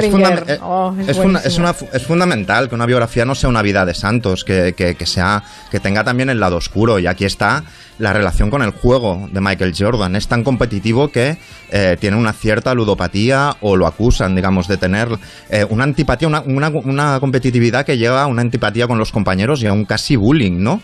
Es- 0.48 0.60
Oh, 0.62 0.94
funda- 1.24 1.42
una 1.58 1.74
fundamental 1.74 2.70
que 2.70 2.76
una 2.76 2.86
biografía 2.86 3.26
no 3.26 3.36
sea 3.36 3.50
una 3.50 3.62
vida 3.62 3.86
de 3.86 3.94
santos, 3.94 4.44
que, 4.44 4.74
que- 4.76 4.96
que 4.96 5.06
sea, 5.06 5.44
que 5.72 5.80
tenga 5.80 6.04
también 6.04 6.30
el 6.30 6.40
lado 6.40 6.58
oscuro. 6.58 7.00
Y 7.00 7.08
aquí 7.08 7.26
está 7.26 7.64
la 8.00 8.12
relación 8.14 8.50
con 8.50 8.62
el 8.62 8.72
juego 8.72 9.28
de 9.32 9.40
Michael 9.42 9.74
Jordan. 9.78 10.16
Es 10.16 10.28
tan 10.28 10.44
competitivo 10.44 11.10
que 11.10 11.38
eh, 11.72 11.98
tiene 12.00 12.18
una 12.18 12.34
cierta 12.34 12.74
ludopatía 12.74 13.56
o 13.62 13.76
lo 13.76 13.88
acusan, 13.88 14.36
digamos, 14.36 14.68
de 14.68 14.78
tener 14.78 15.10
eh, 15.50 15.66
una 15.70 15.84
antipatía, 15.84 16.28
una, 16.28 16.42
una- 16.42 16.70
una 16.70 17.20
competitividad 17.20 17.86
que 17.86 17.98
lleva 17.98 18.24
a 18.24 18.28
una 18.28 18.42
antipatía 18.42 18.88
con 18.88 18.98
los 18.98 19.12
compañeros 19.12 19.62
y 19.64 19.68
a 19.68 19.74
un 19.74 19.86
casi 19.86 20.16
bullying, 20.16 20.62
¿no? 20.64 20.82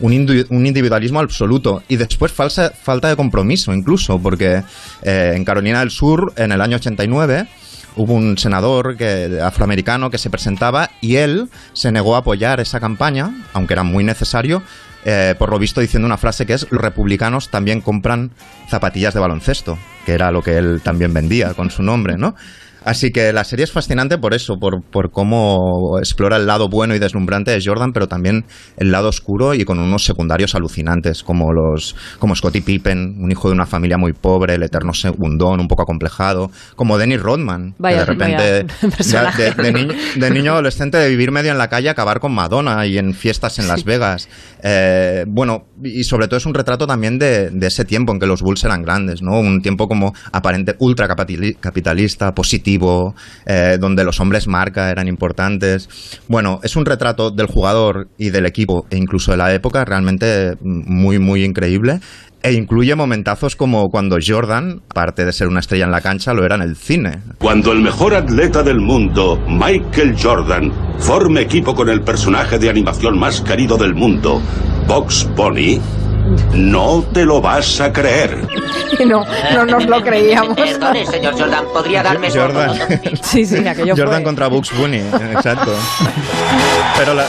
Un 0.00 0.12
individualismo 0.66 1.20
absoluto 1.20 1.82
y 1.86 1.94
después 1.94 2.32
falsa, 2.32 2.70
falta 2.70 3.08
de 3.08 3.14
compromiso 3.14 3.72
incluso, 3.72 4.18
porque 4.18 4.62
eh, 5.02 5.32
en 5.36 5.44
Carolina 5.44 5.78
del 5.78 5.90
Sur, 5.90 6.32
en 6.36 6.50
el 6.50 6.60
año 6.60 6.76
89, 6.78 7.46
hubo 7.96 8.14
un 8.14 8.38
senador 8.38 8.96
que, 8.96 9.40
afroamericano 9.42 10.10
que 10.10 10.18
se 10.18 10.30
presentaba 10.30 10.90
y 11.00 11.16
él 11.16 11.48
se 11.72 11.92
negó 11.92 12.14
a 12.14 12.18
apoyar 12.18 12.60
esa 12.60 12.80
campaña, 12.80 13.34
aunque 13.52 13.74
era 13.74 13.82
muy 13.82 14.04
necesario, 14.04 14.62
eh, 15.04 15.34
por 15.38 15.50
lo 15.50 15.58
visto 15.58 15.80
diciendo 15.80 16.06
una 16.06 16.16
frase 16.16 16.46
que 16.46 16.54
es 16.54 16.66
los 16.70 16.80
republicanos 16.80 17.48
también 17.48 17.80
compran 17.80 18.30
zapatillas 18.68 19.14
de 19.14 19.20
baloncesto, 19.20 19.78
que 20.06 20.12
era 20.12 20.30
lo 20.30 20.42
que 20.42 20.56
él 20.56 20.80
también 20.82 21.12
vendía 21.12 21.54
con 21.54 21.70
su 21.70 21.82
nombre, 21.82 22.16
¿no? 22.16 22.36
Así 22.84 23.10
que 23.10 23.32
la 23.32 23.44
serie 23.44 23.64
es 23.64 23.72
fascinante 23.72 24.18
por 24.18 24.34
eso, 24.34 24.56
por, 24.58 24.82
por, 24.82 25.10
cómo 25.10 25.98
explora 25.98 26.36
el 26.36 26.46
lado 26.46 26.68
bueno 26.68 26.94
y 26.94 26.98
deslumbrante 26.98 27.50
de 27.50 27.60
Jordan, 27.64 27.92
pero 27.92 28.08
también 28.08 28.44
el 28.76 28.90
lado 28.92 29.08
oscuro 29.08 29.54
y 29.54 29.64
con 29.64 29.78
unos 29.78 30.04
secundarios 30.04 30.54
alucinantes, 30.54 31.22
como 31.22 31.52
los 31.52 31.94
como 32.18 32.34
Scottie 32.34 32.62
Pippen, 32.62 33.16
un 33.20 33.30
hijo 33.30 33.48
de 33.48 33.54
una 33.54 33.66
familia 33.66 33.98
muy 33.98 34.12
pobre, 34.12 34.54
el 34.54 34.62
eterno 34.62 34.92
segundón, 34.94 35.60
un 35.60 35.68
poco 35.68 35.82
acomplejado, 35.82 36.50
como 36.76 36.98
Dennis 36.98 37.20
Rodman, 37.20 37.74
Vaya, 37.78 37.98
que 37.98 38.00
de 38.00 38.06
repente, 38.06 38.66
vaya 38.82 39.32
de, 39.36 39.50
de- 39.54 39.62
de 39.62 39.72
niño, 39.72 39.94
de 40.16 40.30
niño 40.30 40.52
adolescente, 40.52 40.98
de 40.98 41.08
vivir 41.08 41.30
medio 41.30 41.52
en 41.52 41.58
la 41.58 41.68
calle, 41.68 41.88
acabar 41.88 42.20
con 42.20 42.32
Madonna 42.34 42.84
y 42.86 42.98
en 42.98 43.14
fiestas 43.14 43.58
en 43.58 43.68
Las 43.68 43.84
Vegas. 43.84 44.28
Eh, 44.62 45.24
bueno, 45.28 45.66
y 45.82 46.04
sobre 46.04 46.28
todo 46.28 46.36
es 46.36 46.46
un 46.46 46.54
retrato 46.54 46.86
también 46.86 47.18
de, 47.18 47.50
ese 47.62 47.84
tiempo 47.84 48.12
en 48.12 48.20
que 48.20 48.26
los 48.26 48.42
Bulls 48.42 48.64
eran 48.64 48.82
grandes, 48.82 49.22
¿no? 49.22 49.38
Un 49.38 49.62
tiempo 49.62 49.88
como 49.88 50.14
aparente 50.32 50.76
ultra 50.78 51.08
capitali- 51.08 51.56
capitalista, 51.58 52.34
positivo, 52.34 53.14
eh, 53.46 53.78
donde 53.80 54.04
los 54.04 54.20
hombres 54.20 54.46
marca 54.46 54.90
eran 54.90 55.08
importantes. 55.08 55.88
Bueno, 56.28 56.60
es 56.62 56.76
un 56.76 56.84
retrato 56.84 57.30
del 57.30 57.46
jugador 57.46 58.08
y 58.18 58.30
del 58.30 58.46
equipo 58.46 58.86
e 58.90 58.96
incluso 58.96 59.30
de 59.32 59.36
la 59.36 59.52
época 59.52 59.84
realmente 59.84 60.56
muy, 60.62 61.18
muy 61.18 61.44
increíble. 61.44 62.00
E 62.44 62.54
incluye 62.54 62.96
momentazos 62.96 63.54
como 63.54 63.88
cuando 63.88 64.18
Jordan, 64.24 64.82
aparte 64.90 65.24
de 65.24 65.32
ser 65.32 65.46
una 65.46 65.60
estrella 65.60 65.84
en 65.84 65.92
la 65.92 66.00
cancha, 66.00 66.34
lo 66.34 66.44
era 66.44 66.56
en 66.56 66.62
el 66.62 66.74
cine. 66.74 67.20
Cuando 67.38 67.70
el 67.70 67.80
mejor 67.80 68.14
atleta 68.14 68.64
del 68.64 68.80
mundo, 68.80 69.40
Michael 69.48 70.16
Jordan, 70.20 70.72
forme 70.98 71.42
equipo 71.42 71.72
con 71.72 71.88
el 71.88 72.00
personaje 72.00 72.58
de 72.58 72.68
animación 72.68 73.16
más 73.16 73.42
querido 73.42 73.76
del 73.76 73.94
mundo, 73.94 74.42
Box 74.92 75.26
Bunny, 75.34 75.80
no 76.52 77.02
te 77.14 77.24
lo 77.24 77.40
vas 77.40 77.80
a 77.80 77.90
creer. 77.90 78.46
Y 79.00 79.04
no, 79.06 79.24
no 79.54 79.64
nos 79.64 79.86
lo 79.86 80.02
creíamos. 80.02 80.54
Perdone, 80.54 81.06
señor 81.06 81.32
Jordan, 81.32 81.64
¿podría 81.72 82.02
darme 82.02 82.30
su 82.30 82.38
Jordan. 82.38 82.76
Sí, 83.22 83.46
sí, 83.46 83.66
aquello 83.66 83.94
Jordan 83.96 84.16
fue- 84.16 84.22
contra 84.24 84.48
Bugs 84.48 84.76
Bunny, 84.76 84.98
exacto. 84.98 85.74
Pero 86.98 87.14
la, 87.14 87.24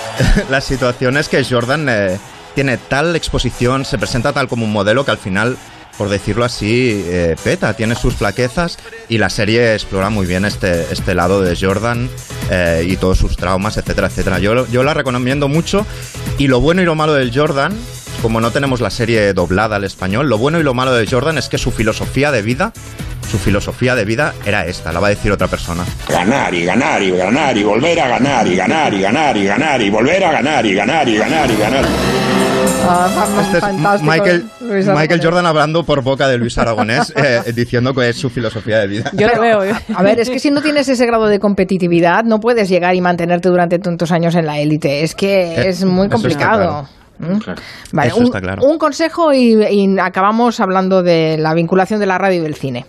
la 0.48 0.60
situación 0.60 1.16
es 1.16 1.28
que 1.28 1.44
Jordan 1.44 1.88
eh, 1.88 2.18
tiene 2.54 2.76
tal 2.76 3.16
exposición, 3.16 3.84
se 3.84 3.98
presenta 3.98 4.32
tal 4.32 4.46
como 4.46 4.64
un 4.64 4.72
modelo 4.72 5.04
que 5.04 5.10
al 5.10 5.18
final, 5.18 5.56
por 5.98 6.08
decirlo 6.08 6.44
así, 6.44 7.04
eh, 7.06 7.34
peta, 7.42 7.74
tiene 7.74 7.96
sus 7.96 8.14
flaquezas 8.14 8.78
y 9.08 9.18
la 9.18 9.28
serie 9.28 9.74
explora 9.74 10.08
muy 10.08 10.26
bien 10.26 10.44
este, 10.44 10.86
este 10.92 11.14
lado 11.14 11.42
de 11.42 11.56
Jordan 11.60 12.08
eh, 12.50 12.86
y 12.88 12.96
todos 12.96 13.18
sus 13.18 13.36
traumas, 13.36 13.76
etcétera, 13.76 14.06
etcétera. 14.06 14.38
Yo, 14.38 14.54
la 14.84 14.94
recomiendo 14.94 15.48
mucho 15.48 15.84
y 16.38 16.46
lo 16.46 16.60
bueno 16.60 16.80
y 16.80 16.84
lo 16.84 16.94
malo 16.94 17.14
del 17.14 17.36
Jordan, 17.36 17.76
como 18.22 18.40
no 18.40 18.52
tenemos 18.52 18.80
la 18.80 18.90
serie 18.90 19.32
doblada 19.32 19.76
al 19.76 19.84
español, 19.84 20.28
lo 20.28 20.38
bueno 20.38 20.60
y 20.60 20.62
lo 20.62 20.72
malo 20.72 20.94
de 20.94 21.06
Jordan 21.06 21.36
es 21.36 21.48
que 21.48 21.58
su 21.58 21.72
filosofía 21.72 22.30
de 22.30 22.42
vida 22.42 22.72
su 23.28 23.38
filosofía 23.38 23.94
de 23.94 24.06
vida 24.06 24.32
era 24.46 24.64
esta, 24.64 24.90
la 24.90 25.00
va 25.00 25.08
a 25.08 25.10
decir 25.10 25.30
otra 25.30 25.48
persona. 25.48 25.84
Ganar 26.08 26.54
y 26.54 26.64
ganar 26.64 27.02
y 27.02 27.10
ganar 27.10 27.58
y 27.58 27.62
volver 27.62 28.00
a 28.00 28.08
ganar 28.08 28.46
y 28.46 28.56
ganar 28.56 28.94
y 28.94 29.02
ganar 29.02 29.36
y 29.36 29.44
ganar 29.44 29.82
y 29.82 29.90
volver 29.90 30.24
a 30.24 30.32
ganar 30.32 30.64
y 30.64 30.74
ganar 30.74 31.06
y 31.06 31.18
ganar 31.18 31.50
y 31.50 31.56
ganar. 31.56 32.37
Ah, 32.86 33.08
Este 33.42 33.56
es 33.58 33.60
fantástico, 33.60 34.10
Michael. 34.94 35.20
Jordan 35.22 35.46
hablando 35.46 35.84
por 35.84 36.02
boca 36.02 36.28
de 36.28 36.38
Luis 36.38 36.56
Aragonés, 36.58 37.12
eh, 37.16 37.52
diciendo 37.54 37.92
que 37.94 38.08
es 38.08 38.16
su 38.16 38.30
filosofía 38.30 38.78
de 38.80 38.86
vida. 38.86 39.10
Yo 39.14 39.26
lo 39.28 39.40
veo. 39.40 39.64
¿eh? 39.64 39.72
A 39.94 40.02
ver, 40.02 40.20
es 40.20 40.30
que 40.30 40.38
si 40.38 40.50
no 40.50 40.62
tienes 40.62 40.88
ese 40.88 41.04
grado 41.06 41.26
de 41.26 41.38
competitividad, 41.38 42.24
no 42.24 42.40
puedes 42.40 42.68
llegar 42.68 42.94
y 42.94 43.00
mantenerte 43.00 43.48
durante 43.48 43.78
tantos 43.78 44.12
años 44.12 44.34
en 44.34 44.46
la 44.46 44.58
élite. 44.58 45.02
Es 45.02 45.14
que 45.14 45.28
Eh, 45.54 45.68
es 45.68 45.84
muy 45.84 46.06
eso 46.06 46.16
complicado. 46.16 46.88
¿Mm? 47.18 47.38
Vale, 47.92 48.08
Eso 48.10 48.18
un, 48.18 48.24
está 48.26 48.40
claro. 48.40 48.62
un 48.64 48.78
consejo 48.78 49.32
y, 49.32 49.54
y 49.64 49.98
acabamos 49.98 50.60
hablando 50.60 51.02
de 51.02 51.36
la 51.38 51.52
vinculación 51.52 51.98
de 51.98 52.06
la 52.06 52.16
radio 52.16 52.38
y 52.40 52.42
del 52.42 52.54
cine. 52.54 52.86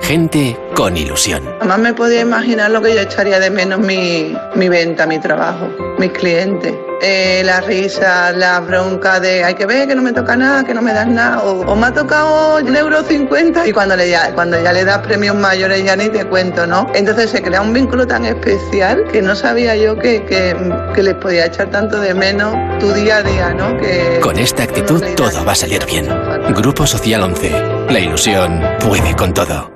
Gente 0.00 0.56
con 0.74 0.96
ilusión. 0.96 1.42
Jamás 1.60 1.78
me 1.80 1.92
podía 1.92 2.20
imaginar 2.22 2.70
lo 2.70 2.80
que 2.80 2.94
yo 2.94 3.00
echaría 3.00 3.38
de 3.40 3.50
menos 3.50 3.80
mi, 3.80 4.34
mi 4.54 4.68
venta, 4.68 5.06
mi 5.06 5.18
trabajo, 5.18 5.68
mis 5.98 6.10
clientes. 6.12 6.72
Eh, 7.04 7.42
la 7.44 7.60
risa, 7.60 8.30
la 8.30 8.60
bronca 8.60 9.18
de 9.18 9.42
hay 9.42 9.54
que 9.54 9.66
ver 9.66 9.88
que 9.88 9.94
no 9.96 10.02
me 10.02 10.12
toca 10.12 10.36
nada, 10.36 10.62
que 10.62 10.72
no 10.72 10.80
me 10.82 10.92
das 10.92 11.08
nada, 11.08 11.42
o, 11.42 11.62
o 11.62 11.74
me 11.74 11.86
ha 11.88 11.92
tocado 11.92 12.58
un 12.58 12.76
euro 12.76 13.02
cincuenta 13.02 13.66
y 13.66 13.72
cuando, 13.72 13.96
le, 13.96 14.08
ya, 14.08 14.32
cuando 14.34 14.62
ya 14.62 14.72
le 14.72 14.84
das 14.84 14.98
premios 14.98 15.34
mayores 15.34 15.84
ya 15.84 15.96
ni 15.96 16.08
te 16.10 16.24
cuento, 16.24 16.64
¿no? 16.64 16.86
Entonces 16.94 17.30
se 17.30 17.42
crea 17.42 17.60
un 17.60 17.72
vínculo 17.72 18.06
tan 18.06 18.24
especial 18.24 19.04
que 19.10 19.20
no 19.20 19.34
sabía 19.34 19.74
yo 19.74 19.98
que, 19.98 20.24
que, 20.26 20.54
que 20.94 21.02
les 21.02 21.14
podía 21.14 21.46
echar 21.46 21.70
tanto 21.70 21.98
de 22.00 22.14
menos 22.14 22.54
tu 22.78 22.92
día 22.92 23.16
a 23.16 23.22
día, 23.24 23.52
¿no? 23.52 23.76
Que, 23.78 24.20
Con 24.22 24.38
esta 24.38 24.62
actitud 24.62 25.02
todo 25.16 25.44
va 25.44 25.52
a 25.52 25.56
salir 25.56 25.84
bien. 25.84 26.06
Grupo 26.54 26.86
Social 26.86 27.22
11. 27.22 27.50
La 27.90 27.98
ilusión 27.98 28.62
puede 28.78 29.16
con 29.16 29.34
todo. 29.34 29.72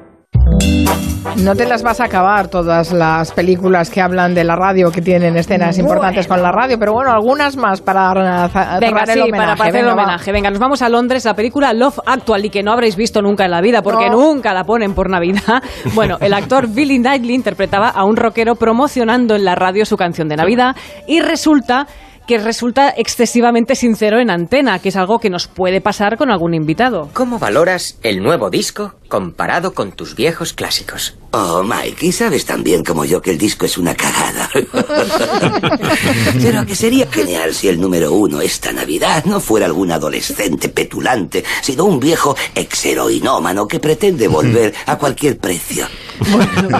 No 1.43 1.55
te 1.55 1.66
las 1.66 1.82
vas 1.82 2.01
a 2.01 2.05
acabar 2.05 2.49
todas 2.49 2.93
las 2.93 3.30
películas 3.30 3.91
que 3.91 4.01
hablan 4.01 4.34
de 4.34 4.43
la 4.43 4.57
radio, 4.57 4.91
que 4.91 5.01
tienen 5.03 5.37
escenas 5.37 5.78
importantes 5.78 6.26
con 6.26 6.43
la 6.43 6.51
radio, 6.51 6.78
pero 6.78 6.93
bueno, 6.95 7.12
algunas 7.12 7.57
más 7.57 7.80
para 7.80 8.49
cerrar 8.49 8.80
Venga, 8.80 9.03
el 9.03 9.09
sí, 9.11 9.20
homenaje. 9.20 9.30
para, 9.30 9.57
para 9.57 9.68
hacer 9.68 9.76
el 9.80 9.82
Venga, 9.87 9.95
va. 9.95 10.03
homenaje. 10.03 10.32
Venga, 10.32 10.51
nos 10.51 10.59
vamos 10.59 10.82
a 10.82 10.89
Londres, 10.89 11.24
la 11.24 11.34
película 11.34 11.72
Love 11.72 12.01
Actually, 12.07 12.51
que 12.51 12.62
no 12.62 12.72
habréis 12.72 12.97
visto 12.97 13.22
nunca 13.22 13.45
en 13.45 13.51
la 13.53 13.61
vida, 13.61 13.82
porque 13.82 14.09
No. 14.11 14.16
nunca 14.16 14.53
la 14.55 14.64
ponen 14.64 14.95
por 14.95 15.09
Navidad. 15.11 15.62
Bueno, 15.95 16.16
el 16.20 16.32
actor 16.34 16.68
Billy 16.68 16.99
Knightley 16.99 17.34
interpretaba 17.34 17.89
a 17.91 18.05
un 18.05 18.16
rockero 18.16 18.57
promocionando 18.57 19.37
en 19.37 19.45
la 19.45 19.55
radio 19.55 19.84
su 19.84 19.97
canción 19.97 20.28
de 20.28 20.37
Navidad 20.37 20.74
y 21.07 21.20
resulta 21.20 21.87
que 22.27 22.39
resulta 22.39 22.93
excesivamente 22.97 23.74
sincero 23.74 24.18
en 24.20 24.31
antena, 24.31 24.79
que 24.79 24.89
es 24.91 24.97
algo 24.97 25.18
que 25.18 25.31
nos 25.31 25.47
puede 25.47 25.81
pasar 25.81 26.16
con 26.16 26.31
algún 26.31 26.55
invitado. 26.55 27.09
¿Cómo 27.12 27.39
valoras 27.39 27.99
el 28.03 28.22
nuevo 28.22 28.51
disco 28.51 28.95
comparado 29.09 29.72
con 29.72 29.93
tus 29.93 30.16
viejos 30.16 30.53
clásicos? 30.53 31.16
Oh, 31.31 31.62
Mikey, 31.62 32.12
sabes 32.12 32.45
tan 32.47 32.62
bien 32.64 32.83
como 32.83 33.05
yo 33.05 33.22
que 33.22 33.31
el 33.31 33.39
disco 33.39 33.66
es 33.66 33.79
una 33.79 33.95
cagada. 33.95 34.49
Pero 36.43 36.66
que 36.66 36.74
sería 36.74 37.07
genial 37.07 37.55
si 37.55 37.68
el 37.68 37.81
número 37.81 38.12
uno 38.12 38.41
esta 38.41 38.72
Navidad 38.72 39.24
no 39.24 39.41
fuera 39.41 39.66
algún 39.66 39.93
adolescente 39.93 40.68
petulante, 40.68 41.45
sino 41.62 41.85
un 41.85 42.01
viejo 42.01 42.37
exheroinómano 42.55 43.68
que 43.68 43.81
pretende 43.81 44.29
volver 44.29 44.74
a 44.87 44.97
cualquier 44.97 45.39
precio. 45.39 45.87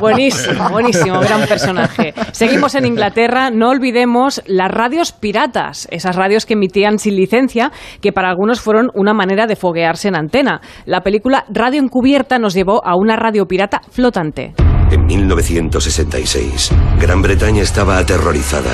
Buenísimo, 0.01 0.70
buenísimo, 0.70 1.20
gran 1.20 1.47
personaje. 1.47 2.14
Seguimos 2.32 2.74
en 2.74 2.87
Inglaterra, 2.87 3.51
no 3.51 3.70
olvidemos 3.70 4.43
las 4.47 4.70
radios 4.70 5.12
piratas, 5.12 5.89
esas 5.91 6.16
radios 6.16 6.47
que 6.47 6.55
emitían 6.55 6.99
sin 6.99 7.16
licencia, 7.16 7.72
que 8.01 8.12
para 8.12 8.28
algunos 8.28 8.61
fueron 8.61 8.91
una 8.95 9.14
manera 9.14 9.47
de 9.47 9.57
foguearse 9.57 10.09
en 10.09 10.16
antena. 10.16 10.61
La 10.84 11.01
película 11.01 11.45
Radio 11.49 11.80
Encubierta 11.80 12.39
nos 12.39 12.55
llevó 12.55 12.84
a 12.84 12.97
una 12.97 13.16
radio 13.16 13.47
pirata 13.47 13.80
flotante. 13.91 14.55
En 14.91 15.05
1966, 15.05 16.70
Gran 17.01 17.20
Bretaña 17.20 17.62
estaba 17.62 17.99
aterrorizada 17.99 18.72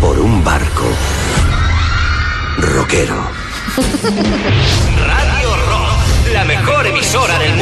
por 0.00 0.18
un 0.18 0.42
barco 0.42 0.84
rockero. 2.58 3.14
Radio 5.06 5.50
Rock, 5.50 6.32
la 6.32 6.44
mejor 6.44 6.86
emisora 6.86 7.38
del 7.38 7.57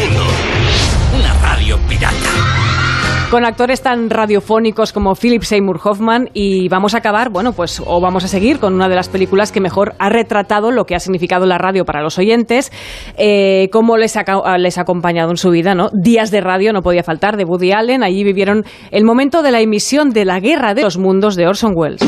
Con 3.30 3.44
actores 3.44 3.82
tan 3.82 4.08
radiofónicos 4.08 4.92
como 4.92 5.16
Philip 5.16 5.42
Seymour 5.42 5.80
Hoffman 5.82 6.30
y 6.32 6.68
vamos 6.68 6.94
a 6.94 6.98
acabar, 6.98 7.28
bueno, 7.28 7.52
pues 7.52 7.82
o 7.84 8.00
vamos 8.00 8.22
a 8.22 8.28
seguir 8.28 8.60
con 8.60 8.72
una 8.72 8.88
de 8.88 8.94
las 8.94 9.08
películas 9.08 9.50
que 9.50 9.60
mejor 9.60 9.94
ha 9.98 10.08
retratado 10.08 10.70
lo 10.70 10.84
que 10.84 10.94
ha 10.94 11.00
significado 11.00 11.44
la 11.44 11.58
radio 11.58 11.84
para 11.84 12.02
los 12.02 12.18
oyentes, 12.18 12.70
eh, 13.18 13.68
cómo 13.72 13.96
les 13.96 14.16
ha, 14.16 14.24
les 14.58 14.78
ha 14.78 14.82
acompañado 14.82 15.30
en 15.30 15.38
su 15.38 15.50
vida, 15.50 15.74
¿no? 15.74 15.90
Días 15.92 16.30
de 16.30 16.40
radio 16.40 16.72
no 16.72 16.82
podía 16.82 17.02
faltar 17.02 17.36
de 17.36 17.44
Woody 17.44 17.72
Allen, 17.72 18.04
allí 18.04 18.22
vivieron 18.22 18.64
el 18.92 19.04
momento 19.04 19.42
de 19.42 19.50
la 19.50 19.60
emisión 19.60 20.10
de 20.10 20.24
La 20.24 20.38
Guerra 20.38 20.74
de 20.74 20.82
los 20.82 20.96
Mundos 20.96 21.34
de 21.34 21.48
Orson 21.48 21.72
Welles. 21.74 22.02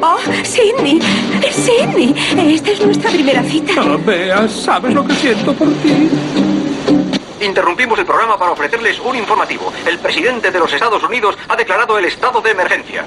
Oh, 0.00 0.18
Sidney, 0.44 1.00
Sidney, 1.50 2.14
esta 2.54 2.70
es 2.70 2.84
nuestra 2.86 3.10
primera 3.10 3.42
cita. 3.42 3.82
Bea, 4.06 4.46
¿sabes 4.46 4.94
lo 4.94 5.04
que 5.04 5.14
siento 5.14 5.52
por 5.54 5.68
ti? 5.68 6.45
Interrumpimos 7.40 7.98
el 7.98 8.06
programa 8.06 8.38
para 8.38 8.52
ofrecerles 8.52 8.98
un 9.00 9.16
informativo. 9.16 9.72
El 9.86 9.98
presidente 9.98 10.50
de 10.50 10.58
los 10.58 10.72
Estados 10.72 11.02
Unidos 11.02 11.36
ha 11.48 11.56
declarado 11.56 11.98
el 11.98 12.06
estado 12.06 12.40
de 12.40 12.50
emergencia. 12.50 13.04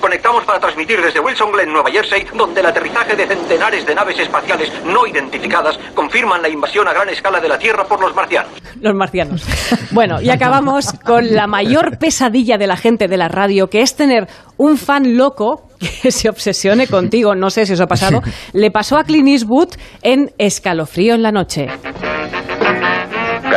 Conectamos 0.00 0.42
para 0.44 0.58
transmitir 0.58 1.00
desde 1.00 1.20
Wilson 1.20 1.52
Glen, 1.52 1.72
Nueva 1.72 1.88
Jersey, 1.88 2.26
donde 2.34 2.60
el 2.60 2.66
aterrizaje 2.66 3.14
de 3.14 3.24
centenares 3.24 3.86
de 3.86 3.94
naves 3.94 4.18
espaciales 4.18 4.72
no 4.84 5.06
identificadas 5.06 5.78
confirman 5.94 6.42
la 6.42 6.48
invasión 6.48 6.88
a 6.88 6.92
gran 6.92 7.08
escala 7.08 7.38
de 7.40 7.48
la 7.48 7.56
Tierra 7.56 7.84
por 7.84 8.00
los 8.00 8.12
marcianos. 8.12 8.50
Los 8.80 8.94
marcianos. 8.96 9.44
Bueno, 9.92 10.20
y 10.20 10.30
acabamos 10.30 10.92
con 11.04 11.32
la 11.32 11.46
mayor 11.46 11.98
pesadilla 11.98 12.58
de 12.58 12.66
la 12.66 12.76
gente 12.76 13.06
de 13.06 13.16
la 13.16 13.28
radio, 13.28 13.68
que 13.68 13.82
es 13.82 13.94
tener 13.94 14.26
un 14.56 14.76
fan 14.76 15.16
loco 15.16 15.68
que 16.02 16.10
se 16.10 16.28
obsesione 16.28 16.88
contigo. 16.88 17.36
No 17.36 17.50
sé 17.50 17.64
si 17.64 17.74
os 17.74 17.80
ha 17.80 17.86
pasado. 17.86 18.22
Le 18.54 18.72
pasó 18.72 18.96
a 18.96 19.04
Clint 19.04 19.28
Eastwood 19.28 19.74
en 20.02 20.32
Escalofrío 20.36 21.14
en 21.14 21.22
la 21.22 21.30
noche. 21.30 21.68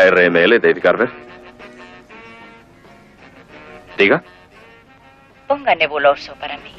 KRML, 0.06 0.60
Dave 0.60 0.80
Garber. 0.80 1.10
Diga. 3.98 4.24
Ponga 5.48 5.74
nebuloso 5.74 6.36
para 6.36 6.58
mí. 6.58 6.72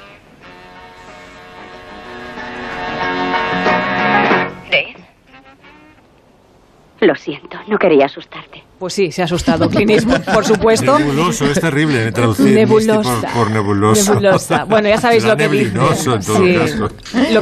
Dave. 4.71 4.97
Lo 7.01 7.15
siento, 7.17 7.59
no 7.67 7.79
quería 7.79 8.07
asustarte. 8.07 8.63
Pues 8.79 8.93
sí, 8.93 9.11
se 9.11 9.23
ha 9.23 9.25
asustado. 9.25 9.71
Clint 9.71 9.91
Eastwood, 9.91 10.21
por 10.35 10.45
supuesto. 10.45 10.99
Nebuloso, 10.99 11.47
es 11.47 11.59
terrible 11.59 12.13
traducir 12.13 12.55
Nebulosa. 12.55 13.21
Por, 13.23 13.31
por 13.33 13.51
nebuloso. 13.51 14.11
Nebulosa. 14.13 14.65
Bueno, 14.65 14.89
ya 14.91 14.99
sabéis 15.01 15.23
Será 15.23 15.35
lo 15.35 15.39
que 15.39 15.49
dice. 15.49 15.65
neblinoso 15.73 16.15
en 16.15 16.23
todo 16.23 16.37
Sí. 16.37 16.55
caso. 16.55 16.77
Lo 16.83 16.89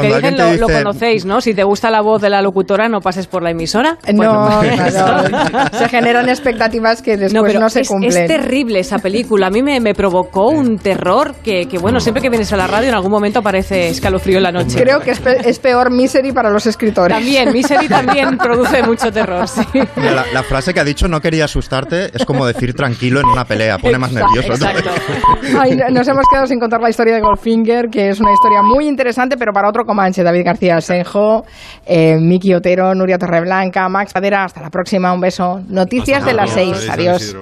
que 0.00 0.08
Cuando 0.10 0.16
dicen 0.16 0.36
lo, 0.38 0.44
te 0.52 0.56
lo 0.58 0.66
dice- 0.68 0.82
conocéis, 0.84 1.24
¿no? 1.24 1.40
Si 1.40 1.52
te 1.54 1.64
gusta 1.64 1.90
la 1.90 2.02
voz 2.02 2.22
de 2.22 2.30
la 2.30 2.40
locutora, 2.40 2.88
no 2.88 3.00
pases 3.00 3.26
por 3.26 3.42
la 3.42 3.50
emisora. 3.50 3.98
No, 4.12 4.60
claro. 4.60 5.68
se 5.78 5.88
generan 5.88 6.28
expectativas 6.28 7.02
que 7.02 7.16
después 7.16 7.32
No, 7.32 7.40
no, 7.42 7.46
pero 7.48 7.68
se 7.68 7.80
es, 7.80 7.88
cumplen. 7.88 8.12
es 8.16 8.28
terrible 8.28 8.78
esa 8.78 8.98
película. 9.00 9.48
A 9.48 9.50
mí 9.50 9.60
me, 9.62 9.80
me 9.80 9.92
provocó 9.94 10.48
un 10.50 10.78
terror 10.78 11.34
que, 11.42 11.66
que, 11.66 11.78
bueno, 11.78 11.98
siempre 11.98 12.22
que 12.22 12.30
vienes 12.30 12.52
a 12.52 12.56
la 12.56 12.66
radio 12.68 12.88
en 12.90 12.94
algún 12.94 13.10
momento 13.10 13.40
aparece 13.40 13.88
escalofrío 13.88 14.36
en 14.36 14.44
la 14.44 14.52
noche. 14.52 14.80
Creo 14.80 15.00
que 15.00 15.10
es, 15.10 15.18
pe- 15.20 15.48
es 15.48 15.58
peor 15.58 15.90
Misery 15.90 16.30
para 16.32 16.50
los 16.50 16.64
escritores. 16.66 17.16
También, 17.16 17.52
Misery 17.52 17.88
también 17.88 18.38
produce 18.38 18.82
mucho 18.84 19.10
terror, 19.10 19.48
sí. 19.48 19.62
Mira, 19.96 20.12
La, 20.12 20.24
la 20.32 20.42
frase 20.44 20.72
que 20.72 20.80
ha 20.80 20.84
dicho 20.84 21.08
no 21.08 21.20
quería 21.24 21.46
asustarte 21.46 22.10
es 22.14 22.26
como 22.26 22.44
decir 22.44 22.74
tranquilo 22.74 23.18
en 23.18 23.26
una 23.26 23.46
pelea, 23.46 23.78
pone 23.78 23.96
más 23.96 24.12
nervioso. 24.12 24.52
exacto. 24.52 24.90
Ay, 25.58 25.74
nos 25.90 26.06
hemos 26.06 26.26
quedado 26.30 26.46
sin 26.46 26.60
contar 26.60 26.82
la 26.82 26.90
historia 26.90 27.14
de 27.14 27.22
Goldfinger, 27.22 27.88
que 27.88 28.10
es 28.10 28.20
una 28.20 28.30
historia 28.32 28.60
muy 28.60 28.86
interesante, 28.86 29.38
pero 29.38 29.50
para 29.54 29.70
otro 29.70 29.86
Comanche. 29.86 30.22
David 30.22 30.44
García 30.44 30.82
Senjo, 30.82 31.46
eh, 31.86 32.18
Miki 32.20 32.52
Otero, 32.52 32.94
Nuria 32.94 33.16
Torreblanca, 33.16 33.88
Max 33.88 34.12
Padera. 34.12 34.44
Hasta 34.44 34.60
la 34.60 34.68
próxima. 34.68 35.14
Un 35.14 35.20
beso. 35.22 35.62
Noticias 35.66 36.26
de 36.26 36.34
las 36.34 36.52
Adiós, 36.54 36.78
seis. 36.78 36.90
adiós. 36.90 37.36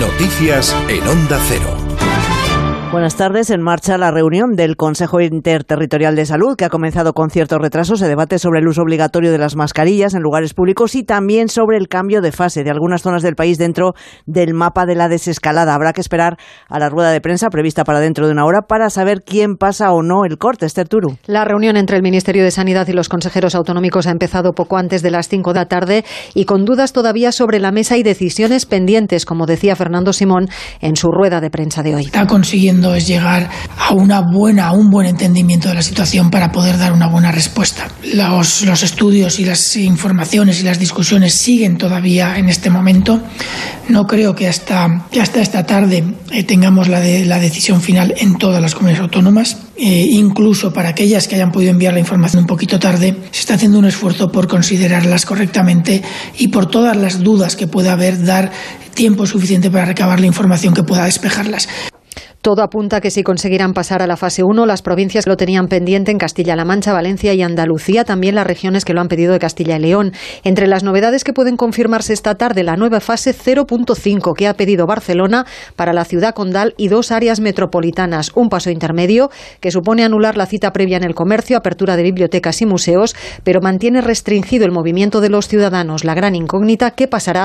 Noticias 0.00 0.74
en 0.88 1.06
Onda 1.06 1.38
Cero. 1.48 1.85
Buenas 2.92 3.16
tardes. 3.16 3.50
En 3.50 3.60
marcha 3.62 3.98
la 3.98 4.12
reunión 4.12 4.52
del 4.54 4.76
Consejo 4.76 5.20
Interterritorial 5.20 6.14
de 6.14 6.24
Salud, 6.24 6.56
que 6.56 6.64
ha 6.64 6.70
comenzado 6.70 7.14
con 7.14 7.30
cierto 7.30 7.58
retraso. 7.58 7.96
Se 7.96 8.06
debate 8.06 8.38
sobre 8.38 8.60
el 8.60 8.68
uso 8.68 8.82
obligatorio 8.82 9.32
de 9.32 9.38
las 9.38 9.56
mascarillas 9.56 10.14
en 10.14 10.22
lugares 10.22 10.54
públicos 10.54 10.94
y 10.94 11.02
también 11.02 11.48
sobre 11.48 11.78
el 11.78 11.88
cambio 11.88 12.22
de 12.22 12.30
fase 12.30 12.62
de 12.62 12.70
algunas 12.70 13.02
zonas 13.02 13.22
del 13.22 13.34
país 13.34 13.58
dentro 13.58 13.94
del 14.24 14.54
mapa 14.54 14.86
de 14.86 14.94
la 14.94 15.08
desescalada. 15.08 15.74
Habrá 15.74 15.92
que 15.92 16.00
esperar 16.00 16.38
a 16.68 16.78
la 16.78 16.88
rueda 16.88 17.10
de 17.10 17.20
prensa 17.20 17.50
prevista 17.50 17.82
para 17.84 17.98
dentro 17.98 18.26
de 18.26 18.32
una 18.32 18.44
hora 18.44 18.62
para 18.68 18.88
saber 18.88 19.22
quién 19.26 19.56
pasa 19.56 19.90
o 19.90 20.02
no 20.02 20.24
el 20.24 20.38
corte. 20.38 20.64
Esther 20.64 20.88
Turu. 20.88 21.18
La 21.26 21.44
reunión 21.44 21.76
entre 21.76 21.96
el 21.96 22.02
Ministerio 22.02 22.44
de 22.44 22.52
Sanidad 22.52 22.86
y 22.86 22.92
los 22.92 23.08
consejeros 23.08 23.56
autonómicos 23.56 24.06
ha 24.06 24.12
empezado 24.12 24.52
poco 24.52 24.76
antes 24.76 25.02
de 25.02 25.10
las 25.10 25.28
5 25.28 25.52
de 25.52 25.58
la 25.58 25.66
tarde 25.66 26.04
y 26.34 26.44
con 26.44 26.64
dudas 26.64 26.92
todavía 26.92 27.32
sobre 27.32 27.58
la 27.58 27.72
mesa 27.72 27.96
y 27.96 28.04
decisiones 28.04 28.64
pendientes, 28.64 29.24
como 29.26 29.46
decía 29.46 29.74
Fernando 29.74 30.12
Simón 30.12 30.48
en 30.80 30.94
su 30.94 31.10
rueda 31.10 31.40
de 31.40 31.50
prensa 31.50 31.82
de 31.82 31.96
hoy. 31.96 32.04
está 32.04 32.26
es 32.94 33.06
llegar 33.06 33.48
a 33.78 33.92
una 33.92 34.20
buena, 34.20 34.68
a 34.68 34.72
un 34.72 34.90
buen 34.90 35.06
entendimiento 35.06 35.68
de 35.68 35.74
la 35.74 35.82
situación 35.82 36.30
para 36.30 36.52
poder 36.52 36.78
dar 36.78 36.92
una 36.92 37.08
buena 37.08 37.32
respuesta. 37.32 37.88
Los, 38.14 38.62
estudios 38.82 39.38
y 39.40 39.44
las 39.44 39.76
informaciones 39.76 40.60
y 40.60 40.64
las 40.64 40.78
discusiones 40.78 41.34
siguen 41.34 41.78
todavía 41.78 42.38
en 42.38 42.48
este 42.48 42.70
momento. 42.70 43.20
No 43.88 44.06
creo 44.06 44.34
que 44.34 44.48
hasta, 44.48 45.06
que 45.10 45.20
hasta 45.20 45.40
esta 45.40 45.64
tarde 45.64 46.04
eh, 46.30 46.44
tengamos 46.44 46.88
la 46.88 47.00
decisión 47.00 47.80
final 47.80 48.14
en 48.18 48.36
todas 48.36 48.60
las 48.60 48.74
comunidades 48.74 49.02
autónomas. 49.02 49.56
Eh, 49.78 50.06
incluso 50.10 50.72
para 50.72 50.88
aquellas 50.88 51.28
que 51.28 51.34
hayan 51.34 51.52
podido 51.52 51.70
enviar 51.70 51.92
la 51.92 52.00
información 52.00 52.44
un 52.44 52.46
poquito 52.46 52.78
tarde, 52.78 53.14
se 53.30 53.40
está 53.40 53.54
haciendo 53.54 53.78
un 53.78 53.84
esfuerzo 53.84 54.32
por 54.32 54.48
considerarlas 54.48 55.26
correctamente 55.26 56.02
y 56.38 56.48
por 56.48 56.66
todas 56.66 56.96
las 56.96 57.22
dudas 57.22 57.56
que 57.56 57.66
pueda 57.66 57.92
haber, 57.92 58.24
dar 58.24 58.50
tiempo 58.94 59.26
suficiente 59.26 59.70
para 59.70 59.84
recabar 59.84 60.18
la 60.18 60.26
información 60.26 60.72
que 60.72 60.82
pueda 60.82 61.04
despejarlas. 61.04 61.68
Todo 62.46 62.62
apunta 62.62 62.98
a 62.98 63.00
que 63.00 63.10
si 63.10 63.24
conseguirán 63.24 63.74
pasar 63.74 64.02
a 64.02 64.06
la 64.06 64.16
fase 64.16 64.44
1, 64.44 64.66
las 64.66 64.80
provincias 64.80 65.24
que 65.24 65.30
lo 65.30 65.36
tenían 65.36 65.66
pendiente 65.66 66.12
en 66.12 66.18
Castilla-La 66.18 66.64
Mancha, 66.64 66.92
Valencia 66.92 67.34
y 67.34 67.42
Andalucía, 67.42 68.04
también 68.04 68.36
las 68.36 68.46
regiones 68.46 68.84
que 68.84 68.92
lo 68.92 69.00
han 69.00 69.08
pedido 69.08 69.32
de 69.32 69.40
Castilla 69.40 69.74
y 69.78 69.80
León. 69.80 70.12
Entre 70.44 70.68
las 70.68 70.84
novedades 70.84 71.24
que 71.24 71.32
pueden 71.32 71.56
confirmarse 71.56 72.12
esta 72.12 72.36
tarde, 72.36 72.62
la 72.62 72.76
nueva 72.76 73.00
fase 73.00 73.34
0.5 73.34 74.32
que 74.36 74.46
ha 74.46 74.54
pedido 74.54 74.86
Barcelona 74.86 75.44
para 75.74 75.92
la 75.92 76.04
ciudad 76.04 76.34
condal 76.34 76.74
y 76.76 76.86
dos 76.86 77.10
áreas 77.10 77.40
metropolitanas. 77.40 78.30
Un 78.36 78.48
paso 78.48 78.70
intermedio 78.70 79.28
que 79.58 79.72
supone 79.72 80.04
anular 80.04 80.36
la 80.36 80.46
cita 80.46 80.70
previa 80.70 80.98
en 80.98 81.02
el 81.02 81.16
comercio, 81.16 81.56
apertura 81.56 81.96
de 81.96 82.04
bibliotecas 82.04 82.62
y 82.62 82.66
museos, 82.66 83.16
pero 83.42 83.60
mantiene 83.60 84.02
restringido 84.02 84.64
el 84.66 84.70
movimiento 84.70 85.20
de 85.20 85.30
los 85.30 85.48
ciudadanos. 85.48 86.04
La 86.04 86.14
gran 86.14 86.36
incógnita, 86.36 86.92
¿qué 86.92 87.08
pasará 87.08 87.42